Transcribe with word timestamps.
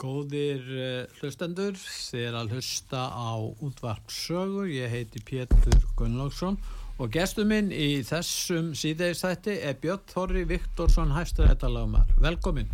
Góðir 0.00 0.62
uh, 0.64 1.18
hlustendur, 1.20 1.74
þið 1.76 2.22
er 2.30 2.36
að 2.38 2.54
hlusta 2.56 3.02
á 3.12 3.36
útvarpsögu, 3.60 4.62
ég 4.72 4.88
heiti 4.88 5.20
Pétur 5.28 5.76
Gunnlaugsson 5.98 6.56
og 7.00 7.10
gestur 7.12 7.44
minn 7.48 7.68
í 7.72 8.00
þessum 8.08 8.70
síðeistætti 8.76 9.58
er 9.60 9.76
Björn 9.82 10.06
Þorri 10.08 10.46
Viktorsson 10.48 11.12
hæsturættalagumar. 11.12 12.08
Velkomin. 12.20 12.72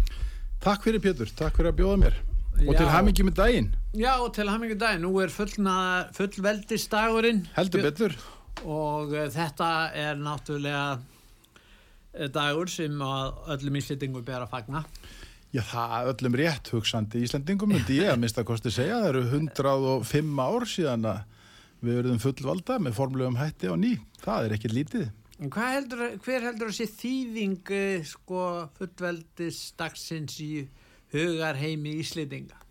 Takk 0.63 0.87
fyrir 0.87 1.03
Pétur, 1.03 1.31
takk 1.35 1.59
fyrir 1.59 1.73
að 1.73 1.81
bjóða 1.83 1.99
mér 2.05 2.23
og 2.57 2.71
Já. 2.73 2.79
til 2.79 2.89
hamingi 2.95 3.27
með 3.27 3.37
daginn, 3.43 3.67
Já, 3.99 4.13
og 4.23 4.31
til 4.33 4.47
hamingu 4.49 4.79
dag, 4.81 4.97
nú 5.03 5.11
er 5.21 5.29
fullna, 5.35 5.75
fullveldistagurinn 6.17 7.43
heldur 7.59 7.85
betur. 7.91 8.15
og 8.63 9.13
uh, 9.13 9.27
þetta 9.35 9.75
er 9.99 10.17
náttúrulega 10.23 10.87
uh, 10.95 12.29
dagur 12.33 12.71
sem 12.71 13.03
öllum 13.03 13.83
íslendingum 13.83 14.25
ber 14.25 14.47
að 14.47 14.53
fagna. 14.55 14.87
Já, 15.55 15.63
það 15.63 16.11
öllum 16.13 16.37
rétt 16.37 16.71
hugsandi 16.75 17.23
Íslandingum 17.25 17.71
myndi 17.71 18.01
ég 18.01 18.11
að 18.13 18.23
mista 18.25 18.45
kosti 18.45 18.73
segja, 18.75 18.99
það 19.05 19.11
eru 19.13 19.23
105 19.39 20.43
ár 20.43 20.67
síðan 20.69 21.07
að 21.13 21.23
við 21.87 22.01
verðum 22.01 22.21
fullvalda 22.21 22.81
með 22.83 22.97
formlegum 22.97 23.39
hætti 23.39 23.71
á 23.71 23.75
ný, 23.79 23.95
það 24.25 24.49
er 24.49 24.57
ekkert 24.57 24.77
lítið. 24.77 25.07
Heldur, 25.37 26.05
hver 26.25 26.47
heldur 26.49 26.71
að 26.73 26.79
sé 26.79 26.87
þýðing 26.89 27.73
uh, 27.77 28.05
sko 28.09 28.45
fullveldistagsins 28.79 30.39
í 30.41 30.53
hugarheimi 31.13 31.99
Íslendinga? 32.01 32.63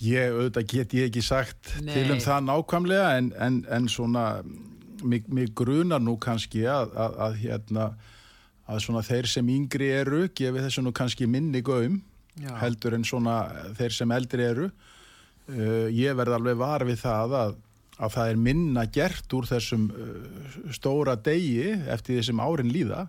Ég, 0.00 0.32
auðvitað 0.32 0.68
get 0.72 0.94
ég 0.96 1.10
ekki 1.10 1.22
sagt 1.24 1.74
Nei. 1.84 1.92
til 1.92 2.06
um 2.14 2.22
það 2.24 2.46
nákvæmlega 2.46 3.08
en, 3.18 3.26
en, 3.36 3.58
en 3.68 3.88
svona, 3.92 4.24
mig, 5.04 5.28
mig 5.28 5.52
grunar 5.56 6.00
nú 6.00 6.16
kannski 6.20 6.64
að, 6.64 6.94
að, 6.96 7.18
að 7.26 7.36
hérna, 7.42 7.90
að 8.70 8.84
svona 8.84 9.02
þeir 9.06 9.28
sem 9.30 9.50
yngri 9.50 9.90
eru 10.00 10.24
gefi 10.36 10.62
þessu 10.62 10.84
nú 10.84 10.92
kannski 10.94 11.26
minni 11.26 11.62
Já. 12.38 12.54
heldur 12.60 12.94
en 12.94 13.04
svona 13.04 13.42
þeir 13.76 13.96
sem 13.96 14.12
eldri 14.14 14.46
eru. 14.46 14.70
Uh, 15.50 15.88
ég 15.90 16.14
verð 16.14 16.36
alveg 16.36 16.60
var 16.60 16.84
við 16.86 17.00
það 17.02 17.34
að, 17.34 17.56
að 17.98 18.12
það 18.14 18.30
er 18.30 18.42
minna 18.44 18.84
gert 18.86 19.34
úr 19.34 19.48
þessum 19.50 19.88
uh, 19.90 20.68
stóra 20.72 21.16
degi 21.18 21.72
eftir 21.90 22.16
því 22.20 22.26
sem 22.28 22.44
árin 22.44 22.70
líða. 22.70 23.08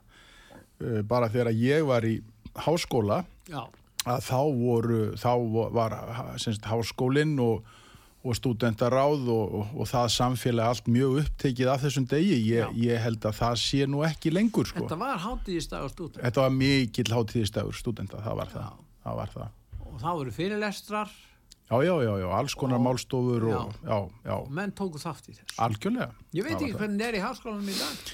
Uh, 0.81 1.01
bara 1.05 1.29
þegar 1.29 1.53
ég 1.53 1.85
var 1.85 2.07
í 2.07 2.17
háskóla 2.57 3.21
Já, 3.47 3.61
að 4.09 4.25
þá 4.25 4.41
voru 4.57 5.01
þá 5.21 5.31
var 5.77 5.95
semst, 6.41 6.65
háskólinn 6.65 7.37
og, 7.39 7.61
og 8.23 8.35
stúdentaráð 8.37 9.23
og, 9.33 9.53
og, 9.61 9.71
og 9.81 9.87
það 9.89 10.11
samfélag 10.13 10.67
allt 10.69 10.87
mjög 10.93 11.15
upptekið 11.23 11.71
af 11.73 11.81
þessum 11.81 12.05
degi 12.11 12.35
ég, 12.51 12.75
ég 12.77 13.01
held 13.01 13.23
að 13.25 13.33
það 13.39 13.55
sé 13.63 13.87
nú 13.89 14.03
ekki 14.05 14.29
lengur 14.33 14.67
sko. 14.69 14.83
þetta 14.83 14.97
var 15.01 15.17
hátíðistagur 15.23 15.89
stúdent 15.95 16.21
Þetta 16.21 16.41
var 16.45 16.53
mikill 16.53 17.09
hátíðistafur 17.15 17.73
stúdenta, 17.79 18.21
það 18.21 18.35
var 18.43 18.51
það. 18.53 18.71
Það 19.03 19.15
var 19.23 19.33
það. 19.33 19.49
og 19.91 19.99
þá 20.03 20.09
voru 20.21 20.31
fyrirlestrar 20.37 21.09
Já, 21.71 21.77
já, 21.87 21.93
já, 22.03 22.11
já, 22.19 22.27
alls 22.35 22.53
konar 22.59 22.77
Og- 22.77 22.83
málstofur 22.83 23.43
og, 23.47 23.73
já, 23.87 23.97
já, 24.27 24.35
menn 24.51 24.71
tóku 24.75 24.99
þátt 24.99 25.29
í 25.31 25.35
þess. 25.37 25.55
algjörlega. 25.57 26.11
Ég 26.35 26.43
veit 26.43 26.57
Það 26.57 26.61
ekki 26.65 26.73
það. 26.73 26.79
hvernig 26.81 26.99
það 27.01 27.07
er 27.07 27.15
í 27.15 27.21
háskólanum 27.23 27.69
í 27.71 27.77
dag. 27.79 28.11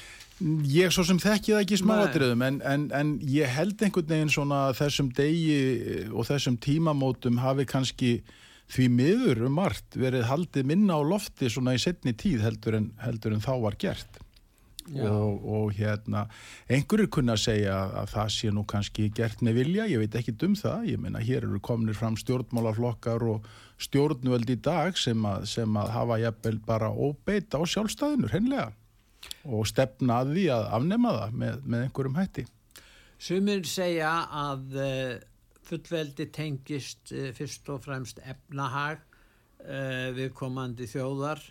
Ég 0.69 0.91
svo 0.93 1.03
sem 1.07 1.17
þekki 1.17 1.53
það 1.55 1.61
ekki 1.63 1.73
í 1.73 1.79
smáatriðum, 1.81 2.43
en, 2.45 2.59
en, 2.61 2.83
en 2.93 3.13
ég 3.25 3.49
held 3.49 3.81
einhvern 3.81 4.05
veginn 4.13 4.29
svona 4.29 4.59
þessum 4.77 5.09
degi 5.17 5.55
og 6.13 6.27
þessum 6.29 6.59
tímamótum 6.61 7.39
hafi 7.41 7.65
kannski 7.65 8.11
því 8.71 8.87
miður 8.91 9.43
um 9.47 9.59
margt 9.61 9.97
verið 9.97 10.27
haldið 10.27 10.71
minna 10.71 10.99
á 10.99 11.01
lofti 11.05 11.49
svona 11.51 11.75
í 11.77 11.81
setni 11.81 12.13
tíð 12.17 12.43
heldur 12.45 12.79
en, 12.79 12.89
heldur 13.03 13.35
en 13.35 13.43
þá 13.43 13.53
var 13.63 13.77
gert. 13.79 14.19
Og, 14.87 15.41
og 15.43 15.73
hérna 15.75 16.21
einhverjur 16.71 17.09
kunna 17.17 17.33
segja 17.35 17.75
að 18.01 18.11
það 18.13 18.29
sé 18.37 18.51
nú 18.55 18.61
kannski 18.71 19.09
gert 19.11 19.41
með 19.43 19.59
vilja, 19.59 19.87
ég 19.91 19.99
veit 19.99 20.15
ekki 20.15 20.35
um 20.47 20.55
það. 20.55 20.85
Ég 20.93 21.01
meina 21.03 21.19
hér 21.19 21.43
eru 21.43 21.59
komnir 21.59 21.97
fram 21.97 22.15
stjórnmálaflokkar 22.15 23.25
og 23.27 23.49
stjórnvöld 23.83 24.49
í 24.49 24.55
dag 24.63 24.95
sem 24.97 25.25
að, 25.27 25.43
sem 25.51 25.75
að 25.75 25.91
hafa 25.91 26.19
jafnvel 26.23 26.59
bara 26.63 26.91
óbeit 26.91 27.51
á 27.51 27.59
sjálfstæðinu, 27.67 28.31
hreinlega. 28.31 28.71
Og 29.43 29.67
stefna 29.67 30.21
að 30.21 30.37
því 30.37 30.45
að 30.55 30.69
afnema 30.79 31.15
það 31.17 31.35
með, 31.43 31.59
með 31.65 31.83
einhverjum 31.87 32.21
hætti. 32.21 32.47
Sumir 33.17 33.67
segja 33.67 34.13
að 34.29 34.77
uh, 34.77 35.13
fullveldi 35.69 36.29
tengist 36.33 37.13
uh, 37.13 37.29
fyrst 37.37 37.69
og 37.73 37.83
fremst 37.85 38.21
efnahag 38.23 39.03
uh, 39.63 40.09
viðkomandi 40.17 40.87
þjóðar 40.89 41.43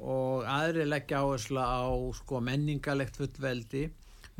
og 0.00 0.46
aðri 0.48 0.86
leggja 0.88 1.20
áherslu 1.20 1.60
á 1.60 1.84
sko, 2.16 2.40
menningalegt 2.40 3.18
fullveldi. 3.20 3.90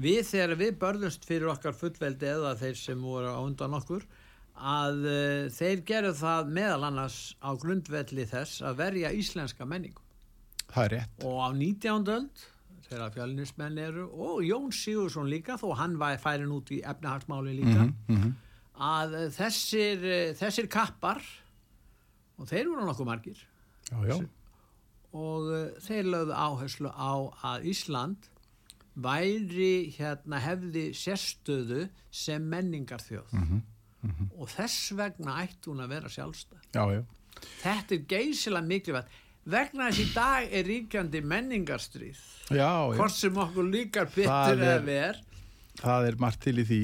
Við 0.01 0.23
þegar 0.25 0.57
við 0.57 0.79
börðumst 0.81 1.27
fyrir 1.29 1.51
okkar 1.53 1.77
fullveldi 1.77 2.31
eða 2.31 2.55
þeir 2.57 2.79
sem 2.81 3.03
voru 3.05 3.29
á 3.29 3.41
undan 3.45 3.77
okkur 3.77 4.07
að 4.61 5.05
uh, 5.09 5.49
þeir 5.53 5.85
gerðu 5.89 6.15
það 6.21 6.55
meðal 6.57 6.87
annars 6.89 7.19
á 7.41 7.51
grundvelli 7.61 8.25
þess 8.29 8.65
að 8.65 8.81
verja 8.85 9.13
íslenska 9.17 9.69
menningu. 9.69 10.03
það 10.71 10.85
er 10.85 10.93
rétt, 10.95 11.25
og 11.27 11.39
á 11.43 11.49
19. 11.51 12.09
öld 12.15 12.43
þegar 12.91 13.15
fjölnismenn 13.15 13.79
eru 13.79 14.05
og 14.11 14.45
Jón 14.47 14.71
Sigursson 14.75 15.31
líka 15.31 15.57
þó 15.61 15.73
hann 15.79 15.97
var 15.99 16.19
færin 16.23 16.53
út 16.55 16.71
í 16.75 16.81
efnahagsmáli 16.83 17.55
líka 17.59 17.87
mm 17.87 17.95
-hmm. 18.09 18.33
Að 18.81 19.15
eh, 19.19 19.29
þessir, 19.37 20.05
eh, 20.09 20.33
þessir 20.39 20.69
kappar 20.73 21.21
og 22.41 22.49
þeir 22.49 22.71
voru 22.73 22.87
nokkuð 22.89 23.09
margir 23.11 23.41
já, 23.91 23.99
já, 24.09 24.17
og 25.13 25.49
uh, 25.51 25.63
þeir 25.85 26.07
lögðu 26.15 26.37
áherslu 26.39 26.91
á 26.95 27.13
að 27.53 27.67
Ísland 27.73 28.29
væri 29.01 29.91
hérna 29.97 30.39
hefði 30.43 30.91
sérstöðu 30.97 31.87
sem 32.15 32.43
menningarþjóð. 32.53 33.33
Mhm, 33.39 33.61
og 34.41 34.49
þess 34.49 34.93
vegna 34.97 35.35
ætti 35.45 35.69
hún 35.71 35.83
að 35.85 35.93
vera 35.95 36.09
sjálfstæð. 36.13 36.63
Já, 36.75 37.03
þetta 37.63 37.97
er 37.99 38.05
geysilega 38.09 38.67
mikilvægt. 38.71 39.19
Vegna 39.51 39.89
þess 39.91 40.01
í 40.05 40.07
dag 40.15 40.53
er 40.53 40.65
ríkjandi 40.69 41.21
menningarstríð 41.25 42.19
hvort 42.51 43.15
sem 43.17 43.37
okkur 43.41 43.69
líkar 43.73 44.11
Það 44.13 44.51
eða 44.55 44.71
er- 44.75 44.83
ver. 44.85 45.21
það 45.81 46.09
er 46.11 46.17
margt 46.21 46.41
til 46.45 46.57
í 46.61 46.65
því 46.69 46.81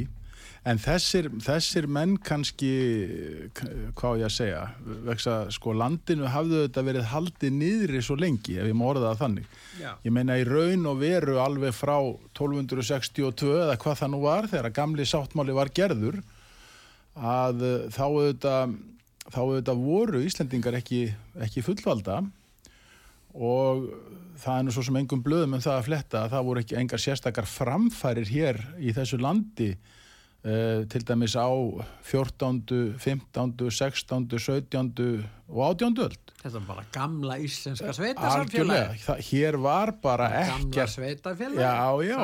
en 0.67 0.81
þessir, 0.83 1.29
þessir 1.45 1.87
menn 1.87 2.17
kannski 2.27 2.71
k- 3.55 3.69
hvað 3.99 4.23
ég 4.23 4.27
að 4.27 4.35
segja 4.35 4.63
vegsa 5.07 5.35
sko 5.55 5.75
landinu 5.79 6.27
hafðu 6.33 6.65
þetta 6.65 6.83
verið 6.89 7.07
haldið 7.13 7.53
niðri 7.61 8.01
svo 8.03 8.17
lengi 8.19 8.57
ef 8.59 8.67
ég 8.67 8.75
má 8.75 8.83
orða 8.89 9.13
það 9.13 9.21
þannig 9.23 9.47
Já. 9.79 9.93
ég 10.09 10.15
meina 10.17 10.39
í 10.41 10.47
raun 10.49 10.89
og 10.91 10.99
veru 11.05 11.39
alveg 11.45 11.77
frá 11.77 11.95
1262 12.03 13.53
eða 13.63 13.79
hvað 13.79 14.01
það 14.03 14.13
nú 14.17 14.21
var 14.25 14.49
þegar 14.51 14.75
gamli 14.81 15.07
sáttmáli 15.07 15.55
var 15.55 15.71
gerður 15.77 16.19
að 17.17 17.63
eh, 17.63 17.87
þá 17.95 18.03
auðvitað 18.09 18.75
þá 19.27 19.39
auðvitað 19.43 19.81
voru 19.87 20.19
Íslendingar 20.27 20.77
ekki, 20.79 21.05
ekki 21.47 21.63
fullvalda 21.67 22.21
og 23.37 23.87
það 24.41 24.59
er 24.59 24.65
nú 24.67 24.73
svo 24.75 24.85
sem 24.87 24.99
engum 25.01 25.23
blöðum 25.25 25.57
um 25.57 25.63
það 25.65 25.79
að 25.81 25.87
fletta 25.89 26.21
að 26.27 26.35
það 26.35 26.45
voru 26.49 26.63
ekki 26.63 26.77
engar 26.81 27.03
sérstakar 27.03 27.49
framfærir 27.51 28.31
hér 28.31 28.61
í 28.83 28.93
þessu 28.97 29.19
landi 29.23 29.71
til 30.93 31.03
dæmis 31.09 31.35
á 31.35 31.49
14., 32.07 32.61
15., 32.99 33.71
16., 33.71 34.29
17. 34.39 35.25
og 35.49 35.63
18. 35.73 35.97
öld. 36.05 36.21
þetta 36.43 36.61
er 36.61 36.67
bara 36.69 36.85
gamla 36.95 37.39
íslenska 37.43 37.95
það, 39.03 39.23
hér 39.31 39.59
var 39.65 39.93
bara 40.03 40.29
gamla 40.31 40.69
ekkert 40.69 40.93
sveitafélagi 40.93 41.65
Já, 41.65 41.91
já. 42.07 42.21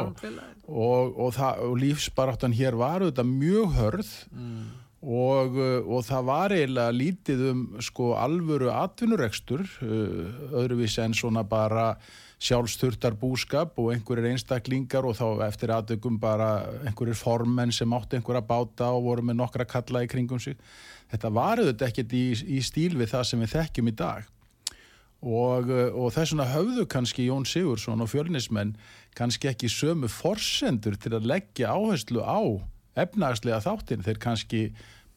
og, 0.69 1.19
og, 1.19 1.41
og 1.41 1.75
lífsbaráttan 1.83 2.55
hér 2.55 2.79
var 2.79 3.03
auðvitað 3.03 3.33
mjög 3.33 3.75
hörð 3.81 4.13
Mm. 4.31 4.69
og, 5.03 5.57
uh, 5.59 5.81
og 5.97 6.05
það 6.07 6.27
var 6.31 6.55
eiginlega 6.55 6.95
lítið 6.95 7.41
um 7.51 7.63
sko 7.83 8.13
alvöru 8.15 8.71
atvinnurekstur 8.71 9.67
öðruvísi 9.83 11.03
en 11.03 11.15
svona 11.19 11.43
bara 11.43 11.97
sjálfsturtar 12.43 13.15
búskap 13.21 13.77
og 13.79 13.93
einhverjir 13.95 14.33
einstaklingar 14.33 15.07
og 15.07 15.15
þá 15.19 15.47
eftir 15.47 15.73
aðdökum 15.75 16.19
bara 16.23 16.51
einhverjir 16.83 17.19
formenn 17.19 17.75
sem 17.75 17.95
áttu 17.95 18.19
einhverja 18.19 18.43
báta 18.47 18.91
og 18.91 19.07
voru 19.07 19.27
með 19.29 19.39
nokkra 19.39 19.69
kalla 19.69 20.03
í 20.03 20.11
kringum 20.11 20.43
sig. 20.43 20.59
Þetta 21.13 21.31
var 21.31 21.63
auðvitað 21.63 21.89
ekkert 21.89 22.15
í, 22.19 22.25
í 22.57 22.63
stíl 22.65 22.97
við 22.99 23.13
það 23.15 23.29
sem 23.29 23.45
við 23.45 23.55
þekkjum 23.57 23.93
í 23.93 23.97
dag 24.03 24.31
og, 25.23 25.71
og 25.71 26.11
þess 26.15 26.35
vegna 26.35 26.49
höfðu 26.51 26.87
kannski 26.91 27.29
Jón 27.29 27.47
Sigursson 27.47 28.03
og 28.03 28.11
fjölnismenn 28.11 28.75
kannski 29.19 29.53
ekki 29.53 29.71
sömu 29.71 30.11
forsendur 30.11 30.99
til 30.99 31.15
að 31.15 31.29
leggja 31.31 31.71
áherslu 31.77 32.25
á 32.27 32.43
efnagslega 32.99 33.63
þáttin 33.63 34.03
þeir 34.05 34.19
kannski 34.23 34.63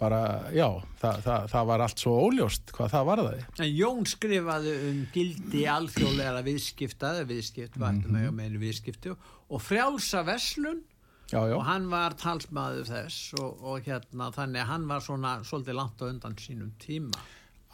bara, 0.01 0.21
já, 0.51 0.68
það, 1.01 1.21
það, 1.25 1.45
það 1.53 1.69
var 1.69 1.83
allt 1.86 2.01
svo 2.03 2.15
óljóst 2.25 2.74
hvað 2.75 2.92
það 2.95 3.06
var 3.09 3.21
það. 3.27 3.45
En 3.63 3.71
Jón 3.71 4.09
skrifaði 4.09 4.74
um 4.89 5.00
gildi 5.13 5.63
alþjóðlega 5.71 6.44
viðskipta, 6.50 7.13
eða 7.15 7.30
viðskipt, 7.31 7.80
mm 7.80 8.01
-hmm. 8.09 8.59
viðskipti 8.65 9.15
og 9.15 9.62
frjálsa 9.62 10.25
veslun 10.27 10.83
Já, 11.31 11.42
já. 11.50 11.56
og 11.57 11.63
hann 11.65 11.88
var 11.89 12.13
talsmaður 12.13 12.86
þess 12.86 13.33
og, 13.39 13.63
og 13.65 13.88
hérna 13.88 14.30
þannig 14.36 14.68
hann 14.69 14.86
var 14.89 15.01
svona 15.01 15.39
svolítið 15.42 15.80
langt 15.80 16.01
á 16.01 16.06
undan 16.06 16.38
sínum 16.38 16.69
tíma. 16.77 17.18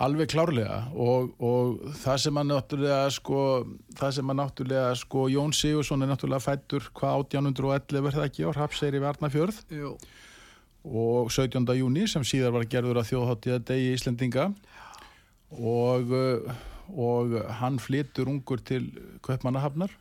Alveg 0.01 0.31
klárlega 0.31 0.87
og, 0.95 1.33
og 1.43 1.81
það 1.99 2.21
sem 2.23 2.39
að 2.39 2.47
náttúrulega 2.49 3.09
sko, 3.11 3.41
það 3.99 4.15
sem 4.17 4.31
að 4.31 4.39
náttúrulega 4.39 4.95
sko 4.97 5.25
Jón 5.29 5.53
Sigursson 5.53 6.01
er 6.01 6.09
náttúrulega 6.13 6.45
fættur 6.45 6.87
hvað 6.95 7.25
1811 7.27 8.07
er 8.07 8.17
það 8.17 8.27
ekki 8.29 8.47
á 8.47 8.49
Rapseyri 8.55 9.03
Varnafjörð 9.03 9.59
Jú. 9.75 9.93
Og 10.81 11.29
17. 11.31 11.65
júni 11.77 12.07
sem 12.09 12.23
síðar 12.25 12.55
var 12.55 12.65
gerður 12.69 13.01
að 13.01 13.11
þjóðháttíða 13.11 13.59
degi 13.69 13.91
Íslendinga. 13.95 14.47
Og, 15.51 16.13
uh, 16.15 16.55
og 16.91 17.35
hann 17.59 17.77
flyttur 17.81 18.31
ungur 18.31 18.63
til 18.65 18.87
Kaupmannahafnar. 19.25 19.93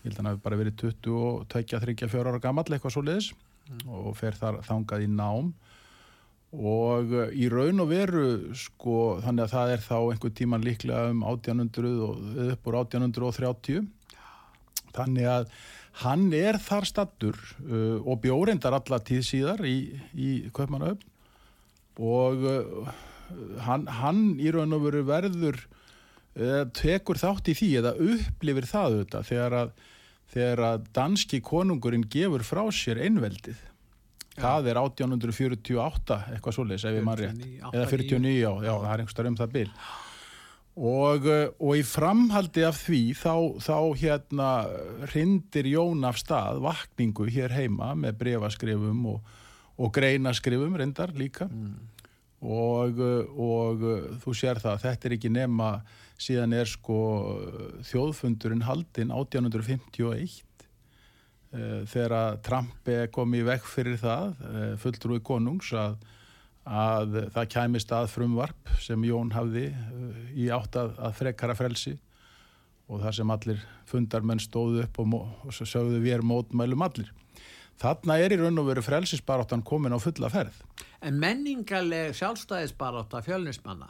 Ég 0.00 0.10
held 0.10 0.18
að 0.18 0.20
hann 0.20 0.30
hafi 0.32 0.44
bara 0.44 0.60
verið 0.60 0.76
20 0.82 1.16
og 1.16 1.46
22-24 1.52 2.28
ára 2.28 2.42
gammal 2.42 2.66
eitthvað 2.68 2.96
svo 2.96 3.04
leiðis 3.04 3.32
og 3.86 4.14
fer 4.18 4.36
þar 4.36 4.60
þangað 4.66 5.06
í 5.06 5.10
nám. 5.14 5.52
Og 6.50 7.12
uh, 7.14 7.26
í 7.32 7.48
raun 7.52 7.80
og 7.80 7.90
veru 7.92 8.26
sko 8.58 9.20
þannig 9.24 9.46
að 9.46 9.54
það 9.54 9.74
er 9.76 9.84
þá 9.86 9.98
einhver 10.00 10.36
tíman 10.36 10.66
líklega 10.66 11.10
um 11.14 11.24
1800 11.24 11.96
og 12.04 12.40
upp 12.50 12.70
úr 12.70 12.80
1830 12.82 13.86
þannig 14.90 15.28
að 15.30 15.52
hann 16.04 16.30
er 16.36 16.58
þar 16.62 16.88
stattur 16.88 17.38
uh, 17.66 18.00
og 18.00 18.20
bjórendar 18.24 18.76
alla 18.78 19.00
tíð 19.04 19.22
síðar 19.26 19.62
í, 19.68 19.76
í 20.14 20.30
Kaupmannahöfn. 20.56 21.06
Og 22.00 22.44
uh, 22.48 22.90
hann, 23.66 23.86
hann 24.00 24.24
í 24.40 24.50
raun 24.54 24.76
og 24.76 24.86
veru 24.88 25.04
verður 25.08 25.60
uh, 25.60 26.66
tekur 26.76 27.20
þátt 27.20 27.52
í 27.52 27.56
því 27.58 27.70
eða 27.82 27.96
upplifir 28.00 28.68
það 28.70 28.94
auðvitað 28.94 29.32
þegar 29.32 29.58
að, 29.62 29.74
þegar 30.34 30.64
að 30.68 30.86
danski 31.00 31.42
konungurinn 31.44 32.06
gefur 32.10 32.46
frá 32.46 32.64
sér 32.74 33.02
einveldið. 33.04 33.66
Það 34.40 34.70
er 34.72 34.78
1848 34.80 36.20
eitthvað 36.32 36.54
svoleiðis 36.56 36.86
ef 36.88 36.94
ég 36.96 37.04
mann 37.04 37.18
rétt. 37.18 37.42
49, 37.42 37.74
eða 37.74 37.88
49, 37.90 38.36
já, 38.38 38.52
já, 38.64 38.72
það 38.72 38.92
er 38.92 39.02
einhverstað 39.02 39.28
um 39.28 39.40
það 39.40 39.58
bil 39.58 39.66
og, 40.80 41.28
uh, 41.28 41.46
og 41.60 41.76
í 41.76 41.84
framhaldi 41.84 42.64
af 42.64 42.80
því 42.86 43.02
þá, 43.20 43.34
þá 43.60 43.76
hérna 44.00 44.50
hrindir 45.12 45.68
Jón 45.74 46.08
af 46.08 46.18
stað 46.22 46.62
vakningu 46.64 47.28
hér 47.28 47.52
heima 47.52 47.92
með 47.98 48.18
brefaskrifum 48.24 49.06
og, 49.12 49.32
og 49.76 49.94
greinaskrifum 49.96 50.76
reyndar 50.80 51.12
líka. 51.16 51.50
Og, 52.40 52.96
uh, 52.96 53.34
og 53.36 53.88
þú 54.24 54.36
sér 54.36 54.62
það 54.62 54.86
þetta 54.86 55.10
er 55.10 55.18
ekki 55.18 55.34
nema 55.36 55.74
síðan 56.20 56.54
er 56.56 56.68
sko 56.68 57.00
þjóðfundurinn 57.88 58.64
haldinn 58.66 59.12
1851 59.14 60.40
eh, 61.56 61.82
þegar 61.88 62.40
Trump 62.44 62.90
kom 63.14 63.36
í 63.36 63.44
vekk 63.46 63.68
fyrir 63.70 64.00
það 64.00 64.42
eh, 64.50 64.72
fulltrúi 64.80 65.20
konungs 65.24 65.72
að, 65.76 65.96
að 66.68 67.30
það 67.34 67.48
kæmist 67.54 67.92
að 67.96 68.10
frumvarp 68.12 68.72
sem 68.82 69.04
Jón 69.08 69.32
hafði 69.32 69.68
eh, 69.72 70.18
í 70.36 70.50
átt 70.52 70.76
að, 70.76 70.92
að 71.00 71.16
frekara 71.22 71.56
frelsi 71.56 71.96
og 72.90 73.00
þar 73.04 73.16
sem 73.16 73.30
allir 73.32 73.62
fundarmenn 73.88 74.42
stóðu 74.42 74.84
upp 74.84 74.98
og, 75.02 75.14
og 75.46 75.54
sögðu 75.56 76.02
við 76.02 76.18
erum 76.18 76.32
mótmælum 76.34 76.82
allir. 76.84 77.12
Þarna 77.80 78.18
er 78.20 78.34
í 78.34 78.36
raun 78.36 78.60
og 78.60 78.66
veru 78.68 78.82
frelsisbaráttan 78.84 79.62
komin 79.64 79.94
á 79.96 79.98
fulla 80.02 80.28
ferð. 80.28 80.58
En 81.00 81.16
menningarleg 81.22 82.12
sjálfstæðisbarátta 82.18 83.22
fjölnismanna, 83.24 83.88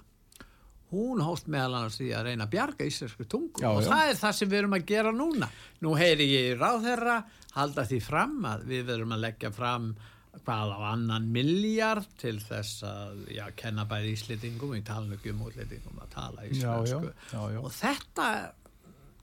hún 0.93 1.23
hóst 1.27 1.49
meðal 1.51 1.81
annars 1.81 1.99
því 1.99 2.13
að 2.15 2.29
reyna 2.29 2.47
að 2.47 2.53
bjarga 2.55 2.87
íslensku 2.87 3.27
tungu 3.27 3.65
Já, 3.65 3.71
og 3.73 3.83
já. 3.83 3.89
það 3.91 4.13
er 4.13 4.21
það 4.21 4.37
sem 4.39 4.53
við 4.53 4.61
erum 4.61 4.77
að 4.79 4.87
gera 4.93 5.15
núna. 5.17 5.49
Nú 5.83 5.97
heyri 5.99 6.29
ég 6.31 6.61
ráðherra 6.61 7.17
halda 7.57 7.87
því 7.91 8.01
fram 8.05 8.39
að 8.53 8.65
við 8.71 8.87
verum 8.93 9.17
að 9.17 9.25
leggja 9.27 9.51
fram 9.55 9.91
hvað 10.39 10.73
á 10.77 10.81
annan 10.93 11.27
miljard 11.35 12.09
til 12.21 12.37
þess 12.43 12.85
að 12.87 13.23
já, 13.35 13.45
kenna 13.59 13.85
bæði 13.91 14.15
íslitingum, 14.15 14.75
ég 14.79 14.87
tala 14.87 15.09
nú 15.09 15.19
ekki 15.19 15.35
um 15.35 15.45
útlendingum 15.49 16.01
að 16.01 16.11
tala 16.15 16.47
íslensku. 16.49 17.13
já, 17.33 17.41
já. 17.55 17.61
Og 17.61 17.73
þetta 17.75 18.27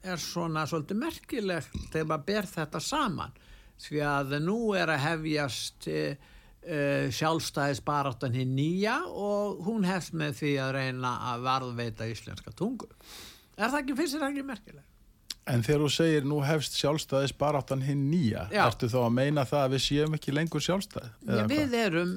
er 0.07 0.21
svona 0.21 0.65
svolítið 0.69 0.99
merkilegt 1.01 1.77
þegar 1.91 2.09
maður 2.11 2.25
ber 2.31 2.49
þetta 2.51 2.81
saman 2.83 3.37
því 3.81 4.01
að 4.09 4.35
nú 4.43 4.57
er 4.77 4.91
að 4.93 5.03
hefjast 5.05 5.87
uh, 5.91 7.07
sjálfstæðisbaráttan 7.17 8.35
hinn 8.35 8.55
nýja 8.57 8.99
og 9.07 9.63
hún 9.67 9.87
hefst 9.87 10.15
með 10.17 10.37
því 10.41 10.53
að 10.63 10.75
reyna 10.79 11.15
að 11.31 11.47
varðveita 11.47 12.11
íslenska 12.11 12.53
tungu. 12.57 12.89
Er 13.57 13.71
það 13.71 13.81
ekki, 13.83 13.97
finnst 14.01 14.19
það 14.19 14.29
ekki 14.31 14.47
merkilegt? 14.51 14.93
En 15.47 15.63
þegar 15.63 15.85
þú 15.85 15.91
segir 15.95 16.25
nú 16.27 16.39
hefst 16.43 16.75
sjálfstæðis 16.79 17.33
baráttan 17.39 17.83
hinn 17.85 18.07
nýja, 18.11 18.47
Já. 18.51 18.65
ertu 18.67 18.89
þá 18.91 18.97
að 19.05 19.13
meina 19.15 19.45
það 19.47 19.63
að 19.63 19.75
við 19.75 19.83
séum 19.85 20.17
ekki 20.17 20.35
lengur 20.35 20.63
sjálfstæð? 20.65 21.07
Já, 21.23 21.41
við 21.47 21.63
hvað? 21.63 21.77
erum, 21.85 22.13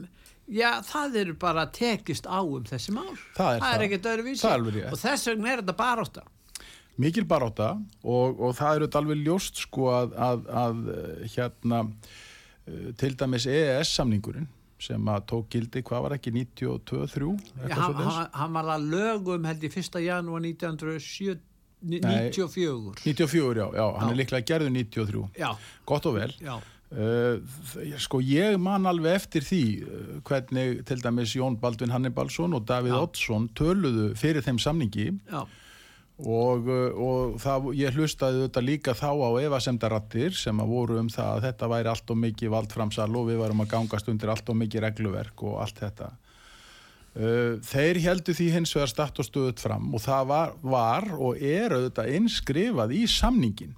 já, 0.51 0.71
það 0.91 1.19
eru 1.23 1.37
bara 1.47 1.67
tekist 1.71 2.27
á 2.27 2.41
um 2.43 2.67
þessi 2.67 2.95
mál. 2.97 3.15
Það 3.39 3.55
er 3.55 3.65
það. 3.65 3.87
ekkert 3.87 4.11
öðruvísi. 4.13 4.47
Er 4.47 4.57
alveg 4.59 4.79
rétt. 4.81 4.93
Og 4.93 5.03
þess 5.05 5.31
vegna 5.31 5.53
er 5.53 5.63
þetta 5.63 5.77
barátta. 5.79 6.27
Mikil 7.01 7.25
barátta 7.25 7.75
og, 8.03 8.41
og 8.41 8.57
það 8.59 8.81
eru 8.81 8.89
alveg 9.01 9.23
ljóst 9.25 9.63
sko 9.63 9.93
að, 9.95 10.17
að, 10.21 10.49
að 10.63 10.81
hérna 11.37 11.85
eh, 12.67 12.91
til 13.01 13.15
dæmis 13.17 13.47
EES-samningurinn 13.49 14.51
sem 14.81 15.09
að 15.13 15.25
tók 15.29 15.49
gildi, 15.53 15.83
hvað 15.85 16.07
var 16.07 16.15
ekki, 16.17 16.33
92-3? 16.33 17.31
Já, 17.69 17.77
hann, 17.77 18.55
var 18.57 18.71
að 18.77 18.87
lögum 18.95 19.49
held 19.49 19.65
í 19.67 19.71
1. 19.71 19.99
janúar 20.07 20.45
1994. 20.47 21.41
94, 23.05 23.57
já, 23.57 23.67
já, 23.77 23.87
hann 24.01 24.09
Já. 24.09 24.13
er 24.13 24.19
líklega 24.21 24.47
gerður 24.53 24.71
93. 24.75 25.25
Já, 25.39 25.51
Gott 25.89 26.07
og 26.11 26.19
vel. 26.19 26.35
Uh, 26.91 27.39
sko 28.03 28.19
ég 28.19 28.57
man 28.59 28.89
alveg 28.91 29.15
eftir 29.15 29.45
því 29.47 29.63
uh, 29.87 30.15
hvernig 30.27 30.81
til 30.89 30.99
dæmis 30.99 31.37
Jón 31.39 31.55
Baldvin 31.63 31.93
Hannibalsson 31.95 32.57
og 32.59 32.65
Davíð. 32.67 32.97
Oddsson 32.99 33.47
töluðu 33.55 34.09
fyrir 34.19 34.43
þeim 34.43 34.59
samningi 34.59 35.05
Já, 35.31 35.45
og, 36.19 36.67
uh, 36.67 36.91
og 36.99 37.37
það, 37.39 37.69
ég 37.79 37.95
hlustaði 37.95 38.43
þetta 38.49 38.65
líka 38.67 38.97
þá 38.99 39.07
á 39.23 39.31
efasemdarattir 39.39 40.35
sem 40.35 40.59
að 40.65 40.73
voru 40.75 40.99
um 40.99 41.13
það 41.15 41.31
að 41.37 41.47
þetta 41.47 41.71
væri 41.77 41.93
allt 41.95 42.11
og 42.11 42.21
mikið 42.27 42.53
valdframsal 42.57 43.09
og 43.23 43.31
við 43.31 43.39
varum 43.45 43.63
að 43.63 43.71
gangast 43.77 44.11
undir 44.11 44.35
allt 44.35 44.51
og 44.51 44.59
mikið 44.59 44.85
regluverk 44.89 45.47
og 45.47 45.61
allt 45.63 45.79
þetta 45.87 46.11
þeir 47.11 47.99
heldu 48.05 48.33
því 48.39 48.45
hins 48.55 48.71
vegar 48.77 48.91
statt 48.93 49.19
og 49.19 49.27
stöðut 49.27 49.59
fram 49.59 49.89
og 49.97 50.05
það 50.05 50.29
var, 50.31 50.53
var 50.63 51.09
og 51.19 51.41
er 51.43 51.75
auðvitað 51.75 52.13
einskrifað 52.15 52.95
í 52.95 53.01
samningin 53.11 53.73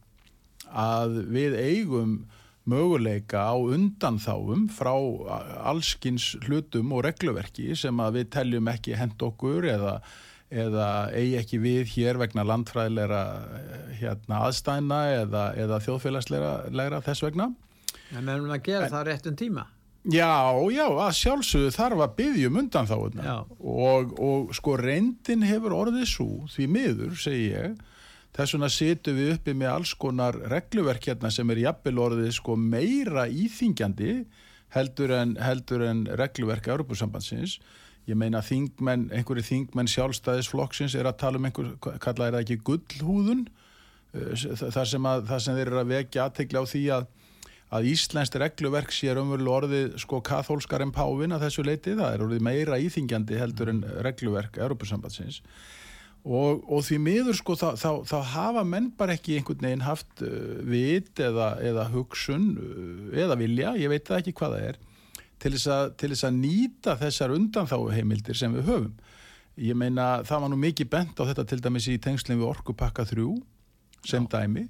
að 0.69 1.17
við 1.33 1.57
eigum 1.57 2.17
möguleika 2.69 3.43
á 3.51 3.55
undanþáum 3.59 4.69
frá 4.71 4.95
allskins 5.67 6.37
hlutum 6.47 6.93
og 6.95 7.05
regluverki 7.09 7.73
sem 7.79 7.99
að 8.03 8.21
við 8.21 8.31
teljum 8.37 8.71
ekki 8.71 8.95
hend 8.99 9.23
okkur 9.27 9.67
eða, 9.73 9.97
eða 10.51 10.89
eigi 11.11 11.37
ekki 11.41 11.61
við 11.63 11.91
hér 11.97 12.21
vegna 12.23 12.47
landfræðilega 12.47 13.23
eh, 13.59 13.93
hérna, 14.03 14.45
aðstæna 14.47 15.03
eða, 15.25 15.45
eða 15.59 15.81
þjóðfélagslega 15.89 17.03
þess 17.09 17.27
vegna. 17.27 17.51
en 18.15 18.27
við 18.27 18.35
erum 18.37 18.55
að 18.55 18.67
gera 18.69 18.93
það 18.93 19.09
réttum 19.11 19.39
tíma. 19.41 19.67
Já, 20.03 20.51
já, 20.75 20.87
að 20.99 21.13
sjálfsögðu 21.15 21.73
þarf 21.77 22.01
að 22.03 22.15
byggjum 22.19 22.57
undan 22.59 22.89
þá 22.91 22.97
og, 22.99 24.15
og 24.19 24.55
sko 24.57 24.75
reyndin 24.81 25.45
hefur 25.47 25.77
orðið 25.79 26.09
svo 26.11 26.31
því 26.51 26.67
miður, 26.75 27.13
segi 27.23 27.53
ég 27.53 27.77
þess 28.35 28.57
vegna 28.57 28.71
situm 28.73 29.21
við 29.21 29.31
uppi 29.37 29.55
með 29.55 29.71
alls 29.71 29.93
konar 29.95 30.39
regluverk 30.51 31.07
hérna 31.07 31.31
sem 31.31 31.55
er 31.55 31.63
jafnvel 31.69 32.03
orðið 32.09 32.33
sko 32.35 32.57
meira 32.59 33.29
íþingjandi 33.31 34.17
heldur 34.75 35.15
en, 35.15 35.37
heldur 35.39 35.87
en 35.87 36.03
regluverk 36.19 36.67
Europasambandsins 36.73 37.61
ég 38.11 38.19
meina 38.19 38.43
þingmenn, 38.43 39.07
einhverju 39.15 39.45
þingmenn 39.47 39.91
sjálfstæðisflokksins 39.93 40.97
er 40.99 41.07
að 41.07 41.21
tala 41.23 41.39
um 41.39 41.47
einhver, 41.47 41.75
kalla 42.03 42.27
er 42.27 42.35
það 42.35 42.43
ekki 42.43 42.63
gullhúðun? 42.67 43.45
Eh, 44.13 44.47
þar 44.65 44.89
sem, 44.89 45.07
að, 45.07 45.29
þar 45.31 45.45
sem 45.45 45.59
þeir 45.59 45.69
eru 45.69 45.83
að 45.85 45.93
vekja 45.93 46.27
aðtegla 46.27 46.65
á 46.67 46.71
því 46.73 46.83
að 46.97 47.07
að 47.73 47.89
Íslenskt 47.93 48.37
regluverk 48.41 48.93
sé 48.93 49.13
raunverulega 49.15 49.59
orðið 49.63 49.95
sko 50.03 50.21
kathólskar 50.25 50.85
en 50.85 50.93
pávin 50.95 51.33
að 51.33 51.47
þessu 51.47 51.65
leiti, 51.65 51.95
það 51.97 52.17
er 52.17 52.25
orðið 52.27 52.45
meira 52.45 52.81
íþingjandi 52.83 53.39
heldur 53.41 53.73
en 53.73 53.85
regluverk 54.05 54.59
Europasambandsins 54.61 55.41
og, 56.23 56.63
og 56.71 56.85
því 56.87 56.99
miður 57.03 57.39
sko 57.39 57.57
þá, 57.59 57.69
þá, 57.81 57.91
þá 58.07 58.17
hafa 58.33 58.65
menn 58.67 58.91
bara 58.99 59.17
ekki 59.17 59.39
einhvern 59.39 59.67
veginn 59.67 59.87
haft 59.87 60.23
uh, 60.23 60.61
vit 60.69 61.23
eða, 61.23 61.57
eða 61.65 61.89
hugsun 61.95 62.51
uh, 62.55 63.23
eða 63.25 63.39
vilja, 63.41 63.75
ég 63.81 63.91
veit 63.91 64.07
það 64.07 64.21
ekki 64.21 64.37
hvað 64.39 64.57
það 64.57 64.69
er 64.69 64.83
til 65.43 65.55
þess 65.57 65.71
að, 65.75 65.87
til 65.99 66.13
þess 66.13 66.29
að 66.29 66.37
nýta 66.39 66.99
þessar 67.01 67.35
undanþáu 67.35 67.89
heimildir 67.91 68.39
sem 68.39 68.53
við 68.55 68.69
höfum. 68.69 68.93
Ég 69.59 69.75
meina 69.75 70.23
það 70.27 70.45
var 70.45 70.53
nú 70.53 70.59
mikið 70.63 70.91
bent 70.93 71.19
á 71.19 71.27
þetta 71.27 71.45
til 71.51 71.59
dæmis 71.65 71.89
í 71.91 71.97
tengslinn 72.01 72.39
við 72.39 72.53
Orkupakka 72.53 73.05
3 73.11 73.27
sem 74.07 74.29
dæmi 74.31 74.69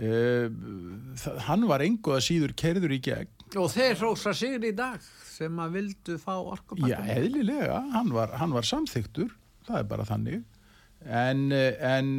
uh, 0.00 1.40
hann 1.46 1.66
var 1.68 1.84
engu 1.84 2.14
að 2.16 2.24
síður 2.26 2.54
kerður 2.58 2.94
í 2.96 3.00
gegn. 3.04 3.30
Og 3.58 3.70
þeir 3.72 3.98
hrósa 3.98 4.32
sigur 4.36 4.64
í 4.68 4.72
dag 4.76 5.02
sem 5.26 5.60
að 5.60 5.76
vildu 5.78 6.16
fá 6.22 6.32
Já, 6.36 6.46
orkupakkan. 6.54 7.12
eðlilega, 7.16 7.82
hann 7.96 8.12
var, 8.14 8.34
hann 8.38 8.54
var 8.54 8.68
samþyktur, 8.68 9.32
það 9.66 9.78
er 9.82 9.86
bara 9.90 10.06
þannig. 10.08 10.42
En, 11.00 11.46
eh, 11.56 11.78
en 11.80 12.10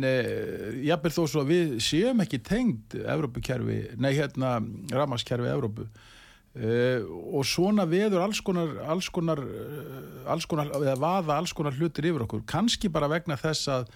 jafnvel 0.82 1.12
þó 1.14 1.22
svo 1.30 1.44
að 1.44 1.52
við 1.54 1.76
séum 1.86 2.24
ekki 2.24 2.40
tengd 2.42 2.96
Evrópukerfi, 2.98 3.78
nei 4.02 4.10
hérna 4.18 4.56
ramarskerfi 4.90 5.52
Evrópu. 5.54 5.86
Uh, 6.52 7.06
og 7.32 7.46
svona 7.48 7.86
veður 7.88 8.26
alls 8.26 8.42
konar, 8.44 8.74
alls 8.92 9.08
konar, 9.08 9.40
eh, 9.40 10.32
alls 10.34 10.44
konar, 10.52 10.68
eða 10.76 10.98
vaða 11.00 11.38
alls 11.40 11.54
konar 11.56 11.72
hlutir 11.78 12.10
yfir 12.10 12.26
okkur, 12.26 12.42
kannski 12.44 12.90
bara 12.92 13.08
vegna 13.08 13.38
þess 13.40 13.70
að, 13.72 13.94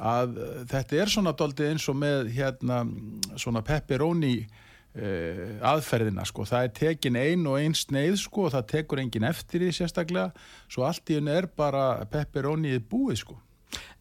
að 0.00 0.38
þetta 0.70 0.96
er 0.96 1.08
svona 1.12 1.36
doldið 1.36 1.74
eins 1.74 1.84
og 1.92 1.96
með 2.00 2.30
hérna 2.32 2.76
svona 3.40 3.60
pepperoni 3.66 4.46
uh, 4.46 5.70
aðferðina 5.72 6.24
sko, 6.28 6.42
það 6.48 6.62
er 6.64 6.72
tekin 6.80 7.16
ein 7.20 7.42
og 7.50 7.56
ein 7.60 7.74
sneið 7.76 8.16
sko 8.24 8.38
og 8.48 8.52
það 8.56 8.70
tekur 8.74 8.98
engin 9.02 9.28
eftir 9.28 9.58
því 9.64 9.70
sérstaklega, 9.76 10.28
svo 10.70 10.80
allt 10.88 11.04
í 11.12 11.14
henni 11.18 11.32
er 11.36 11.46
bara 11.52 11.84
pepperonið 12.10 12.78
búið 12.90 13.18
sko. 13.24 13.36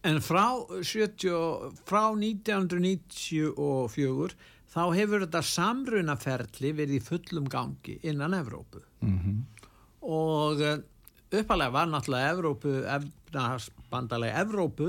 En 0.07 0.17
frá, 0.23 0.45
70, 0.79 1.75
frá 1.85 2.03
1994 2.15 4.33
þá 4.69 4.83
hefur 4.95 5.19
þetta 5.25 5.41
samrunaferli 5.45 6.69
verið 6.77 6.95
í 6.99 7.01
fullum 7.03 7.47
gangi 7.51 7.95
innan 8.07 8.33
Evrópu. 8.37 8.79
mm 9.01 9.39
Og 10.09 10.61
eh, 10.63 10.79
uppalega 11.35 11.75
var 11.75 11.87
náttúrulega 11.91 12.31
Evrópu, 12.31 12.71
efnahagsbandalagi 12.87 14.31
Evrópu, 14.39 14.87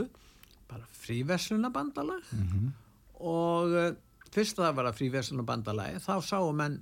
fríverslunarbandalag. 1.10 2.30
Og 3.20 3.74
uh, 3.76 3.88
fyrst 4.32 4.60
það 4.60 4.76
var 4.78 4.90
að 4.90 5.00
fríverslunarbandalagi 5.00 6.04
þá 6.06 6.14
sáu 6.24 6.52
menn 6.56 6.78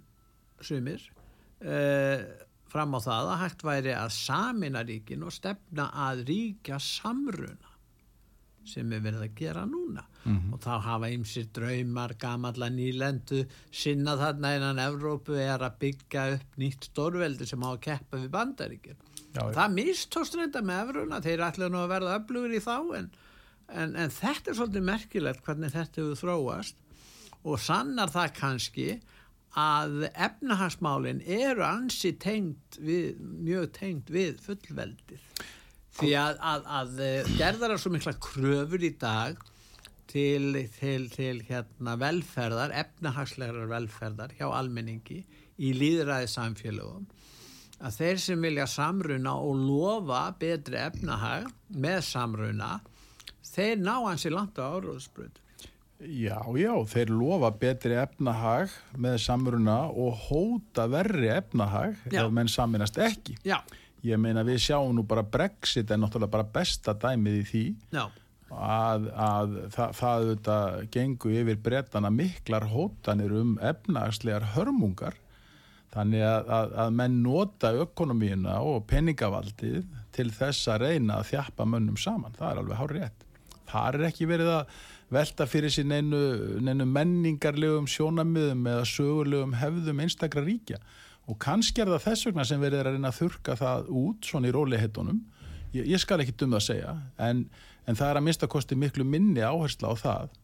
sumir 0.60 1.00
uh, 1.64 2.20
fram 2.68 2.94
á 2.94 3.00
það 3.00 3.32
að 3.32 3.40
hægt 3.42 3.64
væri 3.64 3.96
að 3.96 4.12
samina 4.18 4.84
ríkin 4.84 5.24
og 5.24 5.32
stefna 5.32 5.88
að 6.08 6.26
ríkja 6.28 6.78
samruna 6.82 7.74
sem 8.68 8.90
er 8.92 9.00
verið 9.00 9.22
að 9.24 9.36
gera 9.38 9.62
núna. 9.64 10.02
Og 10.52 10.58
þá 10.60 10.74
hafa 10.84 11.08
ymsir 11.08 11.46
draumar 11.56 12.12
gamalla 12.20 12.68
nýlendu 12.68 13.46
sinna 13.72 14.12
þarna 14.20 14.50
innan 14.58 14.82
Evrópu 14.82 15.38
er 15.40 15.64
að 15.64 15.78
byggja 15.80 16.24
upp 16.34 16.58
nýtt 16.60 16.90
stórveldi 16.90 17.48
sem 17.48 17.64
á 17.64 17.68
að 17.70 17.80
keppa 17.86 18.20
við 18.20 18.28
bandaríkjum 18.34 18.98
það 19.36 19.74
mistóst 19.76 20.36
reynda 20.36 20.62
með 20.64 20.82
Evruna 20.84 21.20
þeir 21.24 21.44
ætla 21.46 21.70
nú 21.70 21.80
að 21.82 21.92
verða 21.92 22.18
öflugur 22.18 22.54
í 22.54 22.60
þá 22.64 22.76
en, 22.98 23.08
en, 23.68 23.94
en 23.96 24.12
þetta 24.12 24.52
er 24.52 24.58
svolítið 24.58 24.88
merkilegt 24.88 25.44
hvernig 25.46 25.74
þetta 25.74 26.02
hefur 26.02 26.20
þróast 26.22 26.82
og 27.44 27.60
sannar 27.62 28.12
það 28.12 28.34
kannski 28.38 28.88
að 29.58 30.08
efnahagsmálin 30.12 31.22
eru 31.24 31.64
ansi 31.66 32.12
tengt 32.20 32.78
við, 32.80 33.16
mjög 33.18 33.70
tengt 33.78 34.10
við 34.12 34.42
fullveldið. 34.44 35.22
Því 35.98 36.10
að, 36.20 36.42
að, 36.46 36.66
að 36.78 37.00
eh, 37.02 37.30
gerðar 37.38 37.74
er 37.74 37.80
svo 37.82 37.90
mikla 37.94 38.14
kröfur 38.22 38.84
í 38.86 38.92
dag 39.00 39.40
til, 40.08 40.60
til, 40.76 41.08
til 41.10 41.40
hérna 41.48 41.96
velferðar, 41.98 42.74
efnahagslegar 42.84 43.70
velferðar 43.72 44.36
hjá 44.38 44.46
almenningi 44.50 45.24
í 45.58 45.72
líðræði 45.74 46.30
samfélögum 46.30 47.08
að 47.78 47.98
þeir 48.00 48.20
sem 48.22 48.42
vilja 48.42 48.66
samruna 48.70 49.34
og 49.38 49.58
lofa 49.62 50.22
betri 50.38 50.80
efnahag 50.82 51.46
með 51.70 52.00
samruna 52.08 52.78
þeir 53.54 53.80
ná 53.84 53.94
hansi 54.06 54.30
langt 54.34 54.58
á 54.60 54.64
áróðsbröð 54.78 55.44
Já, 55.98 56.36
já, 56.54 56.70
þeir 56.86 57.10
lofa 57.10 57.48
betri 57.58 57.96
efnahag 57.98 58.70
með 59.02 59.16
samruna 59.24 59.80
og 59.90 60.14
hóta 60.28 60.84
verri 60.92 61.26
efnahag 61.34 61.96
Já. 62.06 62.20
ef 62.22 62.30
menn 62.36 62.46
saminast 62.52 63.00
ekki. 63.02 63.34
já, 63.42 63.58
Ég 64.06 64.14
meina 64.22 64.44
við 64.46 64.60
sjáum 64.62 64.92
nú 64.94 65.02
bara 65.02 65.24
Brexit 65.26 65.90
er 65.90 65.98
náttúrulega 65.98 66.30
bara 66.36 66.46
besta 66.54 66.94
dæmið 66.94 67.40
í 67.40 67.44
því 67.48 67.62
já, 67.96 68.04
að, 68.54 69.08
að 69.10 69.56
það, 69.74 69.96
það 69.98 70.20
auðvitað 70.22 70.76
gengu 70.94 71.32
yfir 71.40 71.58
brettana 71.66 72.12
miklar 72.14 72.68
hótanir 72.70 73.34
um 73.40 73.56
efnahagslegar 73.58 74.46
hörmungar. 74.54 75.18
Þannig 75.90 76.22
að, 76.28 76.48
að, 76.60 76.72
að 76.84 76.94
menn 77.00 77.18
nota 77.26 77.72
ökonomíuna 77.74 78.60
og 78.62 78.84
peningavaldið 78.90 79.82
til 80.14 80.30
þess 80.36 80.68
að 80.70 80.84
reyna 80.86 81.18
að 81.18 81.32
þjappa 81.32 81.66
mönnum 81.74 81.98
saman, 81.98 82.38
það 82.38 82.50
er 82.54 82.62
alveg 82.62 82.78
hár 82.84 82.94
rétt 83.00 83.24
það 83.68 83.98
er 84.00 84.06
ekki 84.08 84.28
verið 84.28 84.52
að 84.54 84.78
velta 85.14 85.46
fyrir 85.48 85.72
sér 85.72 85.88
neinu, 85.88 86.20
neinu 86.60 86.84
menningarlegum 86.88 87.88
sjónamiðum 87.88 88.66
eða 88.68 88.84
sögulegum 88.88 89.56
hefðum 89.56 90.02
einstakra 90.04 90.44
ríkja. 90.44 90.80
Og 91.28 91.36
kannski 91.40 91.82
er 91.82 91.90
það 91.92 92.06
þess 92.06 92.28
vegna 92.28 92.44
sem 92.48 92.60
verið 92.60 92.82
er 92.82 92.88
að 92.88 92.96
reyna 92.96 93.12
að 93.12 93.18
þurka 93.22 93.56
það 93.60 93.90
út 94.02 94.28
svona 94.28 94.48
í 94.48 94.54
rólihettunum 94.56 95.18
ég, 95.76 95.84
ég 95.94 96.00
skal 96.00 96.22
ekki 96.22 96.36
dum 96.38 96.54
það 96.54 96.60
að 96.60 96.66
segja 96.68 96.94
en, 97.28 97.44
en 97.88 97.98
það 97.98 98.12
er 98.12 98.20
að 98.20 98.26
mista 98.28 98.48
kosti 98.50 98.78
miklu 98.78 99.06
minni 99.06 99.44
áhersla 99.44 99.92
á 99.92 99.94
það. 99.98 100.34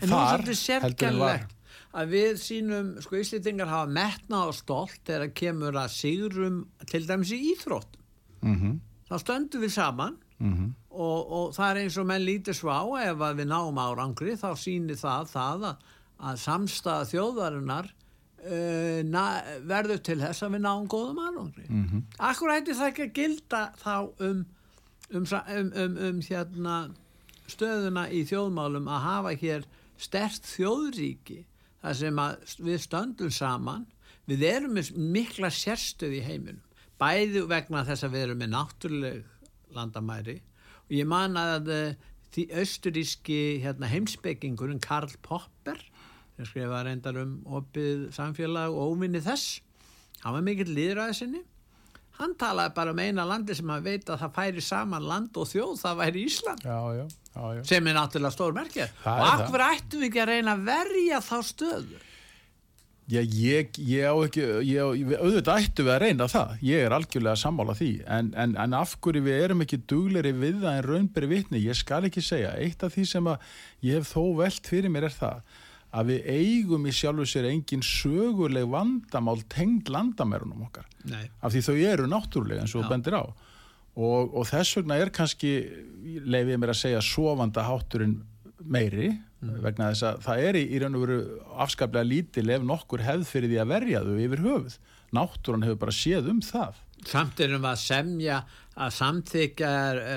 En 0.00 0.10
nú 0.10 0.20
er 0.22 0.44
var. 0.46 0.56
sérkjænlegt 0.62 1.54
að 1.96 2.12
við 2.12 2.40
sínum, 2.40 2.88
sko 3.04 3.20
Íslendingar 3.20 3.70
hafa 3.70 3.88
metna 3.92 4.42
og 4.48 4.56
stolt 4.56 4.98
þegar 5.08 5.32
kemur 5.36 5.78
að 5.80 5.92
sigrum 5.94 6.62
til 6.88 7.04
dæmis 7.08 7.32
í 7.32 7.40
íþrótt 7.52 7.96
mm 8.42 8.56
-hmm. 8.56 8.78
þá 9.08 9.16
stöndum 9.24 9.64
við 9.64 9.72
saman. 9.72 10.16
Mm 10.38 10.74
og, 10.96 11.30
og 11.38 11.52
það 11.56 11.70
er 11.74 11.80
eins 11.82 11.96
og 12.00 12.06
menn 12.08 12.24
lítið 12.26 12.56
svo 12.58 12.72
á 12.72 12.84
ef 13.10 13.22
að 13.28 13.38
við 13.42 13.48
náum 13.52 13.78
árangri 13.82 14.34
þá 14.40 14.48
sýnir 14.60 14.98
það 15.00 15.30
það 15.32 15.64
að, 15.70 15.86
að 16.30 16.40
samstaða 16.42 17.06
þjóðarinnar 17.12 17.88
uh, 17.92 19.00
na, 19.08 19.24
verður 19.68 20.02
til 20.08 20.18
þess 20.22 20.44
að 20.46 20.56
við 20.56 20.64
náum 20.66 20.86
góðum 20.92 21.22
árangri 21.26 21.66
Mhm. 21.68 22.04
Akkur 22.30 22.52
hætti 22.54 22.76
það 22.78 22.92
ekki 22.92 23.06
að 23.08 23.16
gilda 23.20 23.62
þá 23.82 23.94
um, 24.28 24.44
um, 25.10 25.26
um, 25.26 25.72
um, 25.84 25.98
um 26.10 26.20
hérna 26.28 26.76
stöðuna 27.46 28.08
í 28.10 28.24
þjóðmálum 28.26 28.88
að 28.90 29.04
hafa 29.06 29.34
hér 29.38 29.66
stert 29.96 30.42
þjóðríki 30.50 31.44
þar 31.82 31.94
sem 32.00 32.18
við 32.66 32.80
stöndum 32.82 33.30
saman 33.30 33.84
við 34.26 34.42
erum 34.48 34.74
með 34.74 34.90
mikla 34.98 35.52
sérstöð 35.54 36.16
í 36.18 36.24
heiminum 36.26 36.62
bæði 36.98 37.44
vegna 37.46 37.84
þess 37.86 38.04
að 38.06 38.16
við 38.16 38.24
erum 38.26 38.40
með 38.42 38.50
náttúruleg 38.56 39.24
landamæri 39.76 40.40
og 40.86 40.94
ég 40.94 41.08
man 41.10 41.36
að 41.40 41.70
eh, 41.74 42.06
því 42.34 42.46
austuríski 42.60 43.40
hérna, 43.64 43.90
heimspekingurinn 43.90 44.82
Karl 44.84 45.12
Popper 45.24 45.80
sem 46.36 46.48
skrifa 46.48 46.82
reyndar 46.84 47.18
um 47.22 47.38
opið 47.58 48.10
samfélag 48.14 48.74
og 48.74 48.94
óminni 48.94 49.22
þess 49.24 49.60
hann 50.22 50.36
var 50.36 50.44
mikill 50.44 50.72
líðræði 50.74 51.14
sinni. 51.16 51.42
Hann 52.16 52.32
talaði 52.40 52.72
bara 52.76 52.92
um 52.94 53.00
eina 53.00 53.26
landi 53.28 53.54
sem 53.56 53.68
hann 53.68 53.84
veit 53.84 54.08
að 54.08 54.22
það 54.22 54.36
færi 54.38 54.64
saman 54.64 55.04
land 55.04 55.36
og 55.36 55.48
þjóð 55.50 55.74
það 55.82 55.98
væri 56.00 56.24
Ísland. 56.24 56.64
Já, 56.64 56.78
já, 56.96 57.04
já, 57.34 57.42
já. 57.58 57.62
sem 57.68 57.88
er 57.90 57.96
náttúrulega 57.98 58.36
stór 58.36 58.56
merkja 58.56 58.86
og 59.04 59.24
akkur 59.26 59.64
ættum 59.66 60.00
við 60.00 60.08
ekki 60.08 60.22
að 60.24 60.30
reyna 60.32 60.56
að 60.56 60.64
verja 60.70 61.20
þá 61.24 61.36
stöðu 61.50 62.00
Já, 63.06 63.20
ég, 63.22 63.68
ég 63.86 64.02
á 64.02 64.14
ekki, 64.26 64.42
ég, 64.66 64.80
á- 64.82 65.20
auðvitað 65.22 65.60
ættu 65.62 65.84
við 65.86 65.92
að 65.94 66.00
reyna 66.02 66.26
það, 66.26 66.54
ég 66.66 66.80
er 66.88 66.94
algjörlega 66.96 67.38
sammála 67.38 67.76
því, 67.78 67.90
en, 68.16 68.32
en, 68.34 68.56
en 68.58 68.72
af 68.74 68.96
hverju 68.98 69.22
við 69.22 69.44
erum 69.44 69.62
ekki 69.62 69.78
dugleri 69.92 70.32
við 70.34 70.56
það 70.64 70.78
en 70.80 70.88
raunberi 70.88 71.28
vitni, 71.30 71.60
ég 71.62 71.78
skal 71.78 72.00
ekki 72.08 72.24
segja, 72.26 72.50
eitt 72.58 72.82
af 72.82 72.96
því 72.96 73.04
sem 73.06 73.28
að 73.30 73.46
ég 73.86 74.00
hef 74.00 74.10
þó 74.10 74.24
velt 74.40 74.66
fyrir 74.72 74.90
mér 74.90 75.06
er 75.06 75.14
það, 75.14 75.44
að 75.96 76.10
við 76.10 76.26
eigum 76.34 76.88
í 76.90 76.96
sjálfu 76.98 77.28
sér 77.30 77.46
engin 77.52 77.86
söguleg 77.86 78.66
vandamál 78.74 79.38
tengd 79.54 79.86
landamærunum 79.94 80.66
okkar, 80.66 80.90
Nei. 81.06 81.28
af 81.46 81.54
því 81.54 81.62
þau 81.68 81.76
eru 81.92 82.08
náttúrulega 82.10 82.66
eins 82.66 82.74
og 82.74 82.90
bendir 82.90 83.14
á, 83.22 83.22
og, 83.22 84.34
og 84.34 84.50
þess 84.50 84.80
vegna 84.80 84.98
er 84.98 85.14
kannski, 85.14 85.54
leif 86.26 86.50
ég 86.50 86.58
mér 86.58 86.74
að 86.74 86.82
segja, 86.82 87.06
sofanda 87.06 87.62
hátturinn 87.70 88.18
meiri, 88.66 89.12
vegna 89.40 89.90
þess 89.92 90.02
að 90.08 90.20
það 90.26 90.44
er 90.48 90.58
í, 90.58 90.64
í 90.72 90.78
raun 90.82 90.96
og 90.98 91.04
veru 91.06 91.18
afskaplega 91.66 92.08
lítil 92.08 92.48
ef 92.56 92.62
nokkur 92.66 93.04
hefð 93.04 93.26
fyrir 93.28 93.52
því 93.52 93.62
að 93.62 93.72
verja 93.74 94.04
þau 94.06 94.16
yfir 94.26 94.44
höfuð. 94.46 94.78
Náttúran 95.16 95.62
hefur 95.66 95.82
bara 95.84 95.94
séð 95.94 96.30
um 96.32 96.40
það. 96.42 96.82
samt 97.06 97.40
erum 97.44 97.60
við 97.62 97.68
að 97.70 97.76
semja 97.84 98.36
að 98.76 98.90
samþykja 98.96 99.68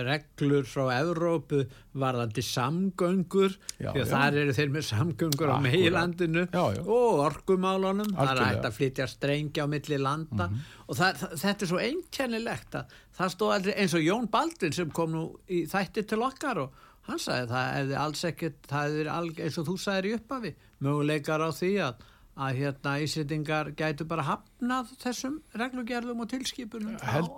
reglur 0.08 0.64
frá 0.68 0.88
Evrópu 0.96 1.60
varðandi 2.00 2.42
samgöngur 2.44 3.54
Já, 3.80 3.92
því 3.94 4.02
að 4.02 4.10
þar 4.14 4.38
eru 4.42 4.56
þeir 4.58 4.72
með 4.74 4.86
samgöngur 4.88 5.52
á 5.52 5.56
Akkúrat. 5.60 5.68
meilandinu 5.68 6.44
Já, 6.48 6.64
já. 6.76 6.82
og 6.82 7.22
orkumálunum 7.28 8.10
það 8.16 8.32
er 8.34 8.42
hægt 8.48 8.68
að 8.72 8.78
flytja 8.80 9.08
strengja 9.12 9.68
á 9.68 9.72
milli 9.72 10.00
landa 10.02 10.50
og 10.88 10.98
það, 10.98 11.22
það, 11.22 11.38
þetta 11.44 11.66
er 11.68 11.72
svo 11.72 11.82
einkennilegt 11.84 12.80
að 12.82 12.98
það 13.20 13.34
stóð 13.36 13.56
aldrei 13.60 13.74
eins 13.84 13.96
og 14.00 14.06
Jón 14.08 14.30
Baldvin 14.34 14.76
sem 14.80 14.92
kom 14.96 15.14
nú 15.14 15.24
í 15.48 15.64
þætti 15.70 16.08
til 16.10 16.22
okkar 16.26 16.64
og 16.66 16.86
hann 17.14 17.22
sagði 17.24 17.50
það 17.52 17.68
hefði 17.80 17.98
alls 18.06 18.24
ekkert 18.30 18.70
það 18.72 18.88
hefði 18.88 19.10
alg, 19.18 19.44
eins 19.46 19.60
og 19.62 19.68
þú 19.70 19.76
sagðir 19.84 20.10
í 20.10 20.16
upphafi 20.20 20.54
möguleikar 20.88 21.44
á 21.46 21.50
því 21.60 21.74
að 21.90 22.08
að 22.40 22.56
hérna 22.62 22.92
Íslandingar 23.04 23.70
gætu 23.76 24.06
bara 24.08 24.24
hafnað 24.30 24.92
þessum 25.02 25.40
reglugerðum 25.60 26.22
og 26.24 26.30
tilskipunum 26.32 26.94
frá 27.02 27.10
Held, 27.18 27.32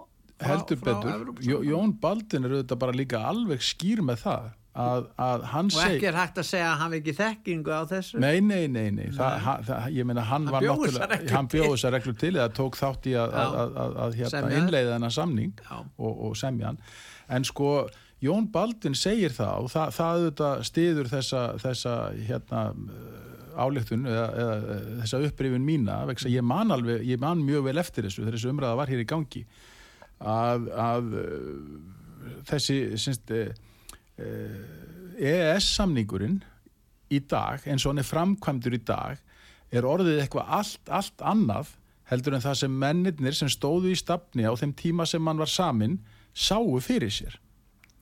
heldur 0.46 0.78
frá 0.78 0.92
betur. 1.02 1.32
Jó- 1.48 1.64
Jón 1.66 1.96
Baldin 2.04 2.46
er 2.46 2.54
auðvitað 2.60 2.80
bara 2.84 2.94
líka 2.98 3.22
alveg 3.32 3.64
skýr 3.66 4.04
með 4.06 4.20
það 4.28 4.50
að, 4.82 5.08
að 5.20 5.42
hann 5.52 5.68
og 5.72 5.74
seg 5.76 5.96
ekki 5.98 6.08
er 6.12 6.16
hægt 6.20 6.38
að 6.44 6.46
segja 6.48 6.68
að 6.70 6.78
hann 6.84 6.94
ekki 7.00 7.14
þekkingu 7.18 7.74
á 7.74 7.82
þessu. 7.90 8.22
Nei, 8.24 8.38
nei, 8.46 8.68
nei, 8.72 8.86
nei. 8.96 9.08
Hann, 9.18 9.66
það, 9.68 9.88
ég 9.98 10.08
meina 10.08 10.24
hann, 10.30 10.46
Hann 10.48 10.54
var 10.54 10.68
náttúrulega, 10.70 11.18
hann 11.34 11.50
bjóð 11.52 11.74
þessar 11.74 11.96
reglur 11.98 12.16
til 12.22 12.32
eða 12.38 12.48
tók 12.62 12.78
þátt 12.80 13.10
í 13.12 13.16
að, 13.20 13.34
að, 13.42 13.58
að, 13.64 13.74
að, 13.84 13.98
að 14.06 14.16
hérna, 14.22 14.54
innleiða 14.62 14.94
þennan 14.96 15.16
samning 15.18 15.66
og, 15.98 16.14
og 16.30 16.38
semja 16.40 16.70
hann. 16.72 16.80
En 17.32 17.44
sko, 17.48 17.74
Jón 18.22 18.52
Baldin 18.54 18.96
segir 18.98 19.34
það 19.34 19.66
og 19.66 19.72
það, 19.74 19.94
það 19.98 20.18
auðvitað 20.18 20.64
stiður 20.68 21.10
þessa, 21.10 21.42
þessa 21.62 21.96
hérna, 22.28 22.62
áleiktun 23.58 24.06
eða, 24.10 24.28
eða 24.44 24.78
þessa 25.02 25.22
upprifin 25.28 25.66
mína 25.66 25.98
vegna 26.10 26.30
að 26.30 26.36
ég 26.36 26.46
man 26.46 26.76
alveg, 26.76 27.02
ég 27.10 27.22
man 27.22 27.42
mjög 27.46 27.66
vel 27.70 27.82
eftir 27.82 28.08
þessu 28.08 28.24
þegar 28.24 28.38
þessu 28.38 28.54
umræða 28.54 28.80
var 28.80 28.94
hér 28.94 29.02
í 29.02 29.10
gangi 29.10 29.44
að, 30.22 30.70
að 30.86 31.12
uh, 31.18 32.38
þessi 32.52 32.78
syns, 33.02 33.22
EES-samningurinn 35.22 36.40
í 37.12 37.20
dag, 37.28 37.64
eins 37.66 37.84
og 37.86 37.92
hann 37.92 38.02
er 38.04 38.08
framkvæmdur 38.08 38.78
í 38.78 38.82
dag, 38.86 39.20
er 39.72 39.88
orðið 39.88 40.22
eitthvað 40.22 40.52
allt, 40.60 40.84
allt 40.92 41.24
annað 41.26 41.76
heldur 42.12 42.36
en 42.36 42.44
það 42.44 42.58
sem 42.64 42.74
mennirnir 42.84 43.36
sem 43.36 43.50
stóðu 43.52 43.92
í 43.92 44.00
stafni 44.00 44.46
á 44.48 44.54
þeim 44.60 44.74
tíma 44.78 45.08
sem 45.08 45.24
mann 45.24 45.40
var 45.40 45.52
samin 45.52 46.00
sáu 46.36 46.80
fyrir 46.84 47.12
sér. 47.14 47.38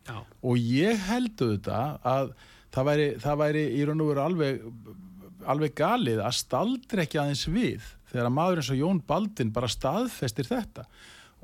Já. 0.10 0.18
Og 0.42 0.58
ég 0.58 1.06
held 1.10 1.36
auðvitað 1.38 2.00
að 2.10 2.34
það 2.74 2.90
væri, 2.90 3.08
það 3.22 3.40
væri 3.44 3.64
í 3.76 3.86
raun 3.86 4.04
og 4.04 4.12
veru 4.12 4.26
alveg, 4.26 4.66
alveg 5.54 5.78
galið 5.78 6.26
að 6.26 6.36
staldra 6.40 7.06
ekki 7.06 7.22
aðeins 7.22 7.46
við 7.50 7.88
þegar 8.10 8.28
að 8.30 8.36
maður 8.36 8.62
eins 8.62 8.74
og 8.74 8.82
Jón 8.82 9.00
Baldin 9.06 9.54
bara 9.54 9.70
staðfestir 9.70 10.50
þetta. 10.50 10.86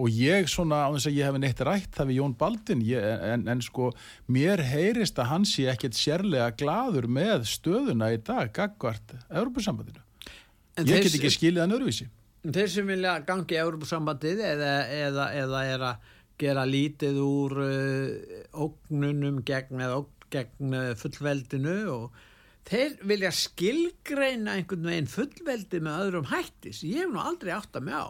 Og 0.01 0.11
ég 0.11 0.49
svona, 0.51 0.81
á 0.83 0.91
þess 0.91 1.07
að 1.07 1.17
ég 1.21 1.29
hef 1.29 1.37
neitt 1.39 1.61
rætt 1.63 1.93
það 1.95 2.09
við 2.09 2.17
Jón 2.19 2.33
Baldin, 2.39 2.81
ég, 2.83 3.05
en, 3.29 3.45
en 3.47 3.61
sko 3.63 3.91
mér 4.27 4.63
heyrist 4.67 5.21
að 5.21 5.29
hann 5.29 5.45
sé 5.47 5.69
ekkert 5.71 5.95
sérlega 5.95 6.49
gladur 6.59 7.07
með 7.07 7.45
stöðuna 7.47 8.11
í 8.11 8.19
dag, 8.19 8.51
gagvart 8.55 9.15
Európusambandinu. 9.29 10.01
En 10.75 10.89
Ég 10.89 11.05
get 11.05 11.15
ekki 11.15 11.31
skilið 11.31 11.63
hann 11.63 11.77
öðruvísi. 11.77 12.09
Þeir 12.45 12.67
sem 12.73 12.89
vilja 12.91 13.15
gangi 13.25 13.55
í 13.55 13.61
Európusambandið 13.61 14.43
eða, 14.51 14.73
eða, 14.99 15.29
eða 15.39 15.63
er 15.71 15.87
að 15.93 16.11
gera 16.41 16.65
lítið 16.67 17.19
úr 17.23 17.57
uh, 17.63 18.09
ógnunum 18.65 19.41
gegn, 19.47 19.81
gegn 20.33 20.75
uh, 20.75 20.93
fullveldinu 20.99 21.75
og 21.93 22.21
þeir 22.65 22.95
vilja 23.05 23.29
skilgreina 23.35 24.55
einhvern 24.57 24.87
veginn 24.89 25.09
fullveldi 25.11 25.81
með 25.85 25.99
öðrum 26.05 26.29
hættis. 26.31 26.79
Ég 26.87 27.03
hef 27.05 27.11
nú 27.13 27.21
aldrei 27.21 27.53
átt 27.55 27.77
að 27.77 27.85
mig 27.89 27.93
á. 27.99 28.07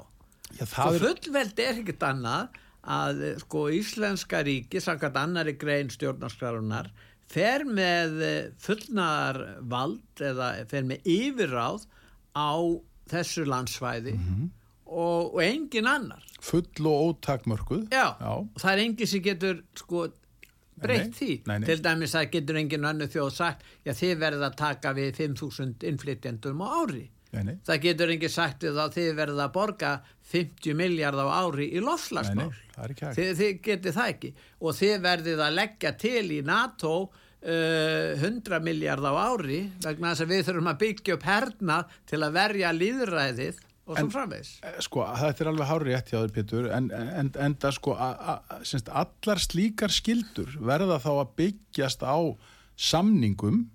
Já, 0.56 0.64
Sko 0.70 0.92
er, 0.94 1.02
fullveldi 1.04 1.66
er 1.66 1.82
ekkert 1.82 2.06
annað 2.08 2.62
að 2.86 3.22
eh, 3.26 3.36
sko 3.42 3.66
íslenska 3.74 4.44
ríki, 4.46 4.80
samkvæmt 4.80 5.18
annari 5.18 5.56
grein 5.60 5.90
stjórnarskrárunar, 5.92 6.92
fer 7.34 7.66
með 7.66 8.20
eh, 8.24 8.52
fullnaðar 8.62 9.40
vald 9.74 10.22
eða 10.24 10.52
fer 10.70 10.86
með 10.88 11.08
yfirráð 11.10 11.88
á 12.38 12.54
þessu 13.12 13.44
landsvæði 13.50 14.16
Mhm. 14.16 14.46
Og, 14.96 15.34
og 15.36 15.42
engin 15.44 15.88
annar. 15.92 16.24
full 16.46 16.88
og 16.88 17.02
ótakmörkuð. 17.20 17.88
Já, 17.92 18.06
Já. 18.22 18.32
og 18.40 18.62
það 18.62 18.72
er 18.76 18.84
engin 18.86 19.10
sem 19.12 19.24
getur 19.26 19.64
sko 19.76 20.06
breytt 20.82 21.16
því. 21.16 21.32
nei, 21.48 21.58
nei. 21.60 21.66
Til 21.70 21.82
dæmis 21.84 22.14
það 22.16 22.30
getur 22.36 22.60
engin 22.60 22.86
annu 22.86 23.08
þjóð 23.12 23.30
sagt, 23.34 23.64
já 23.88 23.94
þið 23.96 24.16
verða 24.22 24.50
að 24.52 24.58
taka 24.60 24.94
við 24.98 25.12
5.000 25.22 25.86
innflytjendum 25.92 26.64
á 26.64 26.68
ári. 26.84 27.06
Nei, 27.36 27.44
nei, 27.50 27.56
Það 27.68 27.80
getur 27.84 28.12
engin 28.14 28.32
sagt 28.32 28.64
þá 28.64 28.86
þið 28.96 29.10
verða 29.18 29.46
að 29.50 29.54
borga 29.58 29.90
50 30.32 30.76
miljard 30.80 31.20
á 31.20 31.28
ári 31.44 31.66
í 31.76 31.82
lofslagsmál. 31.84 32.52
Þið, 32.78 33.32
þið 33.40 33.54
getið 33.66 33.96
það 33.98 34.12
ekki. 34.14 34.34
Og 34.62 34.76
þið 34.78 34.94
verðið 35.04 35.42
að 35.48 35.58
leggja 35.58 35.92
til 36.00 36.26
í 36.32 36.42
NATO 36.48 36.94
uh, 37.46 38.16
100 38.22 38.62
miljard 38.64 39.04
á 39.04 39.14
ári 39.34 39.62
vegna 39.84 40.14
þess 40.14 40.24
að 40.28 40.32
við 40.36 40.46
þurfum 40.50 40.72
að 40.72 40.80
byggja 40.86 41.18
upp 41.18 41.28
hernað 41.28 41.98
til 42.12 42.22
að 42.24 42.38
verja 42.40 42.72
líðræðið 42.76 43.60
og 43.86 44.00
svo 44.00 44.10
framvegs. 44.14 44.56
Eh, 44.66 44.80
Sko, 44.84 45.04
þetta 45.20 45.44
er 45.44 45.52
alveg 45.52 45.70
hárið 45.70 45.92
rétt 45.92 46.10
hjá 46.12 46.18
þér, 46.18 46.34
Pétur, 46.36 46.68
en, 46.74 46.90
en, 46.96 47.30
en 47.38 47.56
það 47.62 47.78
sko, 47.78 47.94
a, 47.94 48.10
a, 48.34 48.60
semst, 48.66 48.90
allar 48.90 49.42
slíkar 49.42 49.94
skildur 49.94 50.58
verða 50.66 50.98
þá 51.04 51.12
að 51.14 51.34
byggjast 51.42 52.06
á 52.06 52.18
samningum, 52.76 53.66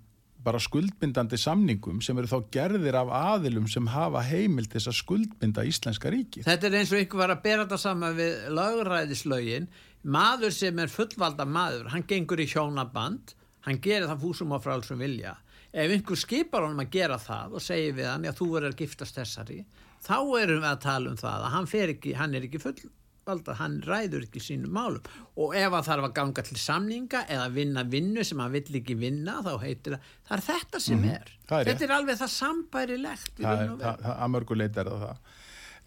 bara 0.41 0.57
skuldbindandi 0.57 1.37
samningum 1.37 1.99
sem 2.01 2.17
eru 2.17 2.29
þá 2.29 2.49
gerðir 2.53 2.95
af 2.97 3.11
aðilum 3.13 3.67
sem 3.69 3.85
hafa 3.93 4.23
heimil 4.25 4.65
til 4.65 4.79
þess 4.79 4.89
að 4.89 4.97
skuldbinda 4.97 5.65
Íslenska 5.69 6.09
ríkið. 6.09 6.47
Þetta 6.47 6.67
er 6.67 6.77
eins 6.79 6.91
og 6.91 6.97
einhver 6.97 7.21
var 7.21 7.35
að 7.35 7.43
bera 7.43 7.67
þetta 7.67 7.79
saman 7.83 8.17
við 8.17 8.47
lögræðislaugin. 8.57 9.69
Maður 10.01 10.55
sem 10.57 10.81
er 10.81 10.89
fullvalda 10.89 11.45
maður, 11.45 11.91
hann 11.93 12.07
gengur 12.09 12.41
í 12.41 12.49
hjónaband, 12.49 13.35
hann 13.67 13.77
gerir 13.85 14.09
það 14.09 14.25
fúsum 14.25 14.55
á 14.57 14.59
frálsum 14.63 15.05
vilja. 15.05 15.35
Ef 15.71 15.93
einhver 15.93 16.19
skipar 16.19 16.65
honum 16.65 16.81
að 16.83 16.89
gera 16.97 17.21
það 17.21 17.53
og 17.55 17.63
segir 17.63 17.93
við 18.01 18.09
hann, 18.09 18.25
já 18.25 18.33
þú 18.35 18.47
verður 18.55 18.73
að 18.73 18.81
giftast 18.81 19.21
þessari, 19.21 19.61
þá 20.05 20.17
erum 20.41 20.63
við 20.63 20.71
að 20.71 20.81
tala 20.87 21.09
um 21.13 21.19
það 21.21 21.45
að 21.45 21.53
hann, 21.55 21.69
ekki, 21.95 22.13
hann 22.17 22.33
er 22.39 22.47
ekki 22.47 22.61
fullvalda, 22.63 23.55
hann 23.59 23.75
ræður 23.85 24.25
ekki 24.27 24.41
sínum 24.41 24.73
málum. 24.73 25.03
Og 25.37 25.53
ef 25.55 25.71
hann 25.75 25.85
þarf 25.87 26.07
að 26.09 26.15
ganga 26.17 26.45
til 26.47 26.57
samninga 26.57 27.25
eða 27.29 27.49
vinna 27.53 27.83
vinnu 27.83 28.23
sem 28.25 28.39
hann 28.41 28.51
vill 28.55 28.79
ekki 28.81 28.95
vinna, 28.97 29.39
þá 29.45 29.53
heitir 29.61 29.97
það, 29.97 30.09
það 30.27 30.37
er 30.37 30.45
þetta 30.49 30.79
sem 30.87 31.03
er. 31.05 31.29
Mhm. 31.29 31.45
það 31.51 31.59
er 31.61 31.69
þetta 31.71 31.87
er 31.89 31.95
alveg 31.99 32.17
það 32.23 32.33
sambærilegt. 32.39 33.35
það, 33.37 33.61
er- 33.61 33.77
það, 33.85 34.01
það, 34.07 34.17
að 34.25 34.33
mörgu 34.37 34.57
leit 34.57 34.77
er 34.77 34.91
það 34.91 35.05
það. 35.07 35.17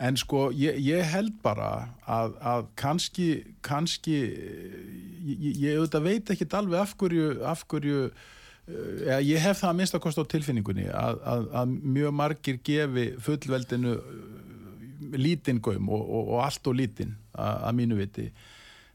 En 0.05 0.16
sko, 0.18 0.38
ég, 0.59 0.79
ég 0.83 1.05
held 1.07 1.37
bara 1.42 1.68
að, 2.11 2.33
að 2.42 2.64
kannski, 2.74 3.27
kannski, 3.62 4.16
ég, 5.22 5.53
ég- 5.62 5.77
auðvitað 5.79 6.03
veit 6.09 6.33
ekki 6.35 6.48
alveg 6.59 6.81
af 6.81 6.94
hverju, 6.98 7.29
af 7.46 7.62
hverju, 7.70 8.00
eða 8.64 9.20
ég 9.24 9.42
hef 9.44 9.61
það 9.61 9.70
að 9.70 9.79
minnsta 9.81 10.00
kost 10.00 10.20
á 10.20 10.24
tilfinningunni 10.24 10.87
að, 10.88 11.20
að, 11.29 11.46
að 11.61 11.77
mjög 11.98 12.16
margir 12.16 12.61
gefi 12.64 13.07
fullveldinu 13.20 13.94
lítinn 15.20 15.61
gaum 15.62 15.90
og, 15.92 16.03
og, 16.03 16.35
og 16.35 16.44
allt 16.46 16.70
og 16.70 16.79
lítinn 16.79 17.14
að, 17.37 17.70
mínu 17.77 17.98
viti. 17.98 18.29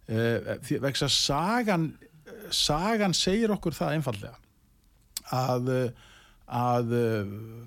Uh, 0.10 0.56
vegna 0.82 1.06
að 1.06 1.14
sagan, 1.14 1.90
sagan 2.50 3.14
segir 3.14 3.54
okkur 3.54 3.78
það 3.78 4.00
einfallega 4.00 4.40
að, 5.38 5.70
að 6.50 6.94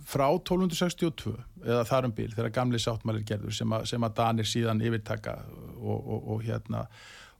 frá 0.08 0.26
1262 0.26 1.36
eða 1.62 1.84
þar 1.86 2.08
um 2.08 2.14
bíl 2.16 2.30
þegar 2.34 2.54
gamli 2.56 2.80
sáttmælir 2.82 3.26
gerður 3.26 3.54
sem 3.54 3.74
að, 3.76 3.86
sem 3.92 4.06
að 4.06 4.16
Danir 4.18 4.48
síðan 4.48 4.82
yfirtaka 4.82 5.36
og, 5.78 5.98
og, 6.00 6.30
og 6.34 6.46
hérna 6.48 6.86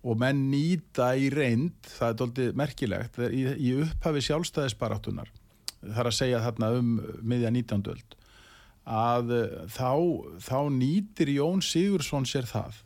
og 0.02 0.18
menn 0.18 0.48
nýta 0.50 1.12
í 1.14 1.28
reynd, 1.32 1.76
það 1.86 2.08
er 2.08 2.18
doldið 2.20 2.56
merkilegt, 2.58 3.20
í, 3.30 3.44
í 3.54 3.74
upphafi 3.84 4.24
sjálfstæðisbaráttunar, 4.26 5.30
þar 5.82 6.10
að 6.10 6.18
segja 6.18 6.42
þarna 6.42 6.72
um 6.78 6.90
miðja 7.22 7.52
19. 7.54 7.86
öld, 7.94 8.16
að 8.82 9.34
eh, 9.36 9.56
þá, 9.70 9.92
þá 10.42 10.58
nýtir 10.74 11.30
Jón 11.36 11.62
Sigursson 11.62 12.26
sér 12.26 12.50
það 12.50 12.82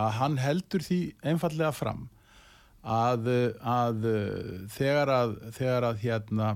að 0.00 0.16
hann 0.20 0.38
heldur 0.40 0.84
því 0.86 1.00
einfallega 1.26 1.72
fram 1.74 2.06
að, 2.80 3.26
að 3.60 4.06
þegar 4.72 5.10
að, 5.12 5.32
þegar 5.56 5.86
að 5.90 6.04
hérna 6.04 6.52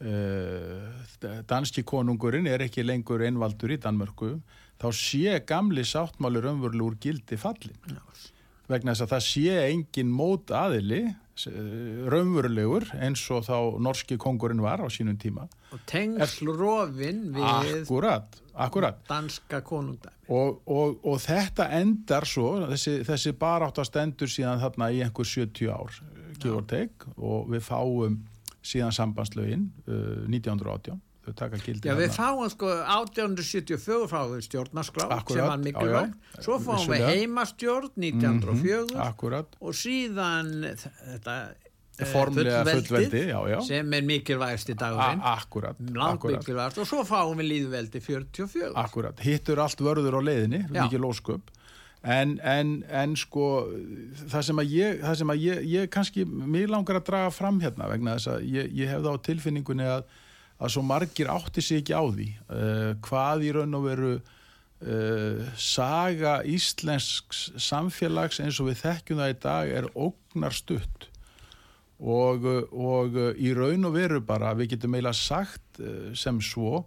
uh, 0.00 1.40
danski 1.50 1.84
konungurinn 1.86 2.48
er 2.48 2.64
ekki 2.64 2.84
lengur 2.86 3.24
einvaldur 3.26 3.74
í 3.74 3.80
Danmörku 3.82 4.36
þá 4.80 4.88
sé 4.96 5.36
gamli 5.46 5.84
sáttmáli 5.86 6.42
raunverulega 6.44 6.88
úr 6.88 6.96
gildi 7.02 7.38
fallin 7.40 7.76
Já. 7.90 8.00
Vegna 8.70 8.94
þess 8.94 9.04
að 9.04 9.12
það 9.14 9.28
sé 9.28 9.60
engin 9.68 10.10
mót 10.14 10.52
aðili 10.54 11.04
raunverulegur 12.12 12.86
eins 13.02 13.22
og 13.34 13.42
þá 13.48 13.56
norski 13.82 14.16
kongurinn 14.20 14.62
var 14.62 14.84
á 14.84 14.86
sínum 14.92 15.16
tíma. 15.18 15.48
Og 15.74 15.82
tengsl 15.90 16.52
rofin 16.54 17.24
við 17.34 17.48
akkurat, 17.48 18.38
akkurat. 18.54 19.00
danska 19.08 19.60
konungdæmi 19.66 20.14
og, 20.28 20.60
og, 20.70 21.00
og 21.04 21.18
þetta 21.20 21.66
endar 21.76 22.24
svo 22.28 22.54
þessi, 22.70 23.00
þessi 23.04 23.34
baráttast 23.36 23.96
endur 24.00 24.30
síðan 24.30 24.62
þarna 24.62 24.90
í 24.94 25.02
einhver 25.04 25.28
70 25.28 25.72
ár 25.74 25.98
take 26.70 27.10
og 27.16 27.50
við 27.52 27.66
fáum 27.66 28.22
síðan 28.64 28.94
sambandslögin 28.96 29.68
uh, 29.88 30.24
1918 30.30 31.00
þau 31.24 31.34
taka 31.38 31.60
gildi 31.62 31.90
Já, 31.90 31.96
við 31.98 32.14
fáum 32.14 32.46
sko 32.52 32.70
1874 32.70 34.08
fáum 34.10 34.32
við 34.34 34.46
stjórnarskrá 34.48 35.08
Akkurat, 35.18 35.34
sem 35.36 35.48
var 35.48 35.60
mikilvægt, 35.64 36.32
svo 36.44 36.58
fáum 36.62 36.86
við 36.92 37.04
heimastjórn 37.08 37.92
1904 37.96 39.04
akkurat, 39.08 39.58
og 39.60 39.76
síðan 39.78 40.52
þetta 40.68 41.36
eh, 41.50 42.06
formlega 42.12 42.62
fullveldið, 42.68 42.86
fullveldi 42.90 43.24
já, 43.32 43.58
sem 43.70 43.98
er 43.98 44.06
mikilvægst 44.12 44.72
í 44.74 44.78
dagurinn 44.84 45.26
akkurat, 45.34 46.78
og 46.78 46.88
svo 46.90 47.02
fáum 47.08 47.42
við 47.42 47.52
líðveldi 47.54 48.04
44 48.04 48.72
akkurat 48.84 49.24
hittur 49.24 49.62
allt 49.64 49.84
vörður 49.84 50.18
á 50.18 50.22
leiðinni, 50.30 50.64
Já. 50.68 50.84
mikið 50.84 51.06
lósköp 51.06 51.52
en, 52.04 52.36
en, 52.44 52.74
en 52.92 53.14
sko 53.16 53.46
það 54.28 54.42
sem 54.48 54.60
að 54.60 54.74
ég, 54.76 55.04
sem 55.16 55.32
að 55.32 55.44
ég, 55.44 55.62
ég 55.72 55.90
kannski, 55.92 56.26
mér 56.28 56.72
langar 56.72 57.00
að 57.00 57.08
draga 57.08 57.32
fram 57.32 57.60
hérna 57.64 57.88
vegna 57.90 58.18
þess 58.18 58.34
að 58.34 58.44
ég, 58.52 58.68
ég 58.76 58.92
hef 58.92 59.04
það 59.06 59.16
á 59.16 59.24
tilfinningunni 59.28 59.88
að, 59.88 60.04
að 60.58 60.74
svo 60.74 60.84
margir 60.86 61.30
átti 61.32 61.62
sig 61.64 61.82
ekki 61.82 61.96
á 61.96 62.02
því 62.04 62.28
uh, 62.46 62.90
hvað 63.04 63.46
í 63.48 63.52
raun 63.56 63.78
og 63.78 63.86
veru 63.88 64.12
uh, 64.18 65.42
saga 65.58 66.36
íslensks 66.46 67.48
samfélags 67.60 68.40
eins 68.42 68.60
og 68.62 68.70
við 68.70 68.84
þekkjum 68.84 69.22
það 69.22 69.34
í 69.34 69.38
dag 69.46 69.74
er 69.80 69.90
ógnar 69.94 70.54
stutt 70.54 71.08
og, 71.98 72.46
og 72.70 73.18
í 73.38 73.54
raun 73.56 73.88
og 73.88 73.96
veru 73.96 74.20
bara 74.24 74.54
við 74.58 74.74
getum 74.74 74.96
eiginlega 74.96 75.18
sagt 75.18 75.82
uh, 75.82 76.12
sem 76.16 76.40
svo 76.42 76.84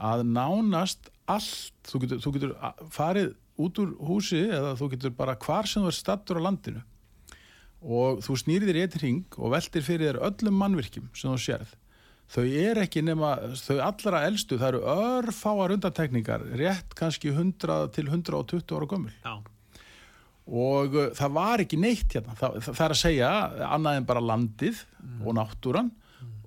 að 0.00 0.24
nánast 0.30 1.10
allt, 1.30 1.74
þú 1.86 2.04
getur, 2.04 2.22
þú 2.24 2.32
getur 2.36 2.54
farið 2.94 3.34
út 3.60 3.80
úr 3.82 3.90
húsi 4.08 4.40
eða 4.48 4.76
þú 4.78 4.88
getur 4.94 5.12
bara 5.18 5.36
hvar 5.40 5.68
sem 5.68 5.84
þú 5.84 5.90
er 5.90 5.98
stattur 5.98 6.40
á 6.40 6.46
landinu 6.46 6.82
og 7.80 8.20
þú 8.24 8.36
snýrir 8.36 8.70
þér 8.70 8.78
í 8.78 8.82
eitt 8.84 8.96
ring 9.00 9.38
og 9.38 9.54
veltir 9.54 9.84
fyrir 9.84 10.10
þér 10.10 10.22
öllum 10.28 10.58
mannvirkjum 10.60 11.08
sem 11.16 11.32
þú 11.32 11.40
sérð 11.44 11.76
þau 12.30 12.44
er 12.46 12.82
ekki 12.84 13.02
nema, 13.04 13.36
þau 13.58 13.78
allra 13.84 14.24
elstu 14.28 14.58
það 14.60 14.74
eru 14.74 14.82
örfáar 14.94 15.74
undantekningar 15.76 16.44
rétt 16.58 16.94
kannski 16.98 17.32
100 17.32 17.88
til 17.96 18.06
120 18.10 18.76
ára 18.76 18.90
gömul. 18.90 19.14
Já, 19.24 19.38
og 20.50 20.96
uh, 20.98 21.08
það 21.14 21.34
var 21.36 21.62
ekki 21.62 21.78
neitt 21.78 22.16
hérna. 22.16 22.34
Það, 22.38 22.60
það, 22.66 22.84
er 22.84 22.94
að 22.94 23.00
segja 23.00 23.30
annað 23.70 24.00
en 24.00 24.08
bara 24.08 24.26
landið 24.32 24.84
og 25.22 25.34
náttúran. 25.38 25.90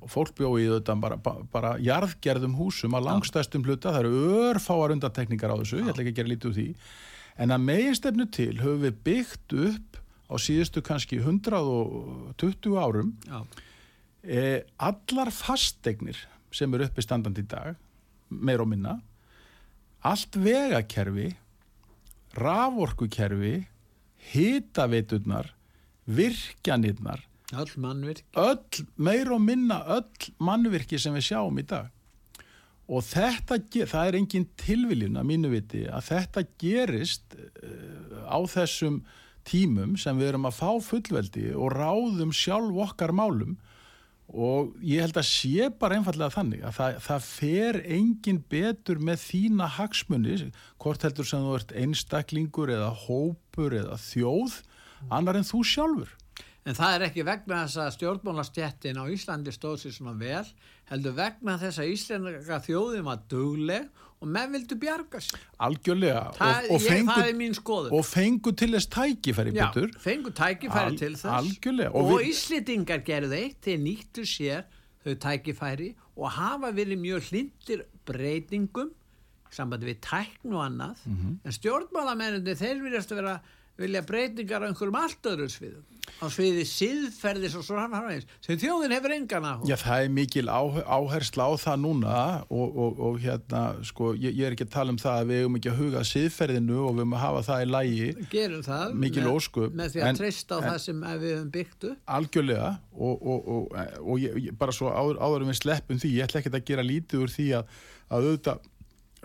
Og 0.03 0.11
fólk 0.11 0.33
bjóði 0.35 0.67
þetta 0.67 0.97
bara, 0.99 1.17
bara, 1.23 1.45
bara 1.51 1.73
jarðgerðum 1.79 2.57
húsum 2.59 2.95
að 2.97 3.05
langstæstum 3.07 3.63
hluta. 3.63 3.93
Það 3.93 4.01
eru 4.01 4.39
örfáar 4.49 4.91
undantekningar 4.97 5.53
á 5.55 5.59
þessu. 5.61 5.79
Ég 5.79 5.93
ætla 5.93 6.03
ekki 6.03 6.11
að 6.11 6.19
gera 6.19 6.31
lítið 6.33 6.49
úr 6.49 6.57
því. 6.57 6.65
En 7.43 7.55
að 7.55 7.67
meginstefnu 7.69 8.25
til 8.35 8.51
höfum 8.59 8.83
við 8.83 8.97
byggt 9.07 9.55
upp 9.69 10.01
á 10.27 10.35
síðustu 10.41 10.83
kannski 10.83 11.21
120 11.21 12.75
árum 12.75 13.13
já, 13.23 13.39
e, 14.23 14.63
allar 14.77 15.31
fastegnir 15.31 16.17
sem 16.53 16.73
eru 16.73 16.87
uppi 16.87 17.03
standandi 17.03 17.43
í 17.43 17.49
dag 17.49 17.75
meir 18.29 18.63
og 18.63 18.69
minna 18.71 18.97
allt 20.03 20.37
vegakerfi 20.39 21.29
raforkukerfi 22.39 23.55
hitaveitunar 24.33 25.51
virkjanirnar 26.07 27.23
öll 27.53 27.73
mannvirk. 27.77 28.23
öll, 28.35 28.85
meir 28.97 29.31
og 29.31 29.41
minna 29.41 29.83
öll 29.97 30.31
mannvirki 30.39 30.99
sem 30.99 31.13
við 31.13 31.29
sjáum 31.31 31.59
í 31.59 31.67
dag 31.67 31.91
og 32.87 33.03
þetta, 33.07 33.59
það 33.87 34.07
er 34.07 34.17
engin 34.17 34.47
tilviljun 34.59 35.19
að 35.19 35.29
mínu 35.29 35.51
viti 35.53 35.83
að 35.87 36.09
þetta 36.09 36.45
gerist 36.59 37.35
uh, 37.37 38.25
á 38.27 38.39
þessum 38.49 39.03
tímum 39.47 39.95
sem 39.99 40.17
við 40.19 40.33
erum 40.33 40.47
að 40.47 40.59
fá 40.59 40.71
fullveldi 40.83 41.51
og 41.55 41.71
ráðum 41.75 42.33
sjálf 42.35 42.79
okkar 42.89 43.15
málum 43.15 43.57
og 44.33 44.73
ég 44.81 45.03
held 45.03 45.17
að 45.19 45.27
sé 45.29 45.69
bara 45.79 45.99
einfallega 45.99 46.33
þannig 46.33 46.63
að 46.65 46.75
það, 46.79 46.95
það 47.05 47.25
fer 47.27 47.79
engin 47.99 48.41
betur 48.49 48.99
með 48.99 49.21
þína 49.27 49.69
hagsmunni 49.77 50.37
hvort 50.81 51.05
heldur 51.05 51.29
sem 51.29 51.45
þú 51.45 51.53
ert 51.59 51.73
einstaklingur 51.83 52.73
eða 52.73 52.89
hópur 53.05 53.77
eða 53.77 53.99
þjóð 54.01 54.57
annar 55.13 55.37
en 55.37 55.45
þú 55.47 55.61
sjálfur. 55.67 56.11
En 56.63 56.77
það 56.77 56.95
er 56.95 57.05
ekki 57.09 57.25
vegna 57.27 57.65
þess 57.65 57.79
að 57.83 57.95
stjórnmálastjettin 57.97 59.01
á 59.03 59.05
Íslandi 59.11 59.51
stóð 59.51 59.81
sér 59.81 59.95
svona 59.97 60.13
vel, 60.15 60.45
heldur 60.89 61.17
vegna 61.17 61.57
þess 61.59 61.81
að 61.83 61.91
Íslandika 61.91 62.59
þjóðin 62.63 63.07
var 63.09 63.25
dugleg 63.29 63.89
og 64.23 64.29
menn 64.31 64.53
vildu 64.55 64.77
bjarga 64.79 65.19
sér. 65.23 65.41
algjörlega 65.67 66.23
Það, 66.37 66.69
og, 66.69 66.71
og, 66.71 66.79
ég, 66.79 66.87
fengu, 66.89 67.15
og 67.99 68.05
fengu 68.07 68.53
til 68.61 68.71
þess 68.77 68.89
tækifæri 68.95 69.53
Já, 69.57 69.67
fengu 69.99 70.31
tækifæri 70.31 70.93
Al- 70.93 70.97
til 71.01 71.17
þess. 71.19 71.25
Og, 71.91 72.11
og 72.15 72.23
Íslendingar 72.31 73.03
gerðu 73.03 73.35
eitt, 73.41 73.59
þeir 73.67 73.79
nýttu 73.83 74.25
sér 74.27 74.63
þau 75.03 75.15
tækifæri 75.27 75.89
og 76.15 76.29
hafa 76.37 76.71
verið 76.71 77.01
mjög 77.03 77.29
hlindir 77.31 77.83
breytingum 78.07 78.93
sambandi 79.53 79.85
við 79.91 79.99
tækn 80.01 80.53
og 80.55 80.63
annað. 80.65 81.03
Mhm. 81.05 81.33
En 81.45 81.51
stjórnmálamennandi, 81.59 82.55
þeir 82.57 82.81
viljast 82.81 83.11
að 83.13 83.19
vera 83.21 83.35
vilja 83.79 84.03
breytingar 84.05 84.63
á 84.63 84.67
einhverjum 84.69 84.99
allt 84.99 85.29
öðru 85.33 85.49
sviðum. 85.49 85.83
Á 86.19 86.27
sviði 86.29 86.63
siðferðis 86.67 87.53
og 87.57 87.63
svo 87.65 87.77
hann 87.79 87.93
eins. 88.11 88.25
Sem 88.43 88.57
þjóðin 88.59 88.91
hefur 88.93 89.13
engan 89.15 89.45
áhuga. 89.47 89.69
Já, 89.71 89.75
það 89.81 90.03
er 90.03 90.11
mikil 90.13 90.43
áhersla 90.51 91.45
á 91.47 91.51
það 91.63 91.77
núna 91.79 92.17
og, 92.51 92.75
og, 92.83 92.99
og 93.07 93.17
hérna, 93.23 93.61
sko, 93.87 94.11
ég, 94.19 94.35
ég 94.35 94.49
er 94.49 94.55
ekki 94.55 94.67
að 94.67 94.73
tala 94.75 94.93
um 94.93 94.99
það 95.01 95.21
að 95.21 95.31
við 95.31 95.41
eigum 95.41 95.57
ekki 95.59 95.71
að 95.71 95.79
huga 95.79 96.03
siðferðinu 96.11 96.77
og 96.83 96.91
við 96.97 97.03
eigum 97.05 97.15
að 97.17 97.23
hafa 97.23 97.43
það 97.47 97.63
í 97.63 97.69
lægi 97.71 98.27
gerum 98.35 98.65
það 98.67 98.93
Mikil 99.05 99.23
með, 99.23 99.31
ósköp, 99.39 99.77
með 99.79 99.95
því 99.95 100.03
að 100.03 100.19
treysta 100.21 100.53
á 100.53 100.59
en- 100.59 100.67
það 100.69 100.77
sem 100.85 101.01
við 101.23 101.25
höfum 101.33 101.49
byggt 101.57 101.87
upp 101.89 102.13
algjörlega 102.19 102.69
og, 102.93 103.25
og, 103.33 103.49
og, 103.55 103.81
og 104.03 104.21
ég, 104.27 104.51
bara 104.59 104.75
svo 104.75 104.91
áður, 104.93 105.23
áður 105.23 105.47
en 105.47 105.53
við 105.53 105.59
sleppum 105.63 106.03
því, 106.03 106.13
ég 106.19 106.27
ætla 106.27 106.43
ekki 106.43 106.53
að 106.53 106.67
gera 106.73 106.85
lítið 106.91 107.23
úr 107.25 107.33
því 107.33 107.47
að, 107.57 107.73
að 108.13 108.27
auðvitað, 108.29 108.67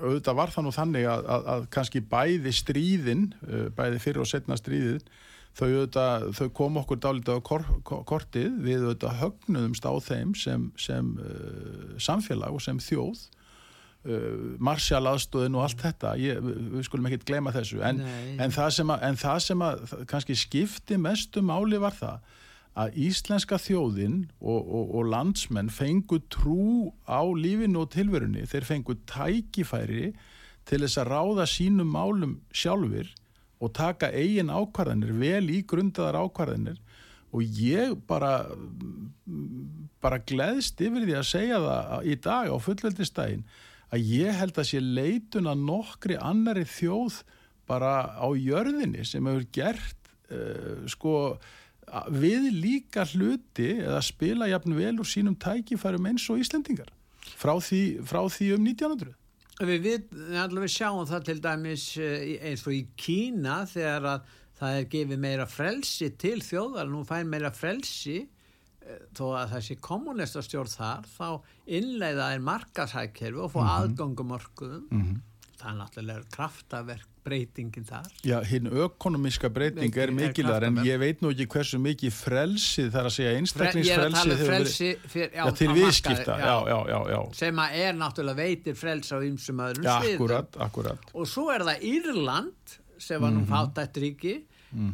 auðvitað 0.00 0.38
var 0.38 0.52
það 0.54 0.66
nú 0.66 0.74
þannig 0.74 1.08
að, 1.10 1.24
að, 1.34 1.48
að 1.54 1.64
kannski 1.76 2.02
bæði 2.10 2.52
stríðin, 2.56 3.24
uh, 3.46 3.64
bæði 3.76 4.02
fyrir 4.04 4.22
og 4.24 4.30
setna 4.30 4.58
stríðin, 4.58 5.02
þau, 5.58 5.66
auðvitað, 5.66 6.28
þau 6.38 6.46
kom 6.60 6.78
okkur 6.82 7.02
dálítið 7.06 7.40
á 7.40 7.46
kor, 7.48 7.66
kor, 7.88 8.04
kortið. 8.08 8.52
Við 8.64 8.86
auðvitað 8.86 9.18
högnuðumst 9.22 9.88
á 9.88 9.92
þeim 10.10 10.36
sem, 10.38 10.70
sem 10.78 11.10
uh, 11.18 11.98
samfélag 12.02 12.56
og 12.56 12.64
sem 12.64 12.80
þjóð. 12.82 13.26
Uh, 14.08 14.56
Marshall 14.62 15.10
aðstóðin 15.10 15.58
og 15.58 15.66
allt 15.66 15.82
þetta. 15.82 16.16
Ég, 16.22 16.42
við, 16.44 16.82
skulum 16.86 17.10
ekkert 17.10 17.26
gleyma 17.28 17.54
þessu. 17.56 17.82
En, 17.84 18.04
en 18.38 18.54
það 18.54 18.74
sem 18.78 18.94
að, 18.94 19.08
en 19.10 19.22
það 19.24 19.40
sem 19.46 19.64
kannski 20.10 20.38
skipti 20.38 21.00
mestu 21.00 21.42
máli 21.44 21.80
var 21.82 21.96
það 21.98 22.36
að 22.78 22.98
íslenska 23.08 23.58
þjóðin 23.58 24.18
og, 24.38 24.58
og, 24.62 24.90
og 24.98 25.08
landsmenn 25.12 25.70
fengu 25.72 26.20
trú 26.30 26.92
á 27.08 27.22
lífinu 27.26 27.82
og 27.82 27.92
tilverunni. 27.94 28.46
Þeir 28.46 28.68
fengu 28.68 28.98
tækifæri 29.10 30.12
til 30.68 30.82
þess 30.84 31.00
að 31.02 31.10
ráða 31.12 31.48
sínum 31.50 31.90
málum 31.94 32.36
sjálfur 32.54 33.10
og 33.58 33.72
taka 33.74 34.12
eigin 34.14 34.52
ákvarðanir, 34.54 35.16
vel 35.18 35.48
í 35.50 35.64
grundaðar 35.66 36.20
ákvarðanir. 36.22 36.78
Og 37.34 37.42
ég 37.42 37.96
bara 38.08 38.46
bara 40.00 40.20
gleðst 40.22 40.78
yfir 40.80 41.04
því 41.04 41.16
að 41.18 41.26
segja 41.28 41.58
það 41.64 42.06
í 42.06 42.14
dag 42.24 42.52
á 42.54 42.56
fullveldistægin 42.62 43.44
að 43.92 44.10
ég 44.12 44.36
held 44.38 44.60
að 44.60 44.68
sé 44.70 44.80
leitun 44.82 45.50
að 45.50 45.64
nokkri 45.68 46.18
annari 46.20 46.64
þjóð 46.68 47.22
bara 47.68 47.92
á 48.16 48.28
jörðinni 48.36 49.04
sem 49.08 49.26
hefur 49.28 49.46
gert 49.52 50.12
uh, 50.32 50.84
sko 50.88 51.14
við 52.10 52.50
líka 52.54 53.06
hluti 53.12 53.70
eða 53.78 54.02
spila 54.04 54.48
jafn 54.50 54.76
vel 54.76 54.96
úr 54.98 55.08
sínum 55.08 55.36
tækifærum 55.40 56.10
eins 56.10 56.26
og 56.30 56.42
Íslendingar 56.42 56.90
frá 57.38 57.54
því, 57.60 57.82
frá 58.08 58.22
því 58.30 58.54
um 58.56 58.68
1900 58.68 59.14
Við, 59.58 59.78
við, 59.82 60.02
allavega 60.38 60.70
sjáum 60.70 61.06
það 61.08 61.24
til 61.26 61.40
dæmis 61.42 61.84
eh, 61.98 62.36
eins 62.46 62.62
og 62.62 62.76
í 62.76 62.84
Kína 62.98 63.64
þegar 63.66 64.04
að 64.06 64.34
það 64.58 64.76
er 64.76 64.90
gefið 64.92 65.22
meira 65.22 65.46
frelsi 65.50 66.10
til 66.18 66.38
þjóðar, 66.46 66.90
nú 66.90 67.02
fær 67.06 67.26
meira 67.26 67.50
frelsi 67.54 68.20
eh, 68.22 69.00
þó 69.18 69.24
að 69.40 69.54
það 69.54 69.64
sé 69.66 69.78
kommunistastjórn 69.88 70.72
þar, 70.76 71.10
þá 71.10 71.28
innleiða 71.78 72.30
er 72.36 72.46
markashækkerfi 72.46 73.42
og 73.42 73.50
fá 73.50 73.58
mm 73.58 73.66
-hmm. 73.66 73.74
aðgangumörkuðum. 73.82 74.86
Það 75.58 75.70
er 75.72 75.78
náttúrulega 75.80 76.30
kraftaverk 76.36 77.17
breytingin 77.28 77.84
þar. 77.88 78.08
Já, 78.26 78.38
hinn 78.48 78.66
ökonomiska 78.72 79.48
breyting 79.52 79.96
er 80.00 80.10
mikilvæg 80.16 80.66
en 80.68 80.80
ég 80.86 80.98
veit 81.02 81.20
nú 81.22 81.30
ekki 81.34 81.46
hversu 81.54 81.78
mikið 81.84 82.12
frelsið 82.18 82.90
þar 82.96 83.08
að 83.10 83.14
segja 83.18 83.36
einstaklingsfrelsið 83.38 84.32
um 84.32 84.38
verið- 84.38 84.50
frelsi 84.52 84.90
fyr, 85.14 85.30
já, 85.36 85.44
Já, 85.44 85.54
til 85.62 85.68
viðskipta, 85.76 86.38
já, 86.40 86.56
já, 86.72 86.78
já, 86.88 87.00
já. 87.14 87.20
sem 87.34 87.56
að 87.64 87.78
er 87.84 87.92
náttúrulega 88.00 88.40
veitir 88.42 88.74
frels 88.76 89.12
á 89.12 89.18
ymsum 89.22 89.60
öðrum 89.68 89.84
Já, 89.84 89.96
sviðum. 90.00 90.14
akkurat, 90.18 90.60
akkurat. 90.68 90.98
og 91.14 91.26
svo 91.26 91.50
er 91.54 91.60
það 91.68 91.82
Írland 91.92 92.78
sem 92.98 93.20
var 93.20 93.30
nú 93.30 93.44
Mhm. 93.44 93.48
fátætt 93.52 93.94
ríki 94.02 94.42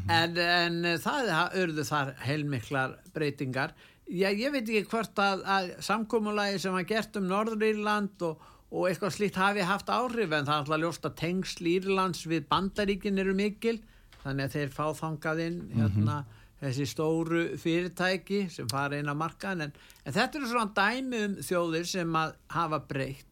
en, 0.09 0.37
en 0.39 0.83
það 1.03 1.55
urðu 1.63 1.85
þar 1.89 2.15
heilmiklar 2.27 2.97
breytingar 3.15 3.73
já 4.11 4.29
ég 4.31 4.53
veit 4.53 4.69
ekki 4.69 4.85
hvort 4.91 5.15
að, 5.17 5.43
að 5.45 5.71
samkómulagi 5.83 6.61
sem 6.61 6.73
var 6.73 6.85
gert 6.85 7.17
um 7.17 7.27
Norður 7.27 7.63
Írland 7.73 8.23
og, 8.23 8.39
og 8.75 8.89
eitthvað 8.91 9.13
slíkt 9.15 9.37
hafi 9.39 9.63
haft 9.69 9.91
áhrif 9.95 10.33
en 10.35 10.47
það 10.49 10.55
er 10.55 10.63
alltaf 10.65 10.81
ljóst 10.83 11.05
að 11.07 11.19
tengsl 11.21 11.69
Írlands 11.77 12.25
við 12.27 12.47
bandaríkin 12.51 13.21
eru 13.23 13.35
mikil 13.39 13.77
þannig 14.25 14.49
að 14.49 14.57
þeir 14.59 14.73
fá 14.75 14.87
þangað 14.99 15.43
inn 15.45 15.61
hérna, 15.77 16.17
þessi 16.65 16.87
stóru 16.91 17.45
fyrirtæki 17.61 18.47
sem 18.51 18.67
fara 18.73 18.99
inn 18.99 19.11
á 19.13 19.15
markaðin 19.15 19.69
en, 19.69 19.77
en 20.05 20.17
þetta 20.17 20.41
eru 20.41 20.51
svona 20.51 20.73
dæmi 20.79 21.23
um 21.29 21.39
þjóðir 21.45 21.87
sem 21.93 22.19
að 22.19 22.35
hafa 22.57 22.81
breytt 22.89 23.31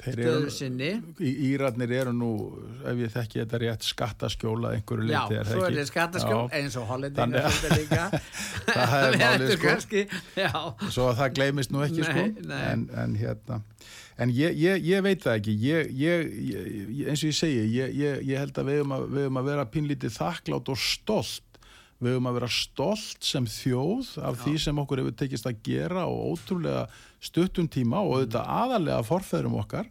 stöðu 0.00 0.48
sinni 0.48 0.86
Írarnir 1.20 1.90
eru 1.92 2.12
nú, 2.16 2.30
ef 2.88 2.96
ég 3.02 3.10
þekki 3.12 3.42
þetta 3.42 3.58
rétt, 3.60 3.84
skattaskjóla 3.84 4.70
einhverju 4.78 5.10
Já, 5.12 5.18
leiti, 5.28 5.36
er 5.36 5.44
það 5.50 5.52
svo 5.58 5.64
er 5.66 5.74
þetta 5.76 5.90
skattaskjól 5.90 6.38
Já. 6.40 6.54
eins 6.56 6.76
og 6.80 6.86
hollendingar 6.88 8.16
Það 8.70 8.94
er 9.00 9.18
málið, 9.24 9.52
sko. 9.84 10.04
já, 10.40 10.52
Svo 10.88 11.08
að 11.10 11.20
það 11.20 11.34
gleymist 11.36 11.74
nú 11.74 11.84
ekki, 11.84 12.00
Nei, 12.00 12.08
sko. 12.08 12.46
nei. 12.48 12.62
En, 12.72 12.86
en 13.04 13.16
hérna, 13.20 13.60
en 14.20 14.32
ég, 14.36 14.56
ég, 14.60 14.82
ég 14.84 15.04
veit 15.04 15.22
það 15.24 15.38
ekki, 15.38 15.54
ég, 15.64 15.92
ég, 15.96 16.32
ég, 16.50 17.04
eins 17.08 17.22
og 17.24 17.30
ég 17.30 17.36
segi, 17.38 17.62
ég, 17.72 17.94
ég, 17.96 18.24
ég 18.28 18.42
held 18.42 18.58
að 18.60 18.68
við 18.68 18.82
höfum 18.82 18.96
að, 18.96 19.22
að 19.42 19.48
vera 19.48 19.68
pínlítið 19.72 20.16
þakklátt 20.18 20.72
og 20.72 20.82
stolt. 20.82 21.46
Við 22.00 22.14
höfum 22.14 22.30
að 22.30 22.36
vera 22.38 22.50
stolt 22.52 23.24
sem 23.28 23.46
þjóð 23.48 24.14
af 24.24 24.38
því 24.40 24.54
sem 24.64 24.78
okkur 24.80 25.02
hefur 25.02 25.16
tekist 25.20 25.48
að 25.48 25.58
gera 25.66 26.06
og 26.08 26.34
ótrúlega 26.34 26.86
stuttum 27.20 27.68
tíma 27.68 28.00
og 28.00 28.14
auðvitað 28.14 28.52
aðalega 28.56 29.08
forfæðurum 29.08 29.58
okkar. 29.60 29.90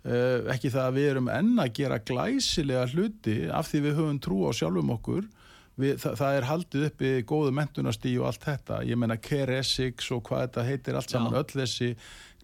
Uh, 0.00 0.46
ekki 0.48 0.70
það 0.72 0.86
að 0.86 0.96
við 0.96 1.08
erum 1.10 1.26
enn 1.28 1.58
að 1.60 1.74
gera 1.76 1.98
glæsilega 2.00 2.86
hluti 2.94 3.34
af 3.52 3.68
því 3.68 3.82
við 3.84 3.98
höfum 3.98 4.20
trú 4.22 4.38
á 4.46 4.50
sjálfum 4.56 4.94
okkur. 4.94 5.26
Við, 5.80 5.96
það, 6.00 6.14
það 6.20 6.36
er 6.36 6.46
haldið 6.48 6.86
uppi 6.86 7.10
góðu 7.28 7.52
mentunastí 7.56 8.14
og 8.20 8.30
allt 8.30 8.46
þetta, 8.46 8.80
ég 8.88 8.98
menna 9.00 9.16
Care-Essex 9.20 10.10
og 10.16 10.22
hvað 10.28 10.42
þetta 10.46 10.64
heitir 10.66 10.98
allt 10.98 11.12
saman, 11.12 11.36
Já. 11.36 11.40
öll 11.40 11.60
þessi 11.62 11.90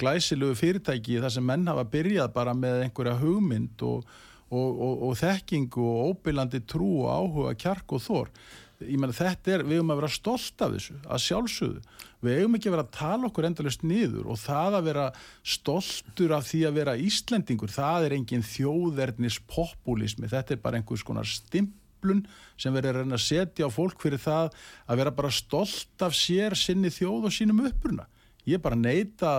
glæsilegu 0.01 0.57
fyrirtæki 0.59 1.21
þar 1.23 1.35
sem 1.37 1.47
menn 1.47 1.67
hafa 1.71 1.87
byrjað 1.93 2.33
bara 2.35 2.55
með 2.57 2.87
einhverja 2.87 3.17
hugmynd 3.21 3.83
og, 3.87 4.07
og, 4.51 4.71
og, 4.71 5.03
og 5.09 5.19
þekkingu 5.23 5.89
og 5.91 6.13
óbylandi 6.13 6.63
trú 6.69 6.93
og 7.07 7.11
áhuga, 7.13 7.57
kjark 7.65 7.97
og 7.97 8.05
þór 8.05 8.33
ég 8.85 8.99
menna 9.01 9.15
þetta 9.17 9.55
er, 9.55 9.65
við 9.65 9.81
höfum 9.81 9.93
að 9.95 10.01
vera 10.03 10.13
stolt 10.13 10.65
af 10.65 10.75
þessu, 10.75 10.97
að 11.09 11.23
sjálfsögðu. 11.25 11.95
Við 12.27 12.41
eigum 12.41 12.57
ekki 12.59 12.69
að 12.69 12.75
vera 12.75 12.85
að 12.85 12.95
tala 12.97 13.29
okkur 13.31 13.49
endalust 13.49 13.85
niður 13.87 14.31
og 14.33 14.41
það 14.41 14.77
að 14.79 14.87
vera 14.91 15.07
stoltur 15.55 16.35
af 16.37 16.47
því 16.51 16.61
að 16.69 16.79
vera 16.81 16.97
Íslendingur 17.07 17.73
það 17.73 18.09
er 18.09 18.17
engin 18.19 18.47
þjóðernis 18.47 19.39
populismi, 19.53 20.31
þetta 20.33 20.57
er 20.57 20.63
bara 20.65 20.81
einhvers 20.81 21.05
konar 21.07 21.29
stimplun 21.31 22.25
sem 22.61 22.75
verður 22.77 23.01
að 23.01 23.07
reyna 23.07 23.21
að 23.21 23.25
setja 23.25 23.69
á 23.69 23.71
fólk 23.73 24.03
fyrir 24.03 24.21
það 24.23 24.53
að 24.85 25.01
vera 25.03 25.15
bara 25.23 25.33
stolt 25.33 26.05
af 26.05 26.17
sér, 26.17 26.57
sinni 26.59 26.93
þjóð 26.93 27.31
og 27.31 27.37
sínum 27.37 27.65
uppruna 27.71 28.09
ég 28.47 28.63
bara 28.63 28.79
neita 28.79 29.33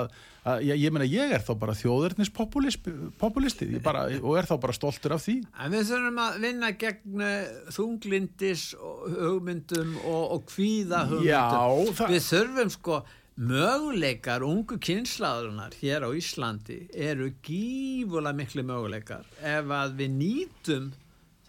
að, 0.48 0.64
ég, 0.68 0.82
ég 0.86 0.94
meina 0.96 1.08
ég 1.10 1.36
er 1.36 1.44
þá 1.44 1.54
bara 1.60 1.76
þjóðernis 1.78 2.32
populisti 2.32 3.70
ég 3.74 3.84
bara, 3.84 4.06
og 4.22 4.38
er 4.40 4.48
þá 4.50 4.56
bara 4.64 4.76
stoltur 4.76 5.16
af 5.18 5.24
því. 5.26 5.38
En 5.64 5.74
við 5.76 5.88
þurfum 5.92 6.20
að 6.24 6.42
vinna 6.46 6.74
gegn 6.84 7.24
eh, 7.28 7.54
þunglindis 7.76 8.66
hugmyndum 8.80 9.96
og, 10.04 10.24
og 10.38 10.46
kvíða 10.52 11.06
hugmyndum. 11.12 11.32
Já, 11.32 12.12
Við 12.14 12.28
þurfum 12.32 12.76
sko 12.76 13.02
möguleikar 13.38 14.42
ungu 14.42 14.80
kynslaðunar 14.82 15.76
hér 15.78 16.08
á 16.08 16.10
Íslandi 16.18 16.80
eru 16.90 17.30
gífulega 17.46 18.34
miklu 18.34 18.64
möguleikar. 18.66 19.28
Ef 19.46 19.70
að 19.78 20.00
við 20.00 20.16
nýtum 20.16 20.88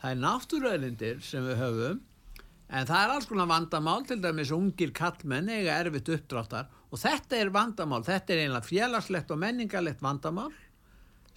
þær 0.03 0.21
náttúröðlindir 0.21 1.23
sem 1.25 1.47
við 1.49 1.63
höfum 1.63 2.03
en 2.69 2.89
það 2.89 3.01
er 3.01 3.15
alls 3.15 3.29
konar 3.31 3.49
vandamál 3.49 4.03
til 4.07 4.19
dæmis 4.21 4.53
ungir 4.53 4.93
kallmenn 4.97 5.49
eiga 5.49 5.79
erfitt 5.81 6.11
uppdráttar 6.13 6.69
og 6.89 7.03
þetta 7.03 7.37
er 7.37 7.53
vandamál, 7.53 8.01
þetta 8.07 8.35
er 8.35 8.47
einlega 8.47 8.69
félagslegt 8.69 9.35
og 9.35 9.43
menningarlegt 9.43 10.03
vandamál 10.05 10.51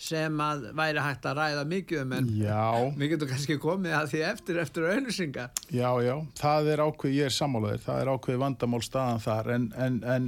sem 0.02 0.40
að 0.42 0.64
væri 0.78 1.04
hægt 1.04 1.28
að 1.30 1.38
ræða 1.38 1.66
mikið 1.70 2.00
um 2.02 2.16
en 2.18 2.32
Já, 2.40 2.70
við 2.98 3.14
getum 3.14 3.30
kannski 3.30 3.58
komið 3.62 3.94
að 4.00 4.10
því 4.14 4.24
eftir 4.32 4.62
eftir 4.64 4.88
auðlýsingar 4.90 5.62
já, 5.70 5.90
já, 6.02 6.16
það 6.40 6.72
er 6.74 6.84
ákveð, 6.88 7.14
ég 7.20 7.30
er 7.30 7.36
sammálaðir, 7.36 7.84
það 7.86 8.02
er 8.02 8.12
ákveð 8.16 8.42
vandamál 8.42 8.82
staðan 8.88 9.24
þar 9.28 9.52
en, 9.58 9.70
en, 9.78 10.00
en, 10.16 10.28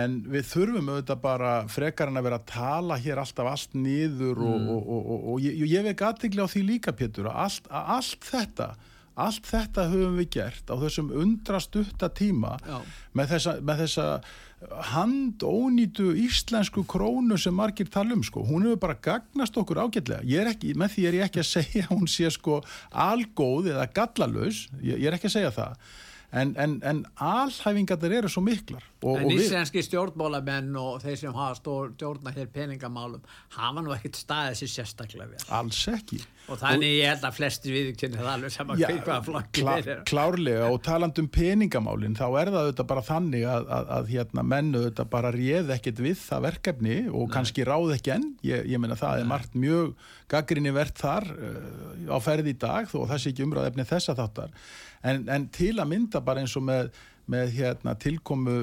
en 0.00 0.16
við 0.32 0.48
þurfum 0.48 0.90
auðvitað 0.94 1.22
bara 1.26 1.52
frekar 1.72 2.12
en 2.12 2.22
að 2.22 2.28
vera 2.30 2.40
að 2.40 2.48
tala 2.54 3.00
hér 3.04 3.20
alltaf 3.20 3.52
allt 3.52 3.76
niður 3.76 4.40
og, 4.46 4.56
og, 4.56 4.80
og, 4.80 5.02
og, 5.04 5.30
og 5.34 5.44
ég, 5.44 5.60
ég 5.76 5.88
vek 5.90 6.06
aðtegli 6.08 6.46
á 6.46 6.52
því 6.54 6.66
líka 6.70 6.96
Pétur 6.96 7.28
að 7.28 7.42
allt, 7.44 7.72
allt 7.98 8.30
þetta 8.32 8.70
allt 9.16 9.46
þetta 9.48 9.86
höfum 9.90 10.18
við 10.20 10.28
gert 10.36 10.68
á 10.68 10.74
þessum 10.76 11.12
undrastutta 11.16 12.10
tíma 12.12 12.56
Já. 12.60 12.80
með 13.16 13.32
þessa, 13.34 13.54
með 13.64 13.82
þessa 13.84 14.08
handónýtu 14.92 16.10
íslensku 16.16 16.84
krónu 16.88 17.36
sem 17.40 17.54
margir 17.56 17.88
tala 17.92 18.16
um 18.16 18.24
sko, 18.24 18.44
hún 18.46 18.66
hefur 18.66 18.80
bara 18.86 18.96
gagnast 19.08 19.56
okkur 19.56 19.82
ágætlega, 19.84 20.48
ekki, 20.50 20.74
með 20.76 20.96
því 20.96 21.06
er 21.06 21.20
ég 21.20 21.28
ekki 21.28 21.42
að 21.44 21.52
segja 21.56 21.86
hún 21.92 22.08
sé 22.08 22.32
sko 22.32 22.60
algóð 22.90 23.72
eða 23.74 23.88
gallalös, 23.96 24.66
ég, 24.80 24.96
ég 24.96 25.08
er 25.08 25.18
ekki 25.18 25.30
að 25.30 25.38
segja 25.38 25.54
það. 25.56 25.88
En, 26.36 26.50
en, 26.58 26.72
en 26.82 27.04
alhæfingarnir 27.22 28.16
eru 28.18 28.28
svo 28.28 28.42
miklar. 28.44 28.82
Og, 28.98 29.20
en 29.22 29.30
íslenski 29.30 29.80
stjórnmálamenn 29.86 30.74
og 30.76 30.98
þeir 31.04 31.20
sem 31.20 31.36
hafa 31.36 31.60
stjórna 31.60 32.32
hér 32.34 32.50
peningamálum 32.52 33.22
hafa 33.54 33.84
nú 33.84 33.94
ekkert 33.94 34.18
staðið 34.18 34.58
sér 34.60 34.72
sérstaklega 34.72 35.30
vel. 35.30 35.44
Alls 35.54 35.84
ekki 35.92 36.18
og 36.46 36.58
þannig 36.60 36.92
ég 37.00 37.10
held 37.10 37.24
að 37.26 37.36
flestir 37.36 37.74
viðkynni 37.74 38.18
það 38.20 38.28
alveg 38.32 38.54
saman 38.54 38.80
Já, 38.80 38.86
hvaða 38.94 39.18
flokki 39.26 39.64
klá, 39.64 39.72
klárlega. 40.06 40.68
Og 40.70 40.78
taland 40.86 41.20
um 41.22 41.28
peningamálin 41.32 42.14
þá 42.18 42.24
er 42.28 42.50
það 42.52 42.58
auðvitað 42.60 42.88
bara 42.92 43.04
þannig 43.08 43.46
að, 43.50 43.66
að, 43.76 43.90
að 43.96 44.12
hérna, 44.14 44.44
menn 44.52 44.70
auðvitað 44.76 45.10
bara 45.16 45.32
réð 45.34 45.72
ekkit 45.76 46.04
við 46.06 46.20
það 46.22 46.46
verkefni 46.46 46.98
og 47.10 47.26
kannski 47.34 47.66
ráð 47.66 47.96
ekki 47.96 48.14
enn. 48.16 48.28
Ég, 48.46 48.70
ég 48.72 48.82
meina 48.82 48.98
það 48.98 49.24
er 49.24 49.30
margt 49.32 49.58
mjög 49.58 49.92
gaggrinni 50.30 50.74
verðt 50.76 51.02
þar 51.02 51.28
uh, 51.34 52.14
á 52.14 52.18
ferð 52.22 52.52
í 52.52 52.56
dag 52.66 52.88
þó 52.90 52.98
það 53.02 53.20
sé 53.22 53.34
ekki 53.34 53.46
umræðefni 53.46 53.90
þessa 53.90 54.16
þáttar. 54.18 54.54
En, 55.06 55.26
en 55.30 55.50
til 55.54 55.74
að 55.76 55.90
mynda 55.92 56.22
bara 56.24 56.42
eins 56.42 56.56
og 56.58 56.66
með 56.66 56.94
með 57.30 57.54
hérna, 57.56 57.94
tilkomu 57.98 58.54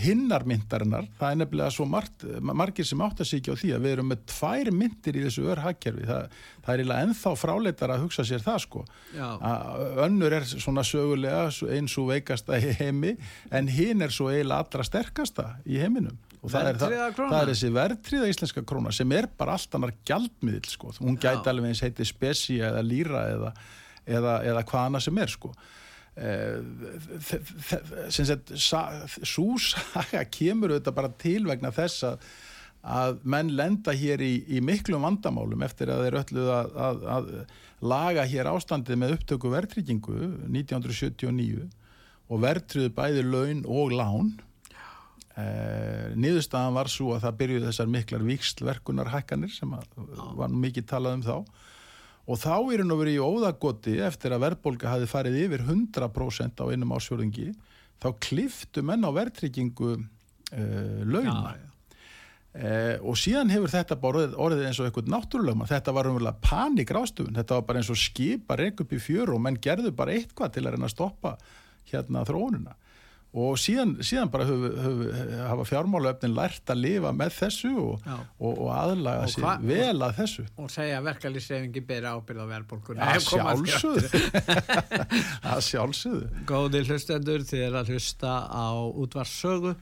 hinnar 0.00 0.46
myndarinnar, 0.48 1.08
það 1.18 1.32
er 1.34 1.40
nefnilega 1.42 1.72
svo 1.74 1.84
margt, 1.90 2.24
margir 2.40 2.88
sem 2.88 3.02
átt 3.04 3.20
að 3.20 3.34
ekki 3.36 3.52
á 3.52 3.60
því 3.60 3.72
að 3.76 3.84
við 3.84 3.94
erum 3.96 4.08
með 4.12 4.22
tvær 4.32 4.70
myndir 4.72 5.18
í 5.20 5.24
þessu 5.26 5.44
örhagkerfi. 5.52 6.06
Það, 6.08 6.38
það 6.64 6.72
er 6.72 6.82
eiginlega 6.82 7.06
ennþá 7.08 7.34
fráleitar 7.42 7.92
að 7.92 8.06
hugsa 8.06 8.26
sér 8.28 8.44
það 8.46 8.62
sko. 8.64 8.84
Já. 9.12 9.28
önnur 10.06 10.38
er 10.38 10.48
svona 10.48 10.86
sögulega 10.86 11.44
eins 11.76 11.98
og 12.00 12.10
veikasta 12.14 12.56
í 12.56 12.72
heimi 12.80 13.14
en 13.52 13.70
hinn 13.76 14.04
er 14.06 14.16
svo 14.16 14.32
eiginlega 14.32 14.64
allra 14.64 14.88
sterkasta 14.88 15.48
í 15.68 15.80
heiminum. 15.82 16.16
Og 16.40 16.52
það 16.52 16.68
er, 16.70 16.76
það, 16.80 16.98
það 17.18 17.40
er 17.40 17.48
þessi 17.50 17.72
verðtriða 17.74 18.26
íslenska 18.30 18.62
króna 18.68 18.92
sem 18.94 19.12
er 19.16 19.26
bara 19.36 19.56
allt 19.58 19.72
annar 19.76 19.92
gjaldmiðl 20.06 20.68
sko, 20.70 20.92
hún 21.00 21.16
Já. 21.18 21.32
gæti 21.32 21.50
alveg 21.50 21.72
eins 21.72 21.82
heiti 21.82 22.06
spesi 22.06 22.60
eða 22.62 22.84
líra 22.86 23.24
eða, 23.32 23.50
eða, 24.06 24.36
eða 24.52 24.62
hvað 24.68 24.86
annað 24.90 25.08
sem 25.08 25.18
er 25.24 25.32
sko 25.32 25.52
svo 28.08 29.48
saga 29.60 30.22
kemur 30.32 30.72
auðvitað 30.72 30.96
bara 30.96 31.10
til 31.20 31.42
vegna 31.44 31.74
þess 31.76 32.06
að 32.08 32.28
að 32.86 33.16
menn 33.26 33.50
lenda 33.58 33.94
hér 33.96 34.22
í, 34.22 34.34
í 34.46 34.60
miklum 34.62 35.02
vandamálum 35.02 35.64
eftir 35.66 35.90
að 35.90 36.04
þeir 36.04 36.18
öllu 36.20 36.44
að, 36.54 36.76
að, 36.86 37.06
að 37.16 37.30
laga 37.82 38.24
hér 38.30 38.50
ástandið 38.52 39.00
með 39.02 39.14
upptöku 39.16 39.50
verðtryggingu 39.52 40.18
1979 40.46 41.66
og 42.26 42.42
verðtryðu 42.42 42.92
bæði 42.94 43.24
laun 43.26 43.64
og 43.70 43.94
lán. 43.94 44.32
Eh, 45.36 46.14
niðurstaðan 46.16 46.78
var 46.78 46.90
svo 46.90 47.12
að 47.14 47.26
það 47.26 47.38
byrjuði 47.42 47.68
þessar 47.68 47.90
miklar 47.92 48.26
vikslverkunarhækkanir 48.26 49.52
sem 49.52 49.74
var 49.74 50.54
mikið 50.54 50.86
talað 50.94 51.18
um 51.18 51.26
þá 51.26 51.36
og 52.26 52.40
þá 52.42 52.54
er 52.58 52.82
hann 52.82 52.92
að 52.92 53.02
vera 53.04 53.14
í 53.14 53.22
óðagoti 53.22 53.96
eftir 54.06 54.34
að 54.34 54.44
verðbólga 54.48 54.92
hafi 54.96 55.08
farið 55.10 55.38
yfir 55.44 55.64
100% 55.66 56.62
á 56.62 56.64
einum 56.66 56.94
ásfjörðingi 56.96 57.52
þá 58.02 58.08
kliftu 58.22 58.82
menn 58.84 59.06
á 59.06 59.10
verðtryggingu 59.14 59.94
eh, 59.96 61.02
launa. 61.06 61.54
Já, 61.54 61.62
já. 61.62 61.66
Eh, 62.56 62.96
og 63.04 63.18
síðan 63.20 63.50
hefur 63.52 63.68
þetta 63.68 63.98
bara 64.00 64.22
orðið, 64.22 64.34
orðið 64.40 64.66
eins 64.70 64.78
og 64.80 64.86
eitthvað 64.88 65.10
náttúrulega 65.12 65.66
þetta 65.68 65.92
var 65.92 66.06
umverulega 66.08 66.40
panik 66.40 66.92
rástufun 66.94 67.36
þetta 67.36 67.58
var 67.58 67.66
bara 67.68 67.82
eins 67.82 67.90
og 67.92 67.98
skipa 68.00 68.56
reyk 68.56 68.80
upp 68.80 68.94
í 68.96 69.00
fjör 69.02 69.34
og 69.34 69.42
menn 69.44 69.58
gerðu 69.60 69.92
bara 69.96 70.14
eitthvað 70.16 70.54
til 70.54 70.62
að 70.64 70.72
reyna 70.72 70.88
að 70.88 70.94
stoppa 70.94 71.34
hérna 71.90 72.22
þróunina 72.24 72.72
og 73.36 73.58
síðan, 73.60 73.90
síðan 74.06 74.30
bara 74.32 74.46
höfu, 74.48 74.68
höfu, 74.80 75.06
hafa 75.44 75.64
fjármálaöfnin 75.68 76.32
lært 76.36 76.70
að 76.72 76.78
lifa 76.80 77.10
með 77.12 77.34
þessu 77.36 77.72
og, 77.82 78.06
og, 78.08 78.52
og 78.54 78.70
aðlaga 78.72 79.26
sér 79.28 79.44
hva- 79.44 79.56
vel 79.68 80.06
að 80.06 80.14
þessu. 80.22 80.44
Og 80.62 80.70
segja 80.72 81.00
að 81.02 81.08
verkalýssefingi 81.10 81.82
beri 81.90 82.08
ábyrð 82.14 82.40
á 82.40 82.46
verðbólkunni 82.54 83.04
að 83.04 83.28
koma 83.28 83.52
að 85.52 85.60
sjálfsögðu. 85.68 86.32
Góði 86.48 86.82
hlustendur, 86.88 87.44
er 87.60 87.76
að 87.82 87.92
hlusta 87.92 88.38
á 88.48 88.66
útvarssögu 88.88 89.74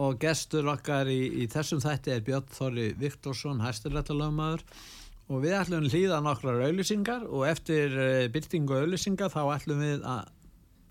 og 0.00 0.18
gestur 0.22 0.68
okkar 0.70 1.10
í, 1.10 1.20
í 1.42 1.48
þessum 1.50 1.82
þætti 1.82 2.14
er 2.14 2.24
Björn 2.26 2.50
Þorri 2.54 2.88
Viktorsson, 3.00 3.62
hæsturrættalögmaður 3.64 4.62
og 5.30 5.42
við 5.44 5.56
ætlum 5.58 5.88
hlýða 5.90 6.20
nokkrar 6.24 6.62
auðlýsingar 6.66 7.26
og 7.26 7.46
eftir 7.50 7.94
uh, 7.94 8.26
byrtingu 8.34 8.78
auðlýsingar 8.84 9.32
þá 9.34 9.40
ætlum 9.56 9.82
við 9.82 10.06
að, 10.06 10.30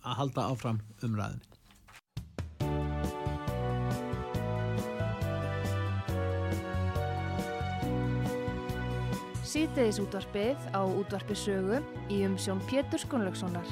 að 0.03 0.19
halda 0.19 0.49
áfram 0.51 0.81
umræðinni. 1.03 1.48
Síðdeðis 9.49 9.97
útvarpið 9.97 10.65
á 10.77 10.81
útvarpi 10.85 11.33
sögu 11.33 11.79
í 12.13 12.19
umsjón 12.27 12.59
Pétur 12.69 13.01
Skunlökssonar. 13.01 13.65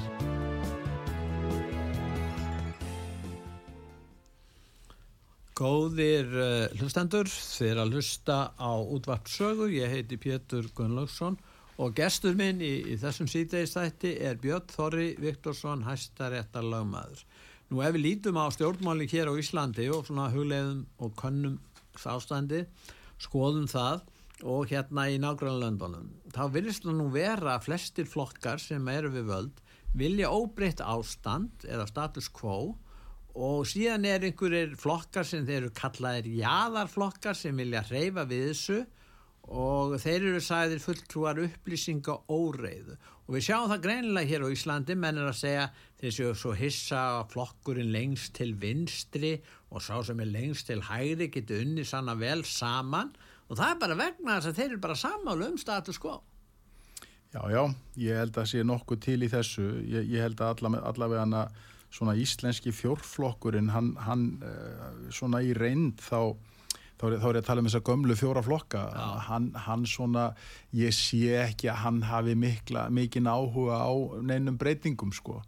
Góðir 5.54 6.34
uh, 6.34 6.64
hlustendur, 6.80 7.30
er 7.62 7.78
að 7.78 7.94
hlusta 7.94 8.40
á 8.58 8.72
útvarpssögu, 8.74 9.70
ég 9.76 9.94
heiti 9.94 10.18
Pétur 10.18 10.66
Gunnlaugsson 10.74 11.38
og 11.78 11.94
gestur 11.94 12.34
minn 12.34 12.58
í, 12.58 12.74
í 12.82 12.98
þessum 12.98 13.30
síðdeistætti 13.30 14.16
er 14.18 14.42
Björn 14.42 14.66
Þorri 14.74 15.08
Viktorsson, 15.22 15.86
hæstaréttar 15.86 16.66
lagmaður. 16.66 17.22
Nú 17.70 17.86
ef 17.86 17.94
við 17.94 18.06
lítum 18.08 18.42
á 18.42 18.50
stjórnmáli 18.50 19.06
hér 19.14 19.30
á 19.30 19.38
Íslandi 19.38 19.86
og 19.94 20.10
svona 20.10 20.26
hugleiðum 20.34 20.88
og 20.98 21.14
könnum 21.22 21.60
ástandi, 22.02 22.66
skoðum 23.22 23.70
það 23.70 24.08
og 24.46 24.68
hérna 24.70 25.08
í 25.10 25.16
nágrannlöndunum, 25.18 26.12
þá 26.30 26.42
virðist 26.54 26.84
það 26.84 27.00
nú 27.00 27.08
vera 27.10 27.56
að 27.56 27.64
flestir 27.70 28.06
flokkar 28.06 28.62
sem 28.62 28.86
eru 28.92 29.10
við 29.14 29.32
völd 29.32 29.64
vilja 29.96 30.30
óbreytt 30.32 30.82
ástand 30.84 31.64
eða 31.68 31.88
status 31.88 32.28
quo. 32.32 32.76
Og 33.38 33.66
síðan 33.70 34.06
er 34.08 34.24
einhverjir 34.26 34.74
flokkar 34.80 35.26
sem 35.26 35.44
þeir 35.46 35.62
eru 35.62 35.74
kallaðir 35.76 36.30
jaðarflokkar 36.40 37.36
sem 37.38 37.56
vilja 37.56 37.84
hreyfa 37.86 38.24
við 38.28 38.48
þessu. 38.50 38.78
Og 39.48 39.94
þeir 40.02 40.26
eru 40.32 40.40
sæðir 40.44 40.82
fulltrúar 40.82 41.38
upplýsinga 41.40 42.18
óreiðu 42.28 42.98
og 43.28 43.34
við 43.36 43.44
sjáum 43.46 43.70
það 43.70 43.82
greinilega 43.84 44.28
hér 44.28 44.44
á 44.44 44.48
Íslandi. 44.52 44.96
Menn 44.96 45.20
er 45.20 45.30
að 45.30 45.38
segja 45.38 45.64
þeir 46.00 46.14
séu 46.16 46.34
svo 46.36 46.52
hissa 46.56 47.04
flokkurinn 47.32 47.92
lengst 47.94 48.34
til 48.36 48.52
vinstri 48.60 49.38
og 49.72 49.84
sá 49.84 50.02
sem 50.04 50.20
er 50.20 50.28
lengst 50.32 50.68
til 50.68 50.82
hægri 50.84 51.30
getur 51.32 51.64
unni 51.64 51.86
sanna 51.88 52.16
vel 52.18 52.44
saman 52.44 53.14
og 53.48 53.56
það 53.56 53.70
er 53.70 53.80
bara 53.84 53.98
vegna 53.98 54.36
þess 54.38 54.50
að 54.50 54.60
þeir 54.60 54.68
eru 54.70 54.82
bara 54.84 54.98
samálu 54.98 55.48
um 55.48 55.58
status 55.60 56.00
quo. 56.02 56.18
Já, 57.28 57.42
já, 57.52 57.62
ég 58.00 58.20
held 58.22 58.38
að 58.40 58.46
sé 58.48 58.62
nokkuð 58.64 59.00
til 59.04 59.18
í 59.24 59.32
þessu. 59.32 59.66
Ég, 59.84 60.06
ég 60.14 60.24
held 60.24 60.40
að 60.40 60.62
alla, 60.64 60.84
allavega 60.92 61.24
hana 61.26 61.42
svona 61.92 62.14
íslenski 62.20 62.72
fjórflokkurinn 62.76 63.72
hann, 63.72 63.94
hann 64.04 64.24
uh, 64.44 64.86
svona 65.12 65.40
í 65.44 65.54
reynd 65.56 66.00
þá 66.04 66.36
þá 66.98 67.04
er, 67.08 67.18
þá 67.20 67.28
er 67.28 67.36
ég 67.36 67.42
að 67.42 67.46
tala 67.46 67.62
um 67.62 67.68
þessa 67.68 67.84
gömlu 67.86 68.16
fjóra 68.18 68.42
flokka. 68.44 68.82
Hann, 69.28 69.52
hann 69.66 69.84
svona, 69.88 70.24
ég 70.76 70.96
sé 70.96 71.36
ekki 71.44 71.70
að 71.70 71.80
hann 71.84 72.00
hafi 72.08 72.34
mikla, 72.38 72.88
mikinn 72.94 73.30
áhuga 73.30 73.78
á 73.86 73.92
neinum 74.26 74.58
breytingum 74.60 75.14
sko. 75.14 75.40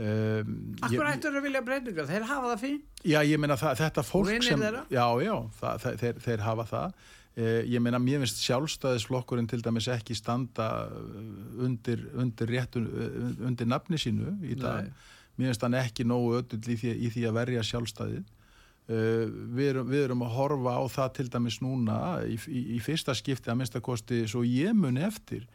Um, 0.00 0.74
Akkur 0.86 1.08
ættur 1.10 1.34
að 1.36 1.44
vilja 1.44 1.60
breytingar, 1.66 2.06
þeir 2.08 2.24
hafa 2.24 2.52
það 2.54 2.60
fyrir? 2.62 2.82
Já, 3.04 3.18
ég 3.26 3.40
meina 3.42 3.56
þetta 3.58 4.04
fólk 4.06 4.30
sem 4.46 4.62
Já, 4.88 5.06
já, 5.20 5.34
það, 5.60 5.88
þeir, 6.00 6.20
þeir 6.24 6.44
hafa 6.46 6.66
það 6.70 7.08
ég 7.38 7.78
meina, 7.82 8.00
mér 8.02 8.24
finnst 8.24 8.42
sjálfstæðisflokkurinn 8.42 9.48
til 9.48 9.62
dæmis 9.62 9.86
ekki 9.92 10.16
standa 10.18 10.90
undir, 11.62 12.02
undir 12.18 12.50
réttu 12.50 12.82
undir 13.46 13.68
nafni 13.70 14.00
sínu 14.00 14.34
í 14.42 14.58
dag. 14.58 14.88
Nei. 14.88 15.16
mér 15.38 15.52
finnst 15.52 15.64
hann 15.64 15.78
ekki 15.78 16.04
nógu 16.04 16.34
öll 16.40 16.58
í 16.58 16.76
því, 16.76 16.92
í 17.06 17.10
því 17.14 17.24
að 17.28 17.38
verja 17.38 17.64
sjálfstæðið. 17.70 18.28
Við, 18.90 19.66
erum, 19.68 19.86
við 19.86 20.04
erum 20.08 20.24
að 20.26 20.34
horfa 20.34 20.72
á 20.74 20.82
það 20.90 21.10
til 21.16 21.26
dæmis 21.30 21.60
núna 21.62 21.96
í, 22.26 22.34
í, 22.50 22.62
í 22.74 22.78
fyrsta 22.82 23.14
skipti 23.14 23.52
að 23.52 23.60
minnstakosti 23.60 24.24
svo 24.26 24.42
ég 24.42 24.74
muni 24.74 25.04
eftir 25.06 25.46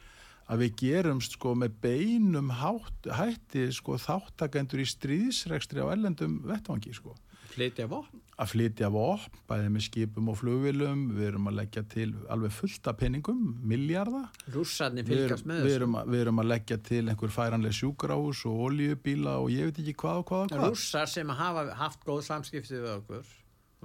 að 0.48 0.62
við 0.64 0.76
gerumst 0.80 1.36
sko 1.36 1.52
með 1.58 1.76
beinum 1.84 2.54
hátt, 2.62 3.10
hætti 3.18 3.68
sko 3.76 3.98
þáttakendur 4.00 4.84
í 4.84 4.88
stríðsregstri 4.88 5.84
á 5.84 5.92
ellendum 5.92 6.38
vettvangi 6.48 6.94
sko 6.96 7.16
flytja 7.56 7.88
vopn? 7.92 8.22
Að 8.36 8.52
flytja 8.52 8.90
vopn, 8.92 9.38
bæðið 9.48 9.70
með 9.72 9.86
skipum 9.86 10.32
og 10.32 10.38
flugvilum, 10.42 11.06
við 11.16 11.30
erum 11.30 11.48
að 11.50 11.58
leggja 11.62 11.84
til 11.94 12.10
alveg 12.34 12.52
fullta 12.52 12.94
peningum, 13.00 13.46
miljardar. 13.64 14.28
Rússarni 14.52 15.06
fylgjast 15.08 15.48
með 15.48 15.62
þessu? 15.62 15.70
Við 15.70 15.78
erum, 15.80 15.96
við 16.12 16.26
erum 16.26 16.44
að 16.44 16.50
leggja 16.52 16.80
til 16.90 17.02
einhver 17.06 17.34
færanlega 17.36 17.80
sjúkrahús 17.80 18.44
og 18.52 18.62
oljubíla 18.68 19.38
og 19.40 19.50
ég 19.56 19.72
veit 19.72 19.82
ekki 19.86 19.96
hvað 20.04 20.22
og 20.22 20.30
hvað 20.30 20.46
og 20.46 20.54
hvað. 20.54 20.70
Rússar 20.76 21.12
sem 21.12 21.34
hafa 21.40 21.66
haft 21.80 22.06
góð 22.08 22.22
samskiptið 22.28 22.84
við 22.84 22.94
okkur 22.98 23.34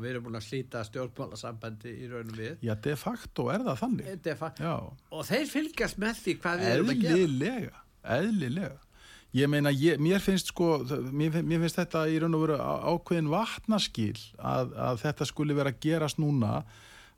og 0.00 0.04
við 0.04 0.12
erum 0.14 0.26
búin 0.26 0.38
að 0.40 0.46
slíta 0.46 0.83
stjórnmálasambandi 0.88 1.90
í 1.92 2.11
raunum 2.11 2.37
við. 2.38 2.61
Já, 2.64 2.74
de 2.87 2.94
facto 2.98 3.48
er 3.52 3.64
það 3.66 3.80
þannig. 3.85 4.12
De 4.24 4.37
facto. 4.38 4.76
Og 5.12 5.26
þeir 5.28 5.50
fylgjast 5.50 6.00
með 6.00 6.22
því 6.24 6.37
hvað 6.42 6.62
við 6.62 6.74
erum 6.74 6.92
að 6.92 7.02
gera. 7.04 7.18
Eðlilega, 7.20 7.83
eðlilega. 8.18 8.78
Ég 9.36 9.46
meina, 9.46 9.70
ég, 9.70 10.00
mér 10.02 10.18
finnst 10.18 10.50
sko, 10.50 10.80
mér, 11.14 11.36
mér 11.46 11.60
finnst 11.62 11.78
þetta 11.78 12.06
í 12.10 12.16
raun 12.18 12.34
og 12.34 12.46
veru 12.48 12.56
ákveðin 12.58 13.28
vatnaskil 13.30 14.16
að, 14.36 14.72
að 14.74 15.02
þetta 15.04 15.28
skuli 15.28 15.54
vera 15.54 15.70
að 15.70 15.82
gerast 15.84 16.18
núna 16.18 16.64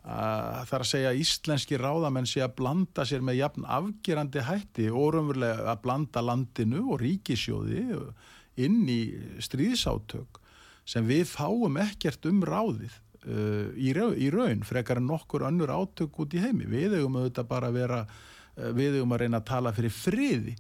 að 0.02 0.66
það 0.66 0.74
er 0.76 0.84
að 0.84 0.90
segja 0.90 1.14
íslenski 1.22 1.78
ráðamenn 1.78 2.26
sé 2.26 2.42
að 2.42 2.56
blanda 2.58 3.06
sér 3.06 3.22
með 3.24 3.38
jafn 3.38 3.66
afgerandi 3.70 4.44
hætti 4.44 4.88
og 4.90 5.12
raunverulega 5.14 5.68
að 5.72 5.82
blanda 5.84 6.24
landinu 6.26 6.82
og 6.90 7.00
ríkisjóði 7.04 7.84
inn 8.60 8.82
í 8.90 9.00
stríðsátök 9.40 10.42
sem 10.84 11.06
við 11.06 11.24
fáum 11.30 11.78
ekkert 11.80 12.26
um 12.28 12.42
ráðið 12.44 12.98
uh, 13.24 13.70
í, 13.78 13.92
raun, 13.96 14.18
í 14.18 14.28
raun 14.34 14.66
frekar 14.66 15.00
en 15.00 15.08
nokkur 15.08 15.46
önnur 15.48 15.70
átök 15.70 16.18
út 16.24 16.34
í 16.34 16.42
heimi. 16.42 16.66
Við 16.66 16.98
hefum 16.98 17.20
auðvitað 17.20 17.48
bara 17.54 17.70
að 17.70 17.78
vera, 17.78 18.02
uh, 18.02 18.70
við 18.74 18.98
hefum 18.98 19.14
að 19.14 19.24
reyna 19.24 19.40
að 19.40 19.48
tala 19.52 19.74
fyrir 19.76 19.94
friði 19.94 20.56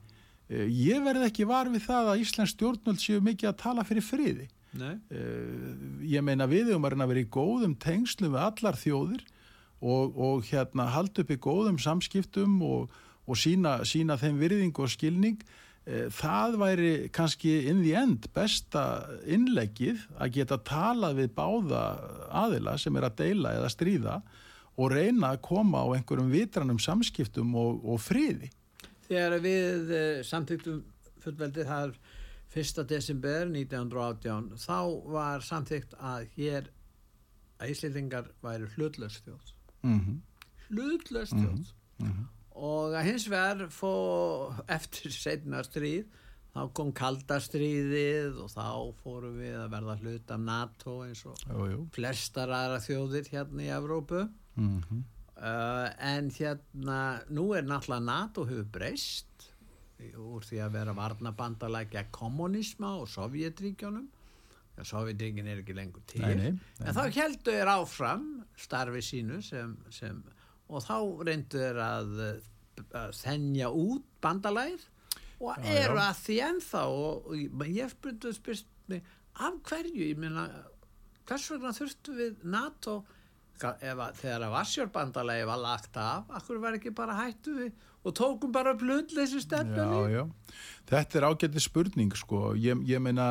ég 0.52 1.04
verði 1.04 1.28
ekki 1.28 1.46
var 1.48 1.70
við 1.72 1.86
það 1.86 2.10
að 2.12 2.24
Íslands 2.24 2.52
stjórnvöld 2.56 3.00
séu 3.00 3.22
mikið 3.24 3.52
að 3.52 3.60
tala 3.62 3.84
fyrir 3.86 4.04
friði. 4.04 4.48
Nei. 4.78 4.96
Eh, 5.12 5.72
ég 6.14 6.24
meina 6.24 6.48
við 6.48 6.72
um 6.76 6.84
að 6.88 7.08
vera 7.10 7.22
í 7.22 7.28
góðum 7.28 7.74
tengslu 7.80 8.30
við 8.32 8.44
allar 8.46 8.78
þjóðir 8.80 9.24
og, 9.82 10.14
og 10.16 10.46
hérna 10.48 10.88
halda 10.94 11.24
upp 11.24 11.32
í 11.34 11.40
góðum 11.42 11.80
samskiptum 11.82 12.60
og, 12.64 12.94
og 13.26 13.38
sína, 13.38 13.80
sína 13.88 14.16
þeim 14.20 14.40
virðing 14.40 14.78
og 14.80 14.92
skilning. 14.92 15.42
Eh, 15.84 16.06
það 16.14 16.56
væri 16.62 16.92
kannski 17.12 17.56
inn 17.68 17.82
í 17.84 17.92
end 17.98 18.30
besta 18.32 19.04
innleggið 19.26 20.06
að 20.16 20.38
geta 20.38 20.60
talað 20.64 21.20
við 21.20 21.34
báða 21.36 21.84
aðila 22.44 22.78
sem 22.80 22.96
er 22.96 23.08
að 23.10 23.20
deila 23.24 23.56
eða 23.58 23.72
stríða 23.72 24.16
og 24.80 24.94
reyna 24.94 25.34
að 25.34 25.42
koma 25.44 25.84
á 25.84 25.92
einhverjum 25.98 26.32
vitranum 26.32 26.80
samskiptum 26.80 27.52
og, 27.58 27.82
og 27.84 28.00
friði 28.00 28.48
þegar 29.08 29.38
við 29.44 29.92
uh, 29.92 30.22
samþyktum 30.26 30.82
fullveldið 31.22 31.70
þar 31.70 31.96
1. 32.52 32.84
desember 32.88 33.46
1918 33.48 34.50
þá 34.60 34.78
var 35.14 35.44
samþykt 35.46 35.94
að 35.98 36.26
hér 36.36 36.70
að 37.62 37.72
Íslandingar 37.72 38.30
væri 38.44 38.68
hlutlöstjóð 38.74 39.52
mm 39.82 40.00
-hmm. 40.00 40.18
hlutlöstjóð 40.68 41.72
mm 41.98 42.10
-hmm. 42.10 42.26
og 42.50 42.94
að 42.98 43.06
hins 43.10 43.28
vegar 43.30 43.68
fó 43.70 43.94
eftir 44.76 45.12
setna 45.12 45.62
stríð 45.64 46.06
þá 46.52 46.72
kom 46.76 46.92
kaldastriðið 46.92 48.38
og 48.44 48.50
þá 48.52 48.68
fórum 49.00 49.38
við 49.40 49.56
að 49.56 49.72
verða 49.72 49.96
hlut 50.02 50.30
af 50.30 50.40
NATO 50.40 50.98
eins 51.06 51.24
og 51.26 51.38
jú, 51.48 51.66
jú. 51.70 51.80
flestar 51.92 52.52
aðra 52.52 52.80
þjóðir 52.84 53.30
hérna 53.32 53.62
í 53.62 53.72
Evrópu 53.72 54.28
mm 54.54 54.80
-hmm. 54.80 55.02
Uh, 55.42 55.88
en 55.98 56.28
hérna, 56.30 56.98
nú 57.34 57.48
er 57.58 57.64
náttúrulega 57.66 58.04
NATO 58.06 58.44
hefur 58.46 58.68
breyst 58.76 59.48
úr 60.18 60.44
því 60.46 60.60
að 60.62 60.76
vera 60.76 60.92
varnabandalækja 60.94 62.04
kommunisma 62.14 62.92
og 63.00 63.08
Sovjetríkjónum 63.10 64.04
ja, 64.76 64.84
Sovjetríkin 64.86 65.48
er 65.50 65.62
ekki 65.62 65.74
lengur 65.76 66.04
til. 66.10 66.22
En 66.24 66.94
þá 66.94 67.02
heldur 67.16 67.58
þér 67.58 67.70
áfram 67.74 68.28
starfi 68.58 69.02
sínu 69.04 69.40
sem, 69.42 69.74
sem, 69.94 70.20
og 70.70 70.84
þá 70.84 70.96
reyndur 71.26 71.64
þér 71.66 71.80
að, 71.86 72.12
að 73.02 73.16
þennja 73.20 73.70
út 73.82 74.06
bandalæð 74.22 74.86
og 75.42 75.56
já, 75.58 75.72
eru 75.82 75.98
já. 75.98 76.04
að 76.04 76.20
því 76.20 76.36
ennþá 76.48 76.84
og, 77.00 77.32
og 77.32 77.66
ég 77.66 77.90
spurtu 77.96 78.34
spyrst 78.36 78.70
mig 78.90 79.02
af 79.42 79.58
hverju, 79.66 80.06
ég 80.12 80.22
meina 80.22 80.46
hvers 81.26 81.48
vegna 81.50 81.74
þurftu 81.74 82.14
við 82.16 82.46
NATO 82.46 83.00
að, 83.68 84.04
þegar 84.20 84.46
að 84.46 84.54
Vassjórbandalegi 84.56 85.48
var 85.48 85.60
lagt 85.62 85.98
af, 86.00 86.30
akkur 86.38 86.60
var 86.62 86.78
ekki 86.78 86.94
bara 86.96 87.16
hættu 87.18 87.56
við 87.56 87.88
og 88.02 88.14
tókum 88.18 88.52
bara 88.54 88.74
blutleysi 88.74 89.42
stefnunni? 89.42 90.24
Þetta 90.90 91.20
er 91.20 91.26
ágætti 91.28 91.62
spurning 91.62 92.14
sko, 92.18 92.50
ég, 92.58 92.80
ég 92.88 93.02
meina 93.02 93.28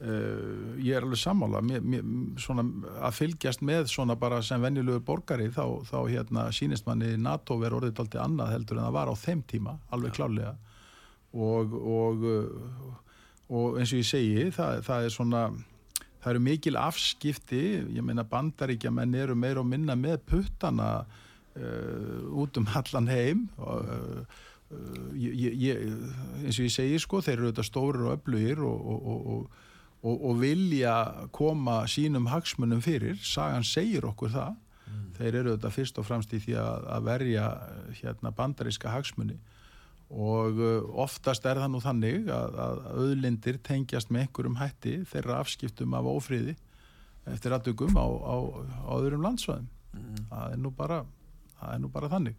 uh, 0.00 0.76
ég 0.80 0.96
er 0.96 1.04
alveg 1.04 1.20
sammála. 1.20 1.60
Mér, 1.64 1.84
mér, 1.84 2.06
svona, 2.40 2.64
að 3.04 3.18
fylgjast 3.18 3.64
með 3.66 3.90
svona 3.92 4.16
bara 4.20 4.40
sem 4.44 4.62
venjulegu 4.62 5.04
borgari 5.04 5.50
þá, 5.52 5.64
þá 5.88 5.98
hérna 6.08 6.48
sínist 6.56 6.88
manni 6.88 7.14
NATO 7.20 7.58
verið 7.60 7.82
orðið 7.82 8.04
alltaf 8.04 8.24
annað 8.24 8.54
heldur 8.56 8.80
en 8.80 8.88
það 8.88 8.98
var 8.98 9.12
á 9.12 9.14
þeim 9.26 9.44
tíma 9.52 9.76
alveg 9.92 10.14
Já. 10.14 10.18
klálega 10.20 10.56
og, 11.36 11.72
og, 11.76 12.28
og 13.52 13.80
eins 13.80 13.92
og 13.92 14.00
ég 14.00 14.08
segi 14.08 14.46
það, 14.54 14.78
það 14.86 15.06
er 15.08 15.12
svona 15.12 15.42
það 16.26 16.32
eru 16.34 16.42
mikil 16.42 16.76
afskipti, 16.80 17.62
ég 17.94 18.02
meina 18.02 18.24
bandaríkja 18.26 18.90
menn 18.90 19.14
eru 19.14 19.36
meir 19.38 19.60
og 19.60 19.68
minna 19.70 19.94
með 19.94 20.24
puttana 20.26 20.88
uh, 21.04 22.24
út 22.42 22.58
um 22.58 22.66
allan 22.74 23.06
heim. 23.06 23.44
Og 23.62 23.92
uh, 23.94 24.42
ég, 25.14 25.54
ég, 25.62 25.84
eins 26.42 26.58
og 26.58 26.66
ég 26.66 26.74
segi 26.74 26.98
sko, 26.98 27.22
þeir 27.22 27.36
eru 27.36 27.52
auðvitað 27.52 27.68
stórir 27.68 28.08
og 28.08 28.16
öflugir 28.16 28.64
og, 28.66 28.88
og, 28.90 29.28
og, 30.02 30.16
og 30.16 30.40
vilja 30.42 30.96
koma 31.30 31.84
sínum 31.86 32.26
hagsmunum 32.32 32.82
fyrir, 32.82 33.20
sagan 33.22 33.62
segir 33.62 34.08
okkur 34.10 34.34
það, 34.34 34.56
mm. 34.82 35.04
þeir 35.20 35.30
eru 35.30 35.52
auðvitað 35.54 35.76
fyrst 35.78 36.02
og 36.02 36.08
fremst 36.10 36.34
í 36.34 36.42
því 36.42 36.58
að, 36.58 36.90
að 36.96 37.06
verja 37.12 37.46
hérna 38.00 38.34
bandaríska 38.34 38.98
hagsmunni 38.98 39.38
og 40.06 40.60
uh, 40.60 40.84
oftast 41.02 41.46
er 41.50 41.58
það 41.58 41.72
nú 41.72 41.80
þannig 41.82 42.28
að, 42.30 42.58
að 42.62 42.82
auðlindir 42.94 43.58
tengjast 43.66 44.12
með 44.14 44.26
einhverjum 44.26 44.58
hætti 44.60 44.94
þeirra 45.10 45.40
afskiptum 45.42 45.96
af 45.98 46.06
ófríði 46.06 46.54
eftir 47.26 47.54
aðdugum 47.56 47.96
á, 47.98 48.06
á, 48.06 48.36
á 48.86 48.92
öðrum 49.00 49.24
landsvæðum 49.26 49.66
mm. 49.66 50.20
það, 50.30 50.52
er 50.54 50.74
bara, 50.78 51.00
það 51.58 51.72
er 51.74 51.80
nú 51.82 51.90
bara 51.90 52.10
þannig 52.12 52.36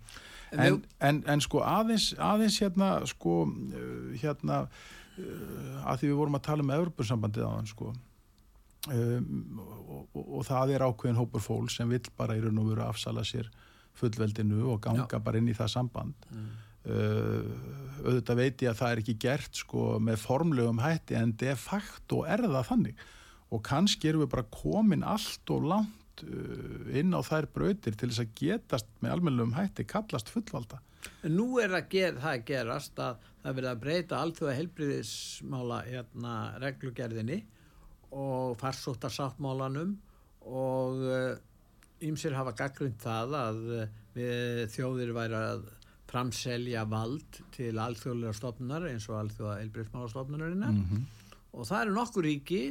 en, 0.54 0.62
en, 0.64 0.78
en, 1.10 1.20
en 1.28 1.44
sko 1.44 1.60
aðeins, 1.68 2.14
aðeins 2.16 2.60
hérna 2.64 2.92
sko 3.12 3.42
uh, 3.52 4.14
hérna 4.22 4.62
uh, 4.64 5.90
að 5.92 6.04
því 6.04 6.12
við 6.14 6.20
vorum 6.22 6.40
að 6.40 6.46
tala 6.48 6.64
um 6.64 6.72
Evropasambandið 6.78 7.50
á 7.50 7.52
hann 7.52 7.68
sko 7.68 7.90
um, 7.92 9.60
og, 9.60 10.06
og, 10.14 10.22
og 10.24 10.48
það 10.48 10.72
er 10.78 10.88
ákveðin 10.88 11.20
hópur 11.20 11.44
fól 11.44 11.68
sem 11.74 11.92
vill 11.92 12.08
bara 12.16 12.40
í 12.40 12.46
raun 12.46 12.64
og 12.64 12.72
veru 12.72 12.88
afsala 12.88 13.28
sér 13.28 13.52
fullveldinu 13.98 14.70
og 14.72 14.80
ganga 14.88 15.10
Já. 15.10 15.20
bara 15.20 15.42
inn 15.42 15.52
í 15.52 15.58
það 15.58 15.74
samband 15.74 16.32
mm 16.32 16.64
auðvitað 16.88 18.40
veit 18.40 18.64
ég 18.64 18.72
að 18.72 18.80
það 18.80 18.92
er 18.92 19.02
ekki 19.04 19.16
gert 19.20 19.62
sko 19.62 19.86
með 20.04 20.20
formlegum 20.22 20.82
hætti 20.84 21.18
en 21.20 21.34
de 21.40 21.54
facto 21.60 22.24
er 22.30 22.46
það 22.46 22.68
þannig 22.72 23.06
og 23.54 23.64
kannski 23.64 24.10
erum 24.10 24.26
við 24.26 24.34
bara 24.34 24.50
komin 24.52 25.06
allt 25.08 25.54
og 25.56 25.68
langt 25.72 26.24
uh, 26.26 26.88
inn 27.00 27.16
á 27.16 27.22
þær 27.24 27.48
brautir 27.54 27.96
til 27.96 28.10
þess 28.12 28.24
að 28.26 28.34
getast 28.42 28.90
með 29.04 29.16
almennum 29.16 29.56
hætti 29.56 29.88
kallast 29.88 30.32
fullvalda. 30.34 30.82
Nú 31.32 31.62
er 31.62 31.76
að 31.78 31.92
gera, 31.94 32.20
það 32.20 32.34
að 32.34 32.46
gerast 32.50 33.00
að 33.00 33.28
það 33.44 33.58
verið 33.60 33.70
að 33.72 33.84
breyta 33.84 34.20
allþjóða 34.20 34.58
helbriðismála 34.58 35.78
hérna, 35.88 36.34
reglugerðinni 36.64 37.38
og 38.18 38.58
farsóttar 38.60 39.14
sáttmálanum 39.14 39.96
og 40.48 41.04
ymsir 42.04 42.36
hafa 42.36 42.54
gaggrind 42.58 43.00
það 43.02 43.36
að 43.40 43.62
við 44.18 44.62
þjóðir 44.74 45.14
væri 45.16 45.40
að 45.40 45.66
framselja 46.08 46.86
vald 46.90 47.42
til 47.56 47.74
alþjóðlega 47.84 48.36
stofnunar 48.38 48.88
eins 48.90 49.08
og 49.12 49.20
alþjóða 49.22 49.58
helbriðismála 49.62 50.12
stofnunarinnar 50.12 50.72
mm 50.72 50.86
-hmm. 50.86 51.04
og 51.54 51.68
það 51.68 51.82
eru 51.82 51.94
nokkur 51.98 52.24
ríki, 52.24 52.62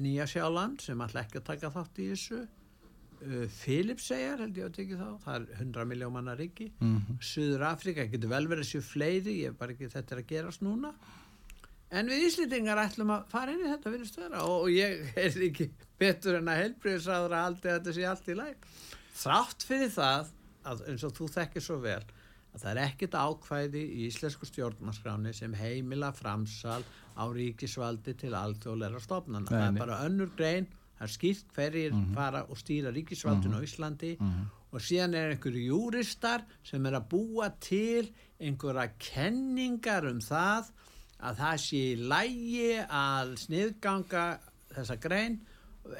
Nýja 0.00 0.26
Sjáland 0.26 0.80
sem 0.80 1.00
ætla 1.00 1.20
ekki 1.24 1.38
að 1.38 1.48
taka 1.50 1.70
þátt 1.70 1.98
í 1.98 2.10
þessu. 2.12 2.46
Philips 3.60 4.06
segjar 4.08 4.38
held 4.40 4.56
ég 4.56 4.64
að 4.64 4.76
tekja 4.76 4.96
þá 4.96 5.08
það 5.24 5.34
er 5.34 5.46
100 5.60 5.84
miljón 5.84 6.12
manna 6.12 6.34
ríki. 6.34 6.72
Mm 6.80 6.96
-hmm. 6.96 7.20
Suður 7.20 7.62
Afrika 7.62 8.04
getur 8.04 8.28
vel 8.28 8.46
verið 8.48 8.64
sér 8.64 8.82
fleiri 8.82 9.34
ég 9.42 9.46
er 9.48 9.52
bara 9.52 9.72
ekki 9.72 9.88
þetta 9.88 10.14
er 10.14 10.22
að 10.22 10.26
gerast 10.26 10.62
núna. 10.62 10.94
En 11.90 12.06
við 12.06 12.26
Íslendingar 12.26 12.78
ætlum 12.78 13.10
að 13.10 13.24
fara 13.28 13.52
inn 13.52 13.64
í 13.64 13.70
þetta 13.70 13.90
viðstöðra 13.90 14.42
og, 14.46 14.70
ég 14.70 15.12
er 15.18 15.42
ekki 15.42 15.70
betur 15.98 16.38
en 16.38 16.48
að 16.48 16.60
helbriðsraður 16.62 17.32
að 17.34 17.44
haldi 17.44 17.68
að 17.68 17.78
þetta 17.78 17.94
sé 17.96 18.04
allt 18.06 18.28
í 18.28 18.34
læg 18.34 18.56
þrátt 19.20 19.66
fyrir 19.66 19.90
það 19.90 20.30
að 20.70 20.82
eins 20.88 21.04
og 21.04 21.14
þú 21.16 21.28
þekkir 21.34 21.64
svo 21.64 21.78
vel 21.82 22.04
að 22.54 22.62
það 22.64 22.70
er 22.72 22.82
ekkit 22.84 23.14
ákvæði 23.14 23.82
í 23.84 24.06
íslensku 24.08 24.48
stjórnarskráni 24.48 25.32
sem 25.36 25.54
heimila 25.54 26.10
framsal 26.16 26.82
á 27.14 27.24
ríkisvaldi 27.30 28.16
til 28.18 28.34
alþjóðleira 28.34 29.02
stofnana 29.02 29.50
það 29.50 29.66
er 29.66 29.78
bara 29.78 30.00
önnur 30.06 30.32
grein 30.36 30.66
það 30.98 31.06
er 31.06 31.14
skýrt 31.14 31.54
hverjir 31.56 31.92
mm 31.92 32.00
-hmm. 32.00 32.14
fara 32.14 32.44
og 32.48 32.58
stýra 32.58 32.90
ríkisvaldin 32.92 33.50
mm 33.50 33.54
-hmm. 33.54 33.62
á 33.62 33.68
Íslandi 33.68 34.16
mm 34.18 34.26
-hmm. 34.26 34.44
og 34.72 34.80
síðan 34.80 35.14
er 35.14 35.30
einhverju 35.30 35.66
júristar 35.72 36.44
sem 36.62 36.86
er 36.86 36.92
að 36.92 37.08
búa 37.08 37.52
til 37.60 38.12
einhverja 38.40 38.90
kenningar 38.98 40.04
um 40.06 40.20
það 40.20 40.64
að 41.20 41.36
það 41.36 41.56
sé 41.56 41.76
í 41.76 41.96
lægi 41.96 42.86
að 42.88 43.36
sniðganga 43.36 44.38
þessa 44.74 44.96
grein 44.96 45.40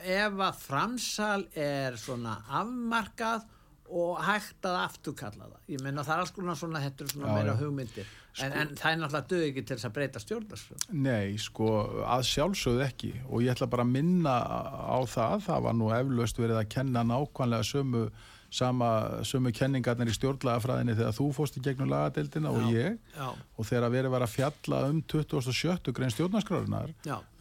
ef 0.05 0.33
að 0.33 0.55
framsal 0.55 1.47
er 1.55 1.97
svona 1.97 2.43
afmarkað 2.49 3.45
og 3.91 4.23
hægt 4.25 4.67
að 4.69 4.79
afturkalla 4.85 5.49
það. 5.49 5.61
Ég 5.75 5.85
meina 5.85 6.05
það 6.07 6.15
er 6.15 6.25
alls 6.25 6.35
konar 6.37 6.59
svona 6.59 6.83
þetta 6.85 7.05
er 7.05 7.13
svona 7.13 7.29
já, 7.29 7.37
meira 7.37 7.55
hugmyndir. 7.59 8.11
Sko, 8.31 8.47
en, 8.47 8.57
en 8.61 8.75
það 8.79 8.91
er 8.93 8.99
náttúrulega 9.01 9.31
dög 9.33 9.47
ekki 9.49 9.65
til 9.67 9.77
þess 9.77 9.89
að 9.89 9.95
breyta 9.97 10.21
stjórnars 10.23 10.67
Nei, 10.95 11.39
sko, 11.43 11.71
að 12.07 12.27
sjálfsögð 12.31 12.85
ekki. 12.87 13.15
Og 13.29 13.43
ég 13.43 13.55
ætla 13.55 13.71
bara 13.71 13.87
að 13.87 13.95
minna 13.97 14.35
á 14.39 14.99
það 15.11 15.47
það 15.49 15.65
var 15.67 15.81
nú 15.81 15.95
eflaust 15.97 16.43
verið 16.43 16.61
að 16.61 16.69
kenna 16.77 17.07
nákvæmlega 17.11 17.67
sömu 17.67 18.05
sama 18.51 19.23
sömu 19.27 19.53
kenningarnir 19.55 20.11
í 20.11 20.15
stjórnlagafræðinni 20.17 20.97
þegar 20.99 21.15
þú 21.15 21.27
fóst 21.37 21.59
í 21.59 21.63
gegnum 21.63 21.91
lagadeildina 21.91 22.51
og 22.51 22.73
ég. 22.75 22.97
já. 23.15 23.29
og 23.31 23.69
þegar 23.69 23.93
verið 23.95 24.15
var 24.17 24.25
að 24.27 24.33
fjalla 24.35 24.81
um 24.91 24.99
27. 25.07 25.93
grein 25.95 26.11
stjórnarskrárunar 26.11 26.91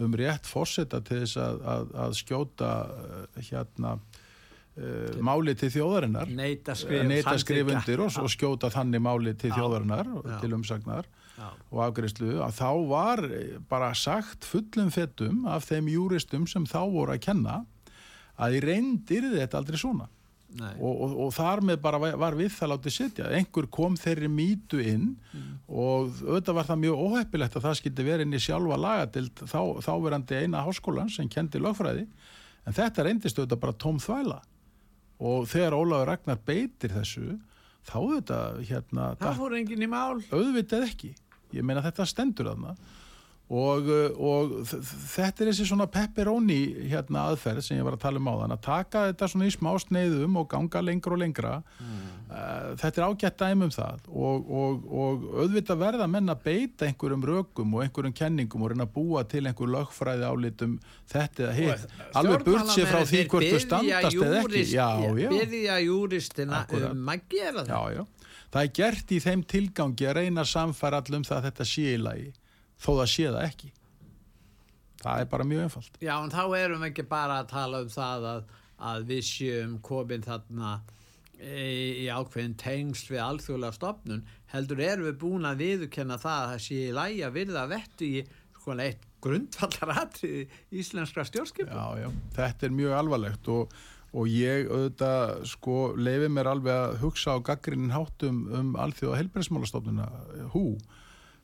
um 0.06 0.18
rétt 0.22 0.46
fórseta 0.50 1.02
til 1.02 1.24
þess 1.24 1.42
að, 1.42 1.64
að, 1.74 1.96
að 2.06 2.16
skjóta 2.22 2.72
hérna 3.50 3.96
Uh, 4.80 5.18
máli 5.26 5.52
til 5.60 5.68
þjóðarinnar. 5.74 6.30
Neita 6.32 7.36
skrif 7.42 7.68
undir 7.68 8.00
og, 8.00 8.14
og 8.22 8.30
skjóta 8.32 8.70
þannig 8.72 9.02
máli 9.04 9.34
til 9.36 9.50
þjóðarinnar 9.52 10.08
já. 10.08 10.36
til 10.40 10.52
umsagnar 10.56 11.10
já. 11.36 11.48
og 11.50 11.82
afgriðslu 11.84 12.38
að 12.46 12.54
þá 12.62 12.70
var 12.88 13.24
bara 13.68 13.90
sagt 13.98 14.48
fullum 14.48 14.88
fettum 14.94 15.42
af 15.52 15.66
þeim 15.68 15.90
júristum 15.92 16.46
sem 16.48 16.68
þá 16.70 16.80
voru 16.94 17.12
að 17.18 17.26
kenna 17.26 17.58
að 18.40 18.56
í 18.56 18.62
reyndir 18.64 19.28
þetta 19.34 19.60
aldrei 19.60 19.80
svona. 19.82 20.08
Og, 20.80 20.90
og, 20.90 21.12
og 21.26 21.34
þar 21.36 21.62
með 21.62 21.82
bara 21.84 22.00
var 22.18 22.38
við 22.40 22.54
það 22.56 22.72
látið 22.72 22.94
setja 22.96 23.28
einhver 23.38 23.68
kom 23.70 23.98
þeirri 24.00 24.30
mýtu 24.34 24.80
inn 24.82 25.12
mm. 25.30 25.50
og 25.68 26.24
auðvitað 26.24 26.58
var 26.58 26.70
það 26.70 26.80
mjög 26.86 27.04
óheppilegt 27.04 27.58
að 27.60 27.68
það 27.68 27.76
skildi 27.82 28.06
verið 28.08 28.26
inn 28.26 28.38
í 28.40 28.42
sjálfa 28.42 28.80
lagadild 28.80 29.44
þá, 29.44 29.60
þáverandi 29.86 30.40
eina 30.40 30.64
háskólan 30.66 31.12
sem 31.14 31.28
kendi 31.30 31.62
lögfræði. 31.62 32.08
En 32.64 32.80
þetta 32.80 33.06
reyndist 33.06 33.38
auðvitað 33.38 33.62
bara 33.68 33.78
tóm 33.84 34.00
þvæla 34.02 34.40
og 35.20 35.48
þegar 35.52 35.76
Ólaður 35.78 36.12
Ragnar 36.14 36.40
beitir 36.48 36.94
þessu 36.96 37.36
þá 37.88 37.96
auðvitað 38.00 38.62
hérna 38.70 39.10
það 39.20 39.42
fór 39.42 39.58
enginn 39.60 39.86
í 39.86 39.90
mál. 39.92 40.22
Auðvitað 40.32 40.88
ekki, 40.88 41.12
ég 41.56 41.66
meina 41.66 41.84
þetta 41.86 42.08
stendur 42.08 42.52
aðna 42.54 42.76
og, 43.50 43.88
og 44.22 44.52
þetta 44.70 45.42
er 45.42 45.50
þessi 45.50 45.66
svona 45.66 45.88
pepperoni 45.90 46.60
hérna 46.92 47.24
aðferð 47.32 47.64
sem 47.66 47.80
ég 47.80 47.86
var 47.88 47.96
að 47.96 48.04
tala 48.04 48.20
um 48.22 48.28
á 48.30 48.34
þann 48.44 48.54
að 48.54 48.60
taka 48.68 49.06
þetta 49.08 49.30
svona 49.32 49.48
í 49.48 49.54
smá 49.56 49.70
sneiðum 49.82 50.36
og 50.38 50.50
ganga 50.52 50.82
lengra 50.86 51.16
og 51.16 51.22
lengra. 51.24 51.54
Mm. 51.82 52.04
uh, 52.30 52.68
þetta 52.78 53.02
er 53.02 53.06
ágætt 53.08 53.40
dæm 53.42 53.64
um 53.66 53.72
það. 53.74 54.04
Og, 54.14 54.52
og, 54.62 54.84
og 54.94 55.24
auðvitað 55.42 55.80
verða 55.82 56.08
menn 56.14 56.30
að 56.30 56.44
beita 56.44 56.86
einhverjum 56.86 57.26
rökum 57.26 57.74
og 57.74 57.86
einhverjum 57.88 58.14
kenningum 58.20 58.66
og 58.68 58.70
reyna 58.74 58.86
að 58.86 58.92
búa 59.00 59.24
til 59.32 59.42
einhver 59.50 59.72
lögfræði 59.74 60.30
álitum 60.30 60.76
þetta 61.10 61.48
eða 61.48 61.56
hitt. 61.58 61.96
Alveg 62.22 62.46
burt 62.46 62.70
sér 62.76 62.92
frá 62.92 63.02
því 63.02 63.24
hvort 63.32 63.48
þú 63.48 63.64
standast 63.64 64.20
eða 64.28 64.44
ekki. 64.44 64.62
já, 64.76 64.90
já. 65.24 65.32
byrja 65.34 65.80
júristina 65.88 66.62
um 66.92 67.10
að 67.16 67.26
gera 67.34 67.66
það. 67.66 67.98
Já, 67.98 68.38
það 68.54 68.62
er 68.62 68.72
gert 68.84 69.16
í 69.18 69.20
þeim 69.26 69.44
tilgangi 69.56 70.10
að 70.12 70.16
reyna 70.22 70.46
að 70.46 70.52
samfæra 70.54 71.02
allum 71.02 71.26
það 71.26 71.40
að 71.40 71.50
þetta 71.50 71.68
sé 71.72 71.88
í 71.96 71.98
lagi 72.04 72.30
þó 72.80 72.90
það 72.92 73.12
sé 73.14 73.28
það 73.28 73.44
ekki. 73.48 73.74
Það 75.00 75.24
er 75.24 75.28
bara 75.32 75.48
mjög 75.48 75.66
einfalt. 75.66 76.00
Já 76.04 76.14
en 76.18 76.34
þá 76.34 76.44
erum 76.60 76.82
við 76.84 76.90
ekki 76.92 77.06
bara 77.12 77.42
að 77.44 77.52
tala 77.54 77.84
um 77.86 77.92
það 77.94 78.26
að, 78.34 78.56
að 78.92 79.06
við 79.12 79.22
séum 79.30 79.78
komin 79.86 80.26
þarna 80.26 80.72
í, 81.40 82.04
í 82.04 82.08
ákveðin 82.12 82.58
tengst 82.60 83.12
við 83.12 83.24
alþjóðlega 83.24 83.78
stopnun 83.78 84.26
heldur 84.52 84.82
erum 84.84 85.08
við 85.08 85.22
búin 85.22 85.48
að 85.48 85.64
viðkenna 85.64 86.20
það 86.20 86.42
að 86.42 86.52
það 86.54 86.66
sé 86.66 86.82
í 86.82 86.98
lægi 86.98 87.22
að 87.28 87.38
virða 87.38 87.70
vettu 87.72 88.10
í 88.10 88.26
svona 88.60 88.90
eitt 88.90 89.06
grundvallaratri 89.24 90.34
íslenskra 90.80 91.26
stjórnskipum 91.28 91.72
Já 91.76 92.04
já, 92.04 92.12
þetta 92.36 92.68
er 92.68 92.76
mjög 92.76 93.00
alvarlegt 93.00 93.50
og 93.56 93.80
og 94.10 94.30
ég 94.32 94.70
auðvitað 94.72 95.44
sko 95.52 95.76
leiði 95.98 96.30
mér 96.34 96.50
alveg 96.50 96.74
að 96.74 96.96
hugsa 97.04 97.36
á 97.38 97.46
gaggrinin 97.46 97.94
hátum 97.94 98.40
um 98.58 98.72
alþjóða 98.82 99.20
helbriðsmálastofnuna 99.22 100.08
hú 100.56 100.64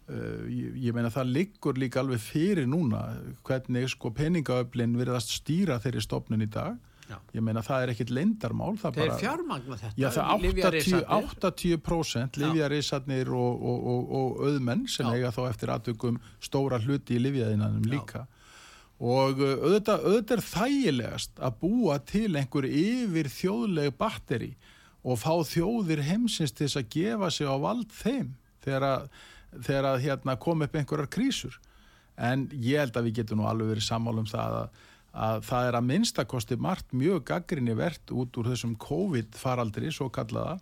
Uh, 0.05 0.43
ég, 0.53 0.75
ég 0.85 0.93
meina 0.93 1.09
það 1.09 1.31
liggur 1.33 1.79
líka 1.81 2.03
alveg 2.03 2.19
fyrir 2.21 2.67
núna 2.69 2.99
hvernig 3.47 3.87
sko 3.89 4.11
peningaöflin 4.13 4.93
verðast 4.99 5.31
stýra 5.33 5.79
þeirri 5.81 6.03
stopnun 6.05 6.45
í 6.45 6.49
dag. 6.53 6.75
Já. 7.05 7.19
ég 7.35 7.43
meina 7.45 7.61
það 7.61 7.83
er 7.83 7.91
ekkit 7.93 8.11
leindarmál 8.17 8.71
það 8.81 8.95
er 9.03 9.11
fjármagna 9.19 9.75
þetta 9.77 10.01
Já, 10.01 10.07
það 10.15 10.45
80%, 10.55 11.03
80% 11.13 12.39
livjarísarnir 12.41 13.29
og, 13.29 13.59
og, 13.61 13.83
og, 13.91 14.07
og 14.19 14.39
auðmenn 14.47 14.87
sem 14.89 15.05
Já. 15.05 15.19
eiga 15.19 15.33
þá 15.35 15.41
eftir 15.51 15.73
aðtökum 15.75 16.17
stóra 16.41 16.79
hluti 16.81 17.19
í 17.19 17.21
livjaðinanum 17.21 17.85
líka. 17.91 18.23
Og 18.97 19.41
uh, 19.41 19.51
auðvitað, 19.67 20.07
auðvitað 20.07 20.37
er 20.37 20.45
þægilegast 20.49 21.45
að 21.45 21.59
búa 21.61 21.99
til 22.09 22.31
einhver 22.31 22.69
yfir 22.69 23.29
þjóðleg 23.37 23.93
batteri 24.01 24.55
og 25.05 25.21
fá 25.21 25.33
þjóðir 25.45 26.01
heimsins 26.07 26.55
til 26.55 26.65
þess 26.65 26.81
að 26.81 26.91
gefa 26.95 27.29
sig 27.33 27.49
á 27.49 27.55
vald 27.61 27.93
þeim. 27.93 28.33
Þegar 28.65 28.87
að 28.89 29.09
þegar 29.63 29.89
að 29.91 30.03
hérna, 30.05 30.37
kom 30.41 30.65
upp 30.65 30.75
einhverjar 30.75 31.11
krísur. 31.11 31.59
En 32.15 32.47
ég 32.53 32.79
held 32.79 32.95
að 32.95 33.09
við 33.09 33.21
getum 33.21 33.41
nú 33.41 33.49
alveg 33.49 33.73
verið 33.73 33.87
sammál 33.87 34.15
um 34.21 34.29
það 34.29 34.59
að, 34.61 34.79
að 35.25 35.43
það 35.49 35.67
er 35.69 35.77
að 35.79 35.89
minnstakosti 35.89 36.57
margt 36.61 36.95
mjög 36.95 37.25
gaggrinni 37.31 37.75
verðt 37.75 38.15
út 38.15 38.39
úr 38.39 38.51
þessum 38.53 38.77
COVID 38.79 39.37
faraldri 39.39 39.91
svo 39.91 40.09
kallaða 40.13 40.59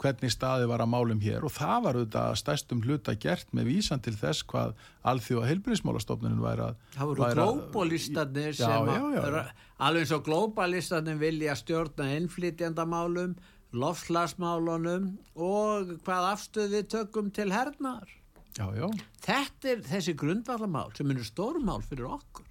hvernig 0.00 0.32
staði 0.32 0.66
var 0.66 0.82
að 0.82 0.90
málum 0.90 1.20
hér. 1.22 1.44
Og 1.46 1.52
það 1.54 1.84
var 1.84 1.98
auðvitað 1.98 2.38
stærstum 2.40 2.80
hluta 2.84 3.14
gert 3.20 3.52
með 3.54 3.68
vísan 3.70 4.02
til 4.02 4.14
þess 4.18 4.42
hvað 4.50 4.74
alþjóða 5.06 5.50
heilbríðismálastofnunum 5.52 6.42
væri 6.42 6.66
að 6.66 6.80
Það 6.96 7.10
voru 7.10 7.28
glóbalistanir 7.38 8.56
sem 8.58 8.90
já, 8.90 8.98
já, 9.14 9.22
já. 9.22 9.44
alveg 9.78 10.06
eins 10.06 10.14
og 10.16 10.24
glóbalistanir 10.26 11.20
vilja 11.20 11.56
stjórna 11.60 12.08
innflytjandamálum 12.18 13.36
lofslagsmálunum 13.74 15.08
og 15.34 15.96
hvað 16.06 16.28
afstöði 16.32 16.84
tökum 16.90 17.30
til 17.34 17.50
hernar 17.54 18.10
Já, 18.54 18.68
já. 18.78 18.86
Þetta 19.24 19.70
er 19.72 19.80
þessi 19.82 20.14
grundvallamál 20.14 20.92
sem 20.94 21.10
er 21.10 21.22
stórmál 21.26 21.82
fyrir 21.82 22.06
okkur. 22.06 22.46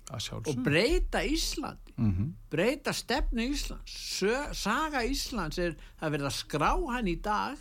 Og 0.51 0.58
breyta 0.66 1.24
Ísland 1.24 1.93
mm 1.95 2.12
-hmm. 2.12 2.32
breyta 2.51 2.93
stefnu 2.93 3.41
Íslands. 3.41 3.93
Sö, 4.20 4.54
saga 4.54 5.04
Íslands 5.04 5.58
er 5.58 5.76
að 6.01 6.12
verða 6.12 6.32
skrá 6.32 6.74
hann 6.91 7.08
í 7.08 7.16
dag 7.16 7.58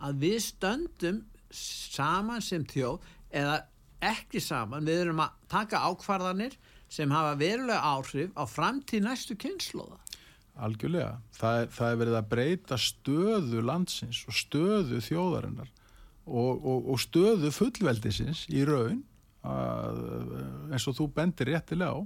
að 0.00 0.14
við 0.18 0.38
stöndum 0.40 1.24
saman 1.50 2.42
sem 2.42 2.64
þjóð 2.64 3.00
eða 3.30 3.62
ekki 4.00 4.40
saman, 4.40 4.84
við 4.84 5.04
erum 5.04 5.20
að 5.20 5.30
taka 5.48 5.78
ákvarðanir 5.78 6.56
sem 6.88 7.10
hafa 7.10 7.34
verulega 7.38 7.80
áhrif 7.80 8.32
á 8.34 8.44
framtíð 8.48 9.04
næstu 9.06 9.36
kynnslóða 9.36 10.00
Algjörlega, 10.60 11.20
það 11.32 11.60
er, 11.60 11.68
það 11.72 11.90
er 11.90 12.00
verið 12.00 12.16
að 12.18 12.30
breyta 12.32 12.76
stöðu 12.76 13.60
landsins 13.64 14.24
og 14.28 14.36
stöðu 14.36 14.98
þjóðarinnar 15.04 15.70
og, 16.30 16.64
og, 16.64 16.90
og 16.94 17.02
stöðu 17.02 17.50
fullveldisins 17.54 18.46
í 18.52 18.64
raun 18.68 19.02
að, 19.46 20.00
eins 20.70 20.86
og 20.88 20.98
þú 20.98 21.10
bendir 21.16 21.50
réttilega 21.50 21.92
á 21.92 22.00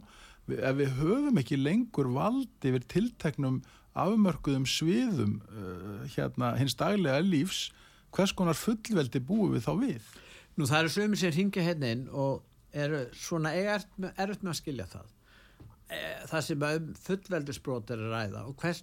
ef 0.45 0.77
við 0.77 0.99
höfum 0.99 1.41
ekki 1.41 1.59
lengur 1.61 2.11
valdi 2.15 2.71
yfir 2.71 2.85
tilteknum 2.91 3.63
afmörkuðum 3.95 4.67
sviðum 4.69 5.39
uh, 5.49 6.05
hérna 6.17 6.55
hins 6.59 6.77
daglega 6.79 7.23
lífs 7.25 7.69
hvers 8.15 8.35
konar 8.37 8.59
fullveldi 8.59 9.23
búum 9.25 9.55
við 9.55 9.67
þá 9.67 9.73
við? 9.81 10.11
Nú 10.55 10.69
það 10.71 10.85
eru 10.85 10.95
sömur 10.95 11.21
sem 11.21 11.35
ringja 11.35 11.65
hérna 11.67 11.91
inn 11.95 12.05
og 12.11 12.45
eru 12.75 13.05
svona 13.19 13.55
erft 13.55 13.91
með, 13.99 14.19
að 14.19 14.59
skilja 14.59 14.87
það. 14.91 15.11
E, 15.91 15.99
það 16.31 16.45
sem 16.47 16.67
um 16.69 16.91
fullveldisbrót 17.07 17.91
er 17.95 18.03
að 18.03 18.15
ræða 18.15 18.45
og 18.51 18.63
hvers, 18.63 18.83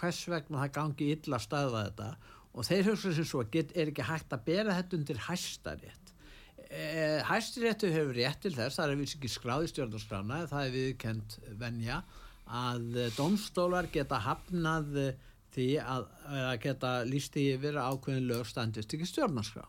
hvers 0.00 0.20
vegna 0.30 0.62
það 0.62 0.74
gangi 0.78 1.10
illa 1.14 1.38
að 1.38 1.44
staða 1.44 1.82
þetta 1.88 2.08
og 2.58 2.66
þeir 2.66 2.90
hugsa 2.90 3.14
sem 3.14 3.26
svo 3.28 3.44
get, 3.52 3.72
er 3.78 3.92
ekki 3.92 4.06
hægt 4.08 4.34
að 4.34 4.44
bera 4.48 4.76
þetta 4.80 4.98
undir 4.98 5.22
hæstarétt. 5.28 6.12
E, 6.68 6.82
hæstaréttu 7.28 7.92
hefur 7.94 8.18
rétt 8.18 8.42
til 8.44 8.54
þess, 8.56 8.80
það 8.80 8.92
er 8.92 9.00
við 9.00 9.14
ekki 9.16 9.32
skráði 9.32 9.70
stjórnarskrána, 9.72 10.42
það 10.50 10.66
er 10.66 10.76
viðkend 10.76 11.38
venja 11.62 12.02
að 12.48 13.00
domstólar 13.16 13.88
geta 13.92 14.20
hafnað 14.24 14.92
því 15.54 15.70
að, 15.80 16.06
að 16.28 16.54
geta 16.64 16.92
lísti 17.08 17.50
yfir 17.54 17.80
ákveðin 17.80 18.28
lög 18.28 18.46
standist 18.48 18.94
ekki 18.94 19.08
stjórnarskrá 19.08 19.66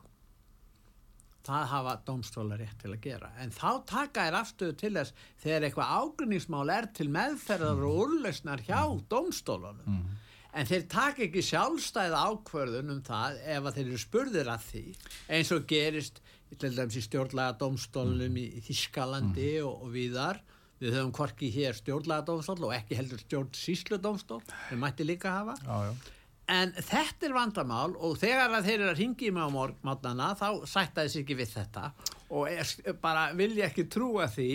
það 1.49 1.67
hafa 1.71 1.93
domstólar 2.07 2.59
rétt 2.61 2.81
til 2.81 2.91
að 2.93 3.03
gera 3.03 3.29
en 3.41 3.53
þá 3.53 3.69
taka 3.89 4.25
er 4.27 4.37
afstöðu 4.39 4.75
til 4.79 4.91
þess 4.97 5.27
þegar 5.41 5.67
eitthvað 5.67 5.93
ágrinningsmál 5.99 6.73
er 6.73 6.89
til 6.95 7.07
meðferðar 7.13 7.85
og 7.87 8.01
úrlausnar 8.03 8.63
hjá 8.67 8.81
domstólunum 9.11 9.95
mm. 9.95 10.17
En 10.53 10.69
þeir 10.69 10.85
taka 10.91 11.25
ekki 11.27 11.43
sjálfstæða 11.45 12.21
ákverðun 12.29 12.93
um 12.95 13.01
það 13.05 13.41
ef 13.55 13.71
þeir 13.75 13.85
eru 13.85 14.01
spurðir 14.01 14.51
að 14.51 14.67
því 14.69 14.83
eins 15.37 15.51
og 15.55 15.65
gerist 15.69 16.21
til 16.59 16.71
dæmis 16.73 16.97
í 16.97 17.03
stjórnlega 17.05 17.57
domstólunum 17.61 18.31
mm. 18.31 18.39
í, 18.41 18.45
í 18.57 18.63
Þískalandi 18.65 19.49
mm. 19.59 19.67
og, 19.67 19.83
og 19.85 19.91
viðar 19.93 20.39
við 20.79 20.95
höfum 20.95 21.11
hvorki 21.13 21.51
hér 21.53 21.77
stjórnlega 21.77 22.25
domstól 22.25 22.69
og 22.69 22.73
ekki 22.77 22.97
heldur 22.97 23.21
stjórn 23.21 23.51
síslu 23.57 23.99
domstól 24.01 24.41
við 24.71 24.81
mætti 24.81 25.05
líka 25.05 25.35
hafa 25.41 25.59
já, 25.61 25.91
já 25.91 26.15
en 26.49 26.71
þetta 26.73 27.27
er 27.27 27.35
vandamál 27.35 27.93
og 27.93 28.17
þegar 28.19 28.55
þeir 28.65 28.79
eru 28.79 28.91
að 28.91 29.01
ringi 29.03 29.31
mig 29.33 29.45
á 29.45 29.49
morgnmátnana 29.53 30.31
þá 30.39 30.47
sætta 30.69 31.05
þessi 31.05 31.23
ekki 31.23 31.37
við 31.37 31.51
þetta 31.53 31.83
og 32.29 32.49
er, 32.49 32.73
bara 33.01 33.29
vilja 33.37 33.67
ekki 33.69 33.85
trúa 33.91 34.25
því 34.31 34.49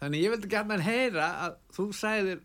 þannig 0.00 0.22
ég 0.22 0.34
vildi 0.34 0.52
gætna 0.52 0.78
að 0.78 0.86
heyra 0.86 1.28
að 1.46 1.58
þú 1.74 1.86
sæðir 1.98 2.42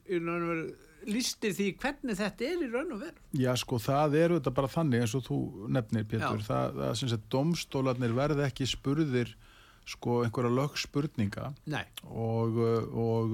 listir 1.07 1.53
því 1.57 1.67
hvernig 1.81 2.17
þetta 2.19 2.47
er 2.47 2.63
í 2.65 2.69
raun 2.71 2.95
og 2.95 3.01
veru. 3.01 3.23
Já 3.41 3.51
sko 3.59 3.79
það 3.81 4.17
eru 4.21 4.39
þetta 4.39 4.53
bara 4.59 4.71
þannig 4.75 5.05
eins 5.05 5.15
og 5.17 5.25
þú 5.25 5.39
nefnir 5.77 6.07
Pétur, 6.11 6.41
Já. 6.43 6.47
það, 6.49 6.79
það 6.81 6.97
syns 7.01 7.15
að 7.17 7.27
domstólarnir 7.35 8.15
verði 8.17 8.45
ekki 8.47 8.69
spurðir 8.69 9.35
sko 9.91 10.21
einhverja 10.25 10.53
lögspurninga 10.53 11.47
og, 12.05 12.59
og 13.01 13.33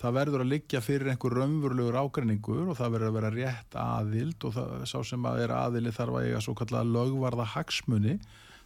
það 0.00 0.16
verður 0.18 0.44
að 0.44 0.50
liggja 0.54 0.80
fyrir 0.84 1.12
einhver 1.12 1.36
raunverulegur 1.38 1.98
ágræningur 2.00 2.70
og 2.72 2.78
það 2.78 2.94
verður 2.96 3.10
að 3.10 3.18
vera 3.18 3.32
rétt 3.34 3.76
aðild 3.78 4.46
og 4.48 4.56
það, 4.56 4.72
sá 4.90 4.98
sem 5.06 5.28
að 5.28 5.42
er 5.44 5.54
aðili 5.54 5.92
þarf 5.94 6.18
að 6.18 6.28
eiga 6.30 6.42
svo 6.44 6.56
kallega 6.58 6.90
lögvarða 6.96 7.46
hagsmunni 7.54 8.16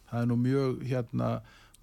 það 0.08 0.22
er 0.22 0.30
nú 0.30 0.38
mjög 0.40 0.84
hérna 0.88 1.32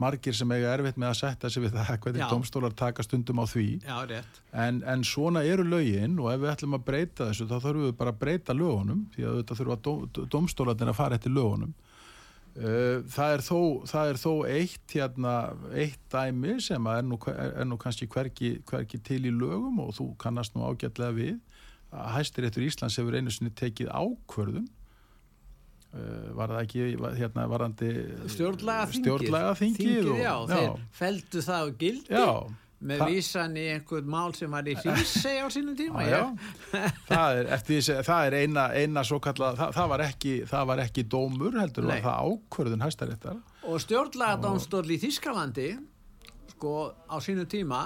margir 0.01 0.35
sem 0.35 0.51
eiga 0.51 0.73
erfitt 0.75 0.99
með 0.99 1.11
að 1.11 1.17
setja 1.21 1.51
sig 1.51 1.63
við 1.63 1.77
það 1.77 1.91
hvernig 2.05 2.33
domstólar 2.33 2.75
taka 2.77 3.05
stundum 3.05 3.41
á 3.41 3.45
því. 3.47 3.67
Já, 3.85 4.21
en, 4.65 4.83
en 4.83 5.07
svona 5.07 5.45
eru 5.47 5.65
lögin 5.67 6.19
og 6.19 6.31
ef 6.33 6.43
við 6.43 6.53
ætlum 6.53 6.77
að 6.79 6.85
breyta 6.89 7.29
þessu 7.29 7.49
þá 7.49 7.57
þurfum 7.57 7.87
við 7.87 7.97
bara 8.01 8.15
að 8.15 8.21
breyta 8.23 8.57
lögunum 8.57 9.05
því 9.15 9.27
að 9.29 9.41
þetta 9.41 9.59
þurfa 9.61 10.29
domstólarnir 10.35 10.93
að 10.93 10.99
fara 10.99 11.19
eftir 11.19 11.35
lögunum. 11.35 11.75
Eh, 12.55 13.01
það 13.11 13.33
er 13.35 13.41
þó, 13.43 13.59
það 13.91 14.09
er 14.09 14.19
þó 14.21 14.31
eitt, 14.47 14.85
hérna, 14.93 15.33
eitt 15.75 15.99
dæmi 16.11 16.53
sem 16.63 16.87
er 16.87 17.01
nú, 17.03 17.17
er 17.27 17.67
nú 17.67 17.75
kannski 17.79 18.07
hverki, 18.07 18.53
hverki 18.69 18.99
til 19.03 19.25
í 19.27 19.33
lögum 19.33 19.81
og 19.83 19.91
þú 19.97 20.13
kannast 20.21 20.55
nú 20.55 20.63
ágætlega 20.63 21.17
við. 21.17 21.35
Að 21.91 22.13
Hæstiréttur 22.15 22.63
Íslands 22.63 22.95
hefur 22.99 23.17
einu 23.19 23.31
sinni 23.31 23.51
tekið 23.55 23.91
ákvörðum 23.91 24.63
eh, 24.63 24.84
var 26.35 26.51
það 26.51 26.61
ekki 26.65 26.83
hérna 27.21 27.47
varandi 27.47 27.89
þingið, 27.95 28.35
stjórnlaga 28.35 29.55
þingið, 29.61 29.79
þingið 29.79 30.11
og, 30.11 30.19
já, 30.19 30.33
já. 30.35 30.53
þeir 30.53 30.85
feldu 30.99 31.43
það 31.45 31.63
á 31.63 31.67
gildi 31.79 32.19
já. 32.19 32.29
með 32.85 33.01
Þa... 33.01 33.07
vísan 33.13 33.55
í 33.55 33.65
einhvern 33.75 34.09
mál 34.11 34.35
sem 34.35 34.55
var 34.57 34.67
í 34.67 34.75
Hrísei 34.81 35.35
á 35.39 35.47
sínum 35.55 35.77
tíma 35.79 36.03
það, 37.11 37.39
er, 37.39 37.51
eftir, 37.55 37.89
það 38.09 38.27
er 38.27 38.37
eina, 38.41 38.65
eina 38.75 39.05
svo 39.07 39.21
kallað 39.23 39.59
það, 39.61 39.75
það, 39.79 39.91
var 39.93 40.05
ekki, 40.09 40.33
það 40.51 40.69
var 40.71 40.83
ekki 40.83 41.05
dómur 41.15 41.59
heldur 41.61 41.91
það 41.91 42.09
ákvörðun 42.11 42.85
hæstaréttar. 42.85 43.43
Og 43.65 43.83
stjórnlagadómstóll 43.85 44.89
í 44.91 44.99
Þískalandi 45.05 45.69
sko 46.55 46.73
á 47.07 47.15
sínum 47.23 47.47
tíma 47.49 47.85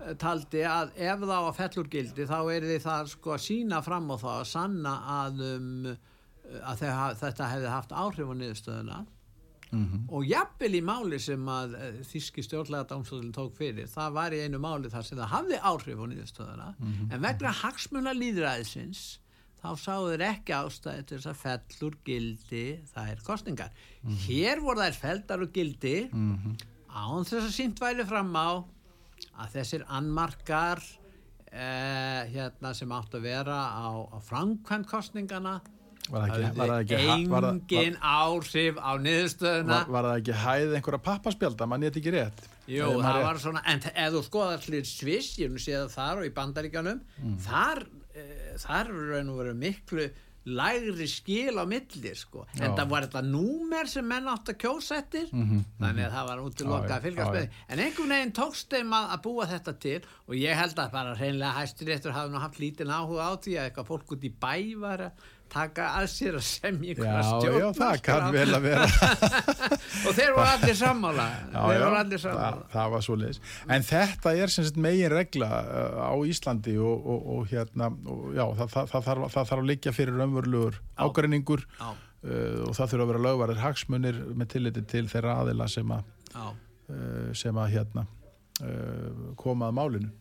eh, 0.00 0.12
taldi 0.20 0.64
að 0.66 0.92
ef 0.96 1.24
þá 1.24 1.38
að 1.38 1.56
fellur 1.60 1.88
gildi 1.92 2.28
þá 2.28 2.38
er 2.52 2.68
því 2.68 2.78
það 2.84 3.10
sko 3.12 3.34
að 3.36 3.44
sína 3.46 3.80
fram 3.84 4.12
á 4.12 4.16
það 4.16 4.36
að 4.36 4.46
sanna 4.52 4.94
að, 5.16 5.42
um, 5.54 5.96
að 6.62 6.82
þetta 7.20 7.50
hefði 7.52 7.70
haft 7.72 7.92
áhrif 7.92 8.30
á 8.30 8.34
niðurstöðuna 8.34 9.04
Mm 9.70 9.84
-hmm. 9.84 10.14
og 10.14 10.26
jafnvel 10.26 10.74
í 10.78 10.82
máli 10.82 11.18
sem 11.18 11.48
að 11.48 11.72
uh, 11.74 11.86
þíski 12.06 12.42
stjórnlega 12.46 12.86
dámstöðun 12.86 13.32
tók 13.34 13.56
fyrir 13.58 13.88
það 13.90 14.12
var 14.12 14.32
í 14.32 14.42
einu 14.44 14.58
máli 14.62 14.90
þar 14.90 15.02
sem 15.02 15.18
það 15.18 15.32
hafði 15.32 15.58
áhrif 15.58 15.98
á 15.98 16.06
nýðustöðuna 16.06 16.68
mm 16.78 16.92
-hmm. 16.92 17.14
en 17.14 17.22
vegna 17.22 17.50
hagsmuna 17.50 18.12
líðræðisins 18.14 19.18
þá 19.58 19.70
sáður 19.76 20.22
ekki 20.22 20.52
ástæði 20.54 21.02
til 21.02 21.18
þess 21.18 21.32
að 21.32 21.42
fellur 21.42 21.98
gildi 22.04 22.66
það 22.94 23.10
er 23.10 23.24
kostningar 23.26 23.70
mm 23.72 24.10
-hmm. 24.10 24.20
hér 24.26 24.60
voru 24.60 24.80
þær 24.80 25.00
felldar 25.02 25.42
og 25.42 25.52
gildi 25.52 26.08
mhm. 26.12 26.56
án 26.88 27.24
þess 27.24 27.46
að 27.48 27.56
sínt 27.58 27.80
væli 27.80 28.04
fram 28.06 28.36
á 28.36 28.62
að 29.34 29.52
þessir 29.52 29.84
annmarkar 29.88 30.78
uh, 30.78 32.22
hérna 32.30 32.74
sem 32.74 32.92
átt 32.92 33.14
að 33.14 33.22
vera 33.22 33.58
á, 33.74 33.90
á 34.14 34.18
framkvæmt 34.22 34.86
kostningana 34.86 35.60
Var 36.10 36.26
það 36.30 36.44
ekki, 36.46 36.58
var 36.58 36.72
það 36.72 37.56
ekki 37.60 37.78
engin 37.80 37.96
áhrif 38.00 38.78
á 38.78 38.90
niðurstöðuna 39.06 39.78
var, 39.78 39.88
var 39.96 40.08
það 40.10 40.20
ekki 40.20 40.36
hæð 40.42 40.76
einhverja 40.78 41.02
pappaspjálta 41.08 41.68
mann 41.70 41.86
ég 41.86 41.92
þetta 41.92 42.02
ekki 42.02 42.14
rétt 42.16 42.44
Jú, 42.66 42.90
það, 42.98 43.06
það 43.06 43.24
var 43.28 43.40
svona, 43.42 43.64
en 43.70 43.82
ef 43.92 44.12
þú 44.14 44.22
skoðar 44.26 44.62
allir 44.62 44.86
sviss, 44.90 45.32
ég 45.38 45.50
nú 45.52 45.62
séð 45.62 45.84
það 45.84 45.96
þar 45.96 46.22
og 46.22 46.28
í 46.28 46.32
bandaríkjanum 46.36 47.02
mm. 47.22 47.36
þar, 47.46 47.82
e, 48.10 48.24
þar 48.62 48.94
verður 48.96 49.52
miklu 49.60 50.08
lægri 50.46 51.06
skil 51.10 51.58
á 51.58 51.64
milli 51.66 52.12
sko. 52.14 52.44
en 52.54 52.76
það 52.76 52.90
var 52.90 53.06
þetta 53.06 53.22
númer 53.26 53.88
sem 53.90 54.06
menn 54.06 54.28
átt 54.30 54.52
að 54.52 54.58
kjósa 54.62 55.00
eftir 55.00 55.26
mm 55.32 55.42
-hmm. 55.42 55.62
þannig 55.80 56.04
að 56.06 56.12
það 56.14 56.28
var 56.28 56.42
út 56.42 56.56
til 56.56 56.66
loka 56.66 56.96
að 56.96 57.02
fylgjast 57.06 57.32
með 57.34 57.48
en 57.68 57.78
einhvern 57.78 58.14
veginn 58.14 58.32
tókst 58.32 58.70
þeim 58.70 58.92
að, 58.92 59.06
að 59.14 59.22
búa 59.22 59.46
þetta 59.46 59.72
til 59.78 60.00
og 60.26 60.34
ég 60.34 60.54
held 60.54 60.78
að 60.78 60.92
bara 60.92 61.16
hreinlega 61.16 61.58
hæstiréttur 61.58 62.12
hafi 62.12 62.30
nú 62.30 62.38
haft 62.38 62.58
lítinn 62.58 62.94
áhuga 62.94 63.26
á 63.26 63.32
því 63.34 63.52
að 63.58 63.64
eitthvað 63.66 63.90
fólk 63.90 64.12
út 64.12 64.24
í 64.24 64.30
bæ 64.30 64.78
var 64.78 65.00
að 65.00 65.12
taka 65.52 65.88
að 66.00 66.06
sér 66.12 66.38
að 66.38 66.44
semja 66.46 66.94
ykkur 66.94 67.08
að 67.10 67.28
stjórna 67.28 67.60
já, 67.60 67.66
það 67.78 68.00
kann 68.06 68.26
vel 68.34 68.46
að 68.56 68.66
vera. 68.66 68.86
Og 70.06 70.16
þeir 70.16 70.32
voru 70.36 70.46
allir 70.50 70.78
sammála. 70.78 71.26
Já, 71.52 71.60
þeir 71.60 71.84
voru 71.84 71.98
allir 72.00 72.22
sammála. 72.22 72.48
það, 72.50 72.64
það 72.74 72.90
var 72.94 73.04
svo 73.06 73.16
leiðis 73.20 73.40
en 73.76 73.86
þetta 73.90 74.34
er 74.42 74.52
sem 74.54 74.66
sagt 74.68 74.80
megin 74.86 75.12
regla 75.12 75.50
uh, 75.62 76.00
á 76.10 76.14
Íslandi 76.32 76.76
og, 76.80 77.06
og, 77.14 77.30
og 77.36 77.46
hérna 77.52 77.90
og, 77.92 78.26
já, 78.36 78.44
það, 78.60 78.74
það, 78.74 78.90
það 78.92 79.06
þarf, 79.08 79.28
þarf 79.36 79.54
að 79.56 79.70
liggja 79.70 79.94
fyrir 79.96 80.26
umverulegur 80.26 80.80
ágreiningur 81.06 81.64
uh, 81.80 81.94
og 82.66 82.76
það 82.76 82.92
þurfa 82.92 83.06
að 83.06 83.10
vera 83.12 83.24
lögvarðir 83.28 83.62
hagsmunir 83.64 84.20
með 84.34 84.52
tilliti 84.56 84.84
til 84.92 85.06
þeirra 85.12 85.38
aðila 85.42 85.70
sem 85.70 85.96
að 85.96 86.12
uh, 86.36 87.32
sem 87.36 87.62
að 87.62 87.72
hérna 87.76 88.06
uh, 88.06 89.32
komað 89.40 89.76
málinu 89.78 90.12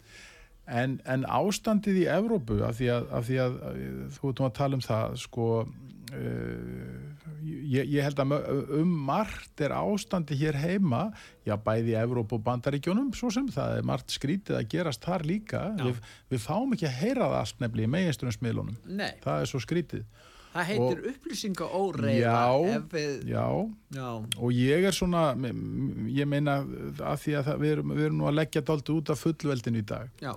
En, 0.65 0.99
en 1.05 1.25
ástandið 1.29 1.99
í 2.01 2.05
Evrópu, 2.09 2.61
af 2.65 2.79
því 2.79 2.87
að, 2.89 3.09
af 3.13 3.27
því 3.27 3.41
að 3.43 3.57
þú 4.15 4.31
erum 4.31 4.47
að 4.47 4.55
tala 4.57 4.77
um 4.79 4.81
það, 4.81 5.17
sko, 5.21 5.49
uh, 6.17 6.95
ég, 7.45 7.91
ég 7.93 8.05
held 8.05 8.21
að 8.23 8.33
um 8.79 8.93
margt 9.05 9.61
er 9.61 9.75
ástandi 9.77 10.37
hér 10.39 10.57
heima, 10.57 11.03
já 11.45 11.53
bæði 11.61 11.97
Evrópu 12.01 12.39
og 12.39 12.45
bandaríkjónum, 12.47 13.11
svo 13.17 13.29
sem 13.33 13.49
það 13.53 13.79
er 13.79 13.89
margt 13.91 14.15
skrítið 14.15 14.57
að 14.57 14.69
gerast 14.73 15.05
þar 15.05 15.27
líka, 15.29 15.65
við, 15.81 16.01
við 16.33 16.45
fáum 16.47 16.73
ekki 16.73 16.89
að 16.89 16.97
heyra 17.03 17.29
það 17.29 17.41
allt 17.43 17.61
nefnilega 17.61 17.91
í 17.91 17.95
meginstunum 17.99 18.37
það 19.25 19.43
er 19.43 19.51
svo 19.53 19.61
skrítið. 19.61 20.07
Það 20.55 20.67
heitir 20.69 21.07
upplýsinga 21.11 21.65
óreiða. 21.75 22.19
Já, 22.23 22.83
við... 22.93 23.15
já, 23.27 23.47
já, 23.91 24.09
og 24.39 24.53
ég 24.55 24.85
er 24.87 24.95
svona, 24.95 25.23
ég 26.15 26.29
meina 26.31 26.61
að 26.63 27.17
því 27.25 27.33
að 27.39 27.49
það, 27.49 27.57
við, 27.63 27.73
erum, 27.73 27.95
við 27.97 28.05
erum 28.07 28.21
nú 28.21 28.29
að 28.29 28.37
leggja 28.39 28.63
dalt 28.69 28.91
út 28.93 29.11
af 29.11 29.19
fullveldin 29.19 29.81
í 29.81 29.83
dag. 29.89 30.13
Já. 30.23 30.31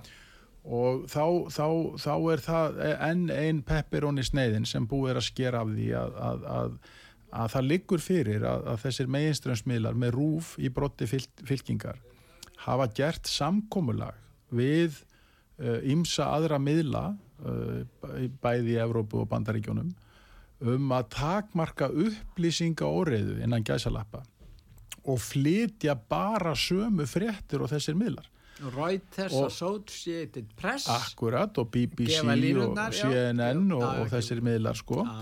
Og 0.69 1.05
þá, 1.07 1.23
þá, 1.55 1.67
þá 2.03 2.13
er 2.33 2.43
það 2.43 2.81
enn 3.07 3.23
einn 3.31 3.61
pepperoni 3.65 4.25
sneiðin 4.27 4.67
sem 4.67 4.83
búið 4.91 5.13
er 5.13 5.21
að 5.21 5.29
skera 5.29 5.63
af 5.63 5.71
því 5.71 5.87
að, 6.01 6.19
að, 6.27 6.43
að, 6.57 6.75
að 7.39 7.53
það 7.55 7.69
liggur 7.71 8.03
fyrir 8.03 8.47
að 8.51 8.69
þessir 8.83 9.11
meginströmsmiðlar 9.15 10.03
með 10.03 10.15
rúf 10.17 10.51
í 10.59 10.69
brotti 10.73 11.07
fylkingar 11.07 12.03
hafa 12.65 12.89
gert 12.91 13.29
samkómulag 13.29 14.19
við 14.51 14.99
ymsa 15.59 16.27
uh, 16.27 16.35
aðra 16.37 16.59
miðla 16.61 17.03
uh, 17.45 17.81
bæði 18.43 18.75
í 18.75 18.79
Evrópu 18.83 19.23
og 19.23 19.29
Bandaríkjónum 19.31 19.91
um 20.61 20.89
að 20.91 21.07
takmarka 21.15 21.87
upplýsinga 21.89 22.83
óreiðu 22.87 23.37
innan 23.43 23.63
gæsalappa 23.63 24.23
og 25.09 25.19
flytja 25.23 25.95
bara 26.09 26.51
sömu 26.59 27.05
fréttir 27.07 27.61
og 27.63 27.69
þessir 27.71 27.95
miðlar. 27.97 28.27
Reuters, 28.75 29.31
Og- 29.33 29.45
Associated 29.47 30.49
Press 30.59 30.89
akkurat 30.91 31.55
og 31.57 31.69
BBC 31.71 32.17
Gefa 32.19 32.33
og. 32.35 32.91
CNN 32.91 33.69
Já, 33.69 33.75
og, 33.75 33.83
já, 33.85 34.01
og 34.01 34.09
þessir 34.11 34.41
miðlar 34.43 34.75
sko 34.75 35.05
Já, 35.05 35.15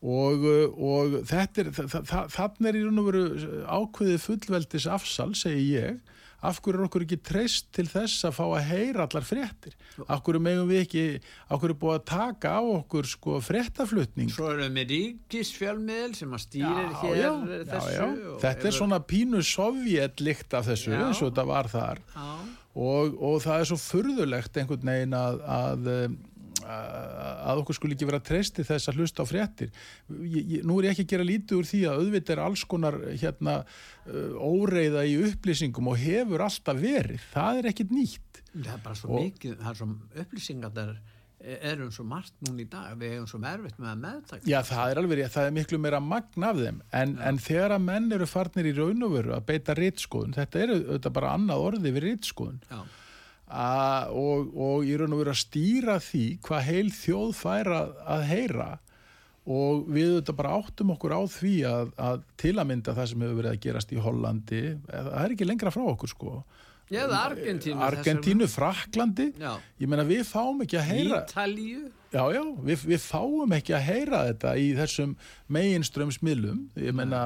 og, 0.00 0.46
og 0.78 1.18
þetta 1.28 1.58
er 1.66 1.70
þa- 1.76 2.02
þa- 2.08 2.28
þannig 2.32 2.68
er 2.70 2.78
í 2.80 2.84
raun 2.86 2.98
og 3.02 3.10
veru 3.10 3.24
ákveðið 3.66 4.24
fullveldis 4.24 4.86
afsal 4.88 5.34
segi 5.36 5.66
ég 5.76 6.00
af 6.38 6.60
hverju 6.62 6.78
er 6.78 6.84
okkur 6.86 7.02
ekki 7.02 7.16
treyst 7.26 7.70
til 7.74 7.86
þess 7.90 8.24
að 8.28 8.36
fá 8.36 8.44
að 8.46 8.66
heyra 8.68 9.06
allar 9.08 9.24
fréttir? 9.26 9.72
Af 10.06 10.20
hverju 10.22 10.40
megum 10.44 10.68
við 10.70 10.82
ekki 10.84 11.02
af 11.50 11.58
hverju 11.62 11.74
er 11.74 11.80
búið 11.82 11.96
að 11.98 12.04
taka 12.12 12.52
á 12.54 12.62
okkur 12.62 13.08
sko 13.10 13.40
fréttaflutning? 13.42 14.30
Svo 14.30 14.52
erum 14.52 14.78
við 14.78 14.92
ríkisfjölmiðl 14.94 16.14
sem 16.18 16.36
að 16.38 16.44
stýrir 16.44 16.86
Já, 16.92 17.00
hér 17.02 17.18
já, 17.18 17.32
þessu 17.72 17.96
já, 17.96 18.06
þetta 18.44 18.54
er 18.54 18.62
hefur- 18.68 18.78
svona 18.78 19.00
pínu 19.10 19.42
sovjetlikt 19.42 20.54
af 20.54 20.70
þessu 20.70 20.94
eins 20.94 21.22
og 21.22 21.32
þetta 21.32 21.46
var 21.50 21.68
þar. 21.74 22.02
Og, 22.78 23.14
og 23.18 23.40
það 23.42 23.60
er 23.64 23.66
svo 23.72 23.78
furðulegt 23.82 24.58
einhvern 24.60 24.86
veginn 24.92 25.14
að, 25.18 25.38
að 25.50 25.88
að 26.66 27.60
okkur 27.62 27.76
skuli 27.78 27.96
ekki 27.96 28.08
vera 28.08 28.20
treysti 28.24 28.64
þess 28.66 28.90
að 28.90 29.00
hlusta 29.00 29.24
á 29.24 29.26
fréttir. 29.30 29.70
Ég, 30.22 30.40
ég, 30.58 30.64
nú 30.66 30.78
er 30.80 30.88
ég 30.88 30.96
ekki 30.96 31.06
að 31.06 31.12
gera 31.14 31.28
lítið 31.28 31.58
úr 31.60 31.68
því 31.68 31.82
að 31.88 32.00
auðvitað 32.02 32.34
er 32.36 32.42
alls 32.44 32.64
konar 32.68 32.98
hérna 33.20 33.58
uh, 33.64 34.32
óreiða 34.42 35.04
í 35.08 35.18
upplýsingum 35.28 35.92
og 35.92 36.00
hefur 36.02 36.44
alltaf 36.48 36.80
verið, 36.82 37.22
það 37.34 37.60
er 37.62 37.70
ekkit 37.72 37.94
nýtt. 37.94 38.42
Það 38.56 38.74
er 38.74 38.82
bara 38.88 38.98
svo 38.98 39.14
Og- 39.14 39.22
mikið 39.28 39.56
það 39.62 39.70
er 39.70 39.80
svo 39.82 39.92
upplýsingar 40.24 40.74
þar 40.78 40.98
erum 41.38 41.90
svo 41.94 42.04
margt 42.04 42.34
núna 42.42 42.64
í 42.64 42.68
dag. 42.68 42.94
Við 42.98 43.12
hefum 43.14 43.26
svo 43.30 43.38
erfitt 43.46 43.76
með 43.78 43.90
að 43.92 44.00
meðtaka 44.02 44.48
Já, 44.50 44.58
það 44.66 44.90
er 44.90 45.00
alveg 45.02 45.20
það 45.30 45.44
er 45.46 45.52
miklu 45.54 45.78
meira 45.78 46.00
magn 46.02 46.46
af 46.48 46.56
þeim. 46.58 46.80
En, 46.98 47.12
en 47.22 47.38
þegar 47.38 47.76
að 47.76 47.84
menn 47.86 48.08
eru 48.16 48.26
farnir 48.26 48.66
í 48.66 48.72
raun 48.74 49.04
og 49.06 49.12
veru 49.14 49.34
að 49.36 49.44
beita 49.52 49.76
rítskoðun, 49.78 50.34
þetta 50.34 50.64
er 50.64 50.72
auðvitað 50.74 51.14
bara 51.20 51.34
annað 51.38 51.66
orði 51.68 51.92
við 51.94 52.04
rítskoðun 52.08 52.58
Já, 52.66 52.80
A, 53.48 54.08
og, 54.12 54.52
og 54.52 54.84
í 54.84 54.92
raun 54.98 55.14
og 55.16 55.22
veru 55.22 55.32
að 55.32 55.40
stýra 55.40 55.96
því 56.04 56.26
hvað 56.44 56.66
heil 56.68 56.92
þjóð 56.92 57.32
fær 57.38 57.72
að, 57.78 57.96
að 58.16 58.24
heyra. 58.28 58.70
Og 59.48 59.86
við 59.88 60.10
auðvitað 60.12 60.38
bara 60.42 60.56
áttum 60.58 60.92
okkur 60.92 61.14
á 61.16 61.22
því 61.32 61.52
að, 61.64 61.92
að 62.04 62.24
til 62.40 62.54
að 62.58 62.68
mynda 62.68 62.94
það 62.98 63.10
sem 63.10 63.22
hefur 63.24 63.38
verið 63.38 63.54
að 63.54 63.62
gerast 63.64 63.94
í 63.94 64.00
Hollandi, 64.04 64.64
það 64.90 65.14
er 65.22 65.36
ekki 65.36 65.48
lengra 65.48 65.72
frá 65.72 65.84
okkur 65.88 66.12
sko. 66.12 66.32
Já, 66.88 67.02
Argentínu 67.04 67.82
Argentínu, 67.84 68.46
Fraklandi 68.48 69.26
Já, 69.36 69.58
ég 69.76 69.90
meina 69.92 70.06
við 70.08 70.22
fáum 70.24 70.62
ekki 70.64 70.78
að 70.80 70.86
heyra 70.88 71.18
Ítalíu. 71.20 71.82
Já, 72.08 72.22
já, 72.32 72.40
við, 72.64 72.84
við 72.88 73.02
fáum 73.04 73.52
ekki 73.52 73.74
að 73.76 73.82
heyra 73.90 74.20
þetta 74.30 74.52
í 74.56 74.68
þessum 74.78 75.10
meginströmsmiðlum. 75.52 76.62
Ég 76.80 76.96
meina, 76.96 77.20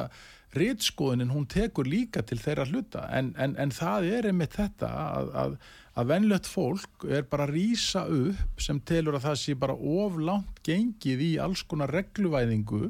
rítskoðunin, 0.58 1.30
hún 1.30 1.46
tekur 1.46 1.86
líka 1.86 2.24
til 2.26 2.40
þeirra 2.42 2.66
hluta, 2.68 3.06
en, 3.14 3.30
en, 3.40 3.54
en 3.62 3.72
það 3.72 4.08
er 4.18 4.28
einmitt 4.32 4.58
þetta 4.58 4.90
að, 4.90 5.30
að, 5.44 5.54
að 5.98 6.08
venlött 6.08 6.48
fólk 6.48 7.04
er 7.04 7.26
bara 7.28 7.44
að 7.48 7.56
rýsa 7.58 8.06
upp 8.08 8.62
sem 8.64 8.78
telur 8.88 9.18
að 9.18 9.26
það 9.26 9.40
sé 9.42 9.56
bara 9.60 9.74
of 9.76 10.16
langt 10.16 10.62
gengið 10.64 11.24
í 11.26 11.32
alls 11.44 11.64
konar 11.68 11.92
regluvæðingu 11.92 12.88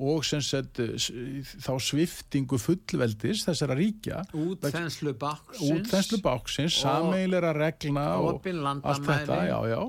og 0.00 0.24
sett 0.24 0.80
þá 0.80 1.72
sviftingu 1.84 2.58
fullveldis 2.60 3.44
þessara 3.48 3.76
ríkja 3.78 4.22
Útþenslu 4.34 5.12
báksins, 5.20 6.78
Og- 6.78 6.84
sameigilega 6.84 7.52
reglna 7.56 8.06
og 8.20 8.40
allt 8.40 9.04
þetta, 9.06 9.42
já, 9.50 9.58
já. 9.74 9.82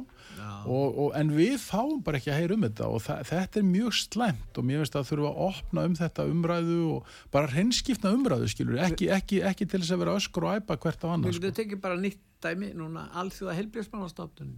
Og, 0.62 0.98
og, 0.98 1.08
en 1.18 1.32
við 1.34 1.56
fáum 1.58 2.04
bara 2.06 2.20
ekki 2.20 2.30
að 2.34 2.38
heyra 2.38 2.56
um 2.58 2.64
þetta 2.68 2.88
og 2.94 3.02
þetta 3.02 3.60
er 3.62 3.66
mjög 3.66 3.96
slæmt 3.98 4.58
og 4.62 4.66
mér 4.68 4.82
finnst 4.84 4.98
að 5.00 5.08
þurfa 5.10 5.30
að 5.32 5.40
opna 5.48 5.86
um 5.90 5.96
þetta 5.98 6.26
umræðu 6.30 6.78
og 6.92 7.08
bara 7.34 7.50
hreinskipna 7.50 8.12
umræðu 8.14 8.50
skilur, 8.52 8.78
ekki, 8.86 9.10
ekki, 9.16 9.40
ekki 9.48 9.66
til 9.72 9.82
þess 9.82 9.96
að 9.96 10.04
vera 10.04 10.16
öskur 10.20 10.46
og 10.46 10.60
æpa 10.60 10.78
hvert 10.84 11.02
Við 11.02 11.14
annars 11.16 11.40
getum 11.40 11.50
sko. 11.56 11.58
tekið 11.62 11.82
bara 11.82 11.98
nýtt 12.02 12.22
dæmi 12.46 12.72
núna 12.78 13.08
alþjóða 13.22 13.58
helbriðsmannastofnun 13.58 14.54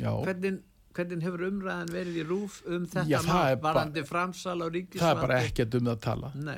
Já, 0.00 0.12
hvernig, 0.22 0.60
hvernig 0.96 1.22
hefur 1.24 1.44
umræðan 1.46 1.90
verið 1.94 2.16
í 2.18 2.24
rúf 2.26 2.60
um 2.66 2.86
þetta 2.90 3.20
það 3.22 3.28
mál, 3.30 3.60
varandi 3.62 4.02
framsal 4.08 4.56
á 4.58 4.66
það 4.66 4.72
ríkisvaldi 4.76 5.10
er 5.14 5.20
bara 5.22 5.40
ekkert 5.44 5.76
um 5.78 5.84
það 5.86 5.92
að 5.94 6.00
tala 6.06 6.30
Nei. 6.34 6.56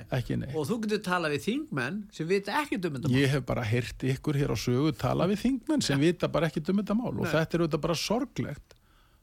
og 0.56 0.68
þú 0.70 0.78
getur 0.86 1.02
talað 1.08 1.34
við 1.36 1.44
þingmenn 1.48 1.98
sem 2.16 2.30
vita 2.30 2.54
ekkert 2.62 2.88
um 2.88 2.96
þetta 2.96 3.12
mál. 3.12 3.18
Ég 3.20 3.34
hef 3.36 3.44
bara 3.52 3.66
heyrt 3.68 4.06
ykkur 4.14 4.38
hér 4.40 4.54
á 4.54 4.58
sögu 4.64 4.94
tala 4.96 5.28
við 5.30 5.42
þingmenn 5.44 5.84
sem 5.84 6.00
vita 6.00 6.30
bara 6.32 6.48
ekkert 6.48 6.72
um 6.72 6.80
þetta 6.80 6.96
mál 6.96 7.12
og 7.12 7.24
Nei. 7.26 7.32
þetta 7.34 7.58
er 7.58 7.66
auðvitað 7.66 7.84
bara 7.88 7.98
sorglegt 8.02 8.71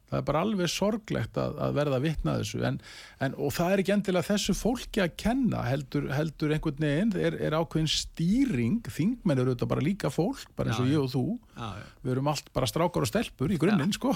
það 0.09 0.17
er 0.19 0.25
bara 0.27 0.41
alveg 0.45 0.71
sorglegt 0.73 1.37
að, 1.39 1.57
að 1.61 1.75
verða 1.77 1.99
að 1.99 2.05
vitna 2.07 2.35
þessu 2.39 2.63
en, 2.69 2.79
en, 3.25 3.35
og 3.37 3.53
það 3.55 3.73
er 3.73 3.83
ekki 3.83 3.93
endilega 3.95 4.29
þessu 4.31 4.55
fólki 4.57 5.03
að 5.03 5.13
kenna 5.21 5.63
heldur, 5.67 6.07
heldur 6.15 6.55
einhvern 6.55 6.85
veginn. 6.85 7.13
Er, 7.19 7.37
er 7.49 7.57
ákveðin 7.59 7.91
stýring. 7.93 8.79
Þingmenn 8.95 9.43
eru 9.43 9.53
auðvitað 9.53 9.73
bara 9.75 9.85
líka 9.85 10.13
fólk 10.13 10.49
bara 10.57 10.73
eins 10.73 10.81
og 10.81 10.89
Já, 10.89 10.93
ég 10.95 11.03
og 11.03 11.13
þú. 11.13 11.25
Já, 11.59 11.69
já. 11.81 11.85
við 12.05 12.15
erum 12.15 12.31
allt 12.33 12.51
bara 12.55 12.71
strákar 12.71 13.05
og 13.05 13.11
stelpur 13.11 13.53
í 13.53 13.59
grunninn 13.61 13.93
sko. 13.95 14.15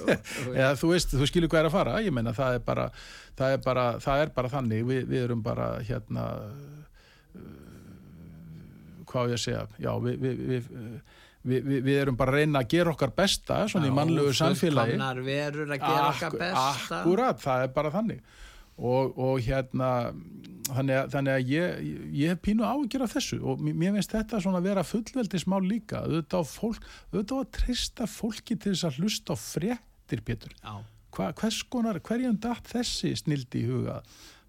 Eða 0.60 0.72
þú 0.80 0.92
veist, 0.94 1.16
þú 1.16 1.28
skilur 1.30 1.52
hvað 1.52 1.64
er 1.64 1.70
að 1.70 1.76
fara. 1.76 1.98
Ég 2.04 2.14
meina 2.14 2.36
það 2.36 2.60
er 2.60 2.64
bara 2.66 2.88
það 3.38 3.56
er 3.56 3.64
bara, 3.64 3.86
það 4.02 4.24
er 4.26 4.32
bara 4.36 4.52
þannig, 4.52 4.86
við, 4.88 5.02
við 5.10 5.26
erum 5.26 5.42
bara 5.44 5.68
hérna 5.86 6.26
uh, 6.42 7.42
hvað 9.08 9.32
ég 9.32 9.40
að 9.40 9.44
segja? 9.46 9.66
Já, 9.82 9.92
við 10.04 10.22
við, 10.22 10.44
við, 10.52 10.70
við, 11.44 11.64
við, 11.66 11.80
við 11.88 11.98
erum 12.02 12.16
bara 12.20 12.34
að 12.34 12.42
reyna 12.42 12.62
að 12.62 12.70
gera 12.74 12.92
okkar 12.94 13.12
besta 13.16 13.58
svona 13.70 13.88
í 13.90 13.94
mannlegu 13.96 14.32
samfélagi. 14.36 14.96
verur 15.26 15.66
að 15.74 15.82
gera 15.82 16.06
okkar 16.12 16.30
Akku- 16.30 16.40
besta. 16.42 17.00
Akkúrat, 17.02 17.42
það 17.42 17.66
er 17.66 17.74
bara 17.76 17.92
þannig. 17.94 18.22
Og, 18.82 19.18
og 19.20 19.40
hérna 19.44 19.88
þannig 20.72 20.96
að, 20.96 21.10
þannig 21.12 21.32
að 21.36 21.50
ég, 21.52 21.82
ég 22.22 22.32
hef 22.32 22.40
pínu 22.46 22.64
áhyggjur 22.66 23.04
af 23.06 23.14
þessu. 23.16 23.38
Og 23.44 23.60
mér 23.66 23.96
finnst 23.98 24.14
þetta 24.16 24.40
svona 24.42 24.62
að 24.62 24.68
vera 24.70 24.84
fullveldismál 24.86 25.62
líka. 25.66 26.02
Auðvitað 26.06 26.42
á 26.42 26.44
fólk, 26.48 26.88
auðvitað 27.12 27.36
á 27.36 27.42
að 27.42 27.52
treysta 27.58 28.08
fólki 28.10 28.56
til 28.56 28.72
þess 28.72 28.88
að 28.88 29.00
hlusta 29.02 29.36
á 29.36 29.36
fréttir 29.38 30.24
Pétur, 30.26 30.52
Já, 30.62 30.74
Hva, 31.12 31.26
hvers 31.36 31.58
konar 31.68 31.98
hverjum 32.00 32.38
datt 32.40 32.68
þessi 32.72 33.12
snildi 33.20 33.60
í 33.60 33.68
huga 33.68 33.98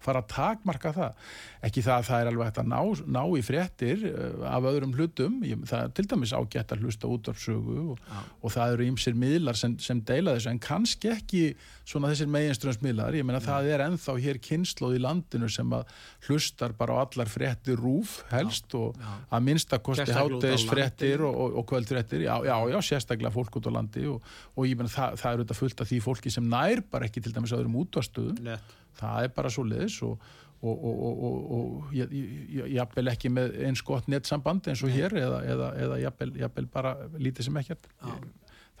fara 0.04 0.22
að 0.22 0.30
takmarka 0.34 0.92
það. 0.94 1.20
Ekki 1.64 1.84
það 1.84 1.96
að 1.96 2.08
það 2.08 2.22
er 2.22 2.30
alveg 2.30 2.48
hægt 2.50 2.60
að 2.62 2.70
ná, 2.72 2.80
ná 3.16 3.22
í 3.24 3.44
fréttir 3.44 4.06
uh, 4.10 4.42
af 4.50 4.68
öðrum 4.70 4.96
hlutum. 4.98 5.38
Ég, 5.48 5.62
það 5.70 5.86
er 5.86 5.94
til 5.96 6.06
dæmis 6.10 6.34
ágætt 6.36 6.74
að 6.74 6.84
hlusta 6.84 7.10
út 7.10 7.30
af 7.32 7.40
sögu 7.40 7.78
og, 7.94 8.02
Já. 8.10 8.18
og 8.40 8.54
það 8.56 8.74
eru 8.74 8.88
ýmsir 8.90 9.16
miðlar 9.18 9.58
sem, 9.58 9.78
sem 9.82 10.02
deila 10.04 10.36
þessu 10.36 10.52
en 10.52 10.60
kannski 10.62 11.12
ekki 11.14 11.44
svona 11.84 12.10
þessir 12.12 12.30
meginströmsmiðlar 12.32 13.16
ég 13.18 13.26
meina 13.28 13.40
það 13.44 13.70
er 13.74 13.82
ennþá 13.84 14.14
hér 14.24 14.38
kynnslóð 14.44 14.96
í 14.96 15.00
landinu 15.04 15.50
sem 15.52 15.72
að 15.76 15.90
hlustar 16.28 16.72
bara 16.78 16.96
á 16.96 17.04
allar 17.04 17.28
fréttir 17.28 17.76
rúf 17.80 18.22
helst 18.30 18.72
og 18.78 18.96
já. 18.96 19.10
að 19.28 19.44
minnsta 19.48 19.80
kosti 19.84 20.06
Sérstaklega 20.06 20.38
út 20.38 20.44
á 20.44 20.48
hátegis 20.48 20.68
fréttir 20.70 21.26
og, 21.26 21.34
og, 21.34 21.58
og 21.60 21.68
kvöldfréttir. 21.72 22.24
Já, 22.24 22.36
já, 22.48 22.56
já, 22.72 22.78
sérstaklega 22.88 23.34
fólk 23.34 23.60
út 23.60 23.68
á 23.68 23.72
landi 23.76 24.06
og, 24.08 24.32
og 24.56 24.68
ég 24.68 24.80
meina 24.80 24.92
það, 24.92 25.20
það 25.20 25.30
er 25.30 25.42
auðvitað 25.42 25.60
fullt 25.60 25.84
af 25.84 25.92
því 25.92 26.00
fólki 26.04 26.32
sem 26.32 26.48
nær 26.56 26.84
bara 26.90 27.10
ekki 27.10 27.24
til 27.24 27.34
dæmis 27.36 27.54
öðrum 27.56 27.78
útvastöðum 27.84 28.40
nett 28.48 28.80
það 29.00 29.28
er 29.28 29.32
bara 29.36 29.50
svo 29.52 29.64
leiðis 29.68 29.98
og, 30.06 30.18
og, 30.64 30.84
og, 30.88 31.02
og, 31.04 31.22
og, 31.24 31.52
og 31.58 31.92
ég- 31.96 32.12
ég- 32.14 32.48
ég- 32.58 32.70
jafnvel 32.78 33.10
ekki 33.12 33.30
með 33.36 33.58
eins 33.68 33.82
gott 33.84 34.06
nettsamband 34.08 34.68
eins 34.72 34.82
og 34.86 34.92
hér 34.94 35.12
eða, 35.20 35.42
eða, 35.54 35.70
eða 35.86 35.98
jafnvel, 36.06 36.32
jafnvel 36.44 36.66
bara 36.72 36.94
lítið 37.18 37.48
sem 37.50 37.60
ekkert. 37.62 37.88
Ég- 38.08 38.28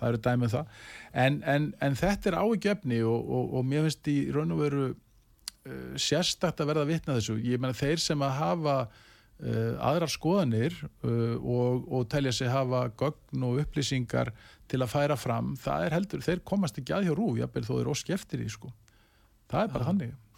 það 0.00 0.08
eru 0.10 0.18
dæmið 0.26 0.54
það. 0.56 0.70
En, 1.24 1.40
en, 1.46 1.66
en 1.86 1.94
þetta 2.00 2.30
er 2.32 2.38
ágefni 2.40 3.02
og, 3.06 3.28
og, 3.38 3.52
og 3.60 3.66
mér 3.70 3.84
finnst 3.86 4.08
í 4.10 4.16
raun 4.34 4.50
og 4.56 4.62
veru 4.64 4.86
uh, 4.90 5.94
sérstakt 6.00 6.60
að 6.64 6.72
verða 6.72 6.86
vitna 6.88 7.14
þessu. 7.18 7.36
Ég 7.46 7.60
meina 7.62 7.76
þeir 7.78 8.02
sem 8.02 8.24
að 8.26 8.34
hafa 8.40 8.74
uh, 8.88 9.76
aðrar 9.86 10.10
skoðanir 10.10 10.74
uh, 10.82 11.36
og, 11.38 11.86
og 11.94 12.08
telja 12.12 12.32
sig 12.34 12.50
hafa 12.50 12.88
gögn 12.98 13.46
og 13.46 13.60
upplýsingar 13.62 14.32
til 14.72 14.80
að 14.82 14.92
færa 14.96 15.16
fram 15.20 15.54
það 15.60 15.86
er 15.86 15.96
heldur, 15.98 16.22
þeir 16.24 16.42
komast 16.48 16.78
ekki 16.80 16.94
að 16.96 17.06
hjá 17.10 17.14
rúf 17.18 17.38
jafnvel 17.38 17.64
þó 17.68 17.72
þeir 17.78 17.92
óski 17.94 18.14
eftir 18.16 18.40
því 18.42 18.50
sko 18.56 18.70
það 19.54 19.64
er 19.68 19.74
bara 19.78 19.88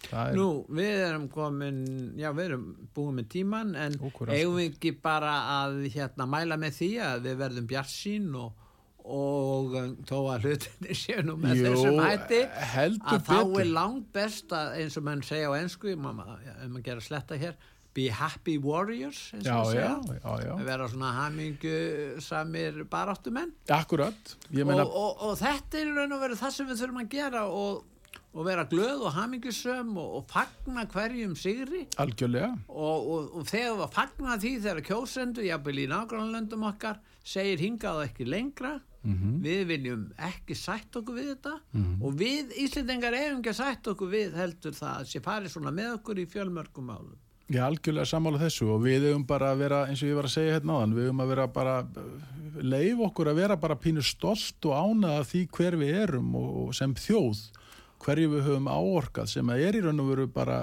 það 0.07 0.29
er, 0.31 0.37
Nú, 0.37 0.47
við 0.77 1.01
erum 1.07 1.25
komin, 1.33 1.81
já 2.19 2.29
við 2.37 2.51
erum 2.51 2.65
búin 2.95 3.17
með 3.17 3.29
tíman 3.33 3.73
en 3.75 3.97
eigum 3.97 4.59
við 4.59 4.67
ekki 4.69 4.93
bara 5.03 5.33
að 5.63 5.79
hérna 5.95 6.27
mæla 6.29 6.57
með 6.61 6.77
því 6.79 6.89
að 7.07 7.25
við 7.27 7.39
verðum 7.41 7.69
bjarsín 7.71 8.27
og, 8.37 8.67
og 9.07 9.77
um, 9.79 9.95
þó 10.07 10.17
að 10.35 10.45
hlutinni 10.47 10.97
séu 11.01 11.23
nú 11.25 11.37
með 11.41 11.63
Jú, 11.63 11.71
þessum 11.71 12.03
hætti 12.03 12.43
að 12.45 13.25
þá 13.25 13.33
betur. 13.39 13.57
er 13.63 13.73
langt 13.79 14.13
best 14.15 14.53
að 14.55 14.77
eins 14.83 14.99
og 15.01 15.07
menn 15.09 15.25
segja 15.25 15.49
á 15.49 15.53
ennsku, 15.57 15.91
ef 15.95 16.05
maður 16.05 16.85
gera 16.85 17.03
sletta 17.07 17.39
hér, 17.41 17.57
be 17.97 18.07
happy 18.13 18.59
warriors 18.61 19.23
eins 19.33 19.47
og 19.49 19.73
já, 19.73 19.87
já, 19.97 20.31
já, 20.45 20.51
að 20.53 20.65
vera 20.69 20.87
svona 20.93 21.11
hamingu 21.23 21.77
samir 22.21 22.83
baráttumenn. 22.91 23.55
Akkurat. 23.73 24.35
Og, 24.53 24.81
og, 24.85 25.23
og 25.31 25.37
þetta 25.41 25.81
er 25.81 25.93
raun 25.97 26.13
og 26.13 26.21
veru 26.27 26.37
það 26.37 26.53
sem 26.59 26.69
við 26.69 26.83
þurfum 26.83 27.01
að 27.01 27.15
gera 27.17 27.47
og, 27.49 27.79
og 28.37 28.45
vera 28.45 28.63
glöð 28.69 29.07
og 29.09 29.15
hamingusöm 29.17 29.95
og, 29.97 30.11
og 30.19 30.27
fagna 30.29 30.83
hverjum 30.93 31.33
sigri. 31.35 31.87
Algjörlega. 31.97 32.51
Og, 32.69 33.07
og, 33.15 33.31
og 33.41 33.47
þegar 33.49 33.79
við 33.81 33.95
fagna 33.97 34.35
því 34.43 34.51
þegar 34.61 34.83
kjósendu, 34.91 35.45
jafnvel 35.47 35.79
í 35.81 35.87
nágrannlöndum 35.89 36.67
okkar 36.69 36.99
segir 37.27 37.63
hingað 37.65 38.03
og 38.03 38.11
ekki 38.11 38.29
lengra 38.29 38.77
Mhm. 39.07 39.37
við 39.39 39.59
viljum 39.69 40.01
ekki 40.19 40.55
sætt 40.57 40.91
okkur 40.99 41.15
við 41.15 41.27
þetta 41.29 41.51
og 42.03 42.15
við 42.19 42.49
Íslendingar 42.59 43.13
erum 43.15 43.37
ekki 43.39 43.53
sætt 43.55 43.87
okkur 43.87 44.09
við 44.11 44.33
heldur 44.35 44.73
það 44.75 44.97
að 44.97 45.05
sé 45.13 45.21
farið 45.23 45.53
svona 45.53 45.71
með 45.71 45.93
okkur 46.01 46.19
í 46.19 46.25
fjölmörgum 46.27 46.89
málum. 46.89 47.13
Ég 47.47 47.55
er 47.61 47.69
algjörlega 47.69 48.09
sammála 48.09 48.41
þessu 48.41 48.67
og 48.73 48.81
við 48.83 49.05
hefum 49.07 49.23
bara 49.29 49.53
að 49.53 49.61
vera, 49.63 49.79
eins 49.87 50.01
og 50.03 50.09
ég 50.09 50.17
var 50.17 50.27
að 50.27 50.33
segja 50.33 50.57
hérna 50.57 50.75
áðan, 50.81 50.95
við 50.97 51.05
hefum 51.07 51.23
að 51.23 51.31
vera 51.31 51.45
bara, 51.47 51.75
leif 52.61 52.99
okkur 53.07 53.29
að 53.31 53.39
vera 53.39 53.55
bara 53.61 53.77
pínu 53.79 54.03
stolt 54.03 54.67
og 54.67 54.75
ánað 54.75 55.15
af 55.21 55.31
því 55.31 55.41
hver 55.55 55.77
við 55.79 55.95
erum 56.03 56.35
og, 56.35 56.49
og 56.65 56.75
sem 56.75 56.93
þjóð, 56.97 57.45
hverju 58.03 58.31
við 58.33 58.47
höfum 58.47 58.69
áorkað 58.69 59.31
sem 59.31 59.51
að 59.53 59.63
er 59.67 59.77
í 59.77 59.83
raun 59.85 60.03
og 60.03 60.09
veru 60.11 60.27
bara, 60.31 60.57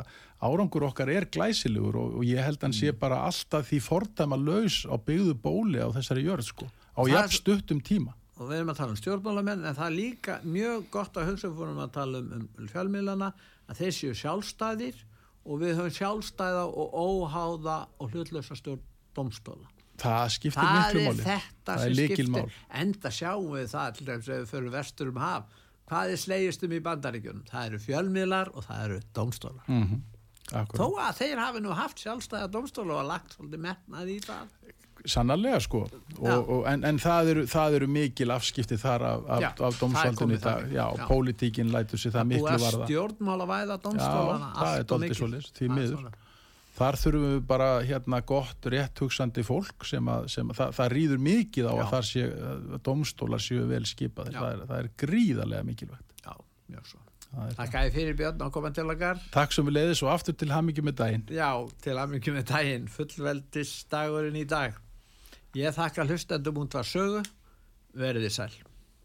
árangur 0.45 0.87
okkar 0.89 1.13
er 1.13 1.29
glæsilegur 1.33 1.99
og, 2.01 2.19
og 2.21 2.27
ég 2.29 2.45
held 2.45 2.61
að 2.61 2.69
hann 2.69 2.77
sé 2.77 2.93
bara 2.99 3.23
alltaf 3.29 3.71
því 3.71 3.81
fordæma 3.85 4.39
laus 4.41 4.83
á 4.87 4.95
byggðu 4.97 5.35
bóli 5.45 5.81
á 5.81 5.89
þessari 5.95 6.27
jörð 6.27 6.51
sko, 6.51 6.69
á 6.69 7.03
jafn 7.11 7.35
stuttum 7.35 7.83
tíma. 7.85 8.15
og 8.39 8.49
við 8.51 8.59
erum 8.59 8.73
að 8.73 8.79
tala 8.83 8.95
um 8.95 9.01
stjórnmálamenn 9.01 9.67
en 9.69 9.77
það 9.79 9.87
er 9.87 9.97
líka 9.99 10.39
mjög 10.43 10.89
gott 10.95 11.19
að 11.19 11.29
hugsa 11.33 11.53
fórum 11.55 11.83
að 11.85 11.93
tala 11.95 12.23
um, 12.23 12.49
um 12.59 12.71
fjölmiðlana 12.73 13.29
að 13.69 13.83
þeir 13.83 13.95
séu 13.99 14.17
sjálfstæðir 14.23 15.05
og 15.45 15.61
við 15.61 15.79
höfum 15.79 15.95
sjálfstæða 15.99 16.65
og 16.67 16.99
óháða 16.99 17.79
og 18.01 18.11
hlutlösa 18.11 18.57
stjórn 18.59 18.83
domstóla. 19.15 19.69
Það 20.01 20.25
skiptir 20.35 20.71
miklu 20.75 21.03
máli. 21.05 21.23
þetta 21.23 21.69
það 21.69 21.83
er 21.83 21.85
sem 21.85 21.99
lykilmál. 21.99 22.47
skiptir 22.49 22.81
enda 22.83 23.13
sjáum 23.15 23.53
við 23.55 23.69
það 23.71 23.93
til 23.99 24.07
dæmis 24.09 24.29
ef 24.29 24.41
við 24.41 24.49
förum 24.51 24.75
vestur 24.75 25.13
um 25.13 25.21
haf 25.23 25.61
hvað 25.91 26.15
er 26.15 26.21
slegist 26.25 26.63
um 26.67 26.73
í 26.73 26.81
bandaríkjunum 26.85 27.45
það 27.51 27.67
eru 27.71 27.79
fjölmiðlar 27.87 28.51
og 28.55 28.65
það 28.69 28.85
eru 28.89 29.01
domstóla 29.21 29.63
Mm 29.69 30.03
Akkurat. 30.53 30.77
þó 30.77 30.99
að 31.01 31.15
þeir 31.23 31.39
hafi 31.41 31.61
nú 31.65 31.71
haft 31.73 32.03
sjálfstæða 32.05 32.51
domstóla 32.53 32.99
og 33.01 33.07
lagt 33.09 33.33
svolítið 33.33 33.63
metnað 33.65 34.11
í 34.13 34.19
það 34.21 34.51
Sannarlega 35.05 35.59
sko 35.61 35.81
og, 35.85 36.49
og, 36.49 36.61
en, 36.71 36.85
en 36.85 36.99
það, 37.01 37.31
eru, 37.33 37.43
það 37.51 37.75
eru 37.79 37.89
mikil 37.93 38.31
afskipti 38.33 38.77
þar 38.81 39.03
af, 39.09 39.25
af, 39.29 39.41
Já, 39.43 39.49
af 39.69 39.79
það. 40.45 40.69
Já, 40.73 40.85
Já. 41.01 41.07
pólitíkin 41.09 41.73
lætur 41.73 42.01
sér 42.01 42.15
það 42.15 42.29
búið 42.29 42.37
miklu 42.37 42.53
að 42.55 42.65
varða. 42.65 42.87
stjórnmála 42.89 43.49
væða 43.51 43.77
domstólana 43.85 44.49
Já, 44.49 44.61
það 44.61 44.77
er 44.79 44.85
og 44.85 45.03
mikið. 45.05 45.19
svoleiðis, 45.19 45.51
því 45.59 45.67
Það 45.69 45.75
miður. 45.81 46.07
Þar 46.75 46.99
þurfum 46.99 47.25
við 47.29 47.43
bara 47.47 47.69
hérna 47.87 48.19
gott 48.27 48.67
rétt 48.73 48.99
hugsandi 49.05 49.45
fólk 49.47 49.87
sem 49.87 50.09
að, 50.11 50.27
sem 50.33 50.49
að 50.51 50.59
það, 50.59 50.73
það 50.81 50.93
rýður 50.97 51.21
mikið 51.29 51.69
á 51.71 51.75
Já. 51.75 51.81
að 51.85 51.91
þar 51.93 52.09
sé, 52.09 52.25
að 52.51 52.77
dómstólar 52.89 53.45
séu 53.45 53.67
vel 53.71 53.85
skipaðir. 53.87 54.39
Það 54.41 54.51
er, 54.51 54.65
það 54.71 54.81
er 54.81 54.89
gríðarlega 55.05 55.69
mikilvægt. 55.71 56.17
Já, 56.25 56.35
mjög 56.75 56.89
svo 56.93 57.03
Takk 57.35 57.73
að 57.75 57.89
ég 57.89 57.95
fyrir 57.97 58.17
Björn 58.19 58.43
að 58.47 58.51
koma 58.55 58.71
til 58.71 58.85
okkar 58.93 59.19
takk 59.35 59.55
sem 59.55 59.67
við 59.67 59.75
leiðis 59.75 60.03
og 60.05 60.13
aftur 60.13 60.37
til 60.39 60.53
hamingi 60.55 60.85
með 60.87 61.01
daginn. 61.01 61.25
Já, 61.35 61.49
til 61.83 61.97
aðmyggjum 61.99 62.37
með 62.39 62.45
daginn 62.53 62.85
fullveldis 62.95 63.73
dagurinn 63.91 64.39
í 64.39 64.45
dag 64.47 64.77
Ég 65.55 65.75
þakka 65.75 66.07
hlustendum 66.09 66.57
út 66.65 66.75
var 66.75 66.87
sögu 66.87 67.21
verið 67.95 68.27
þið 68.27 68.33
sæl 68.35 68.55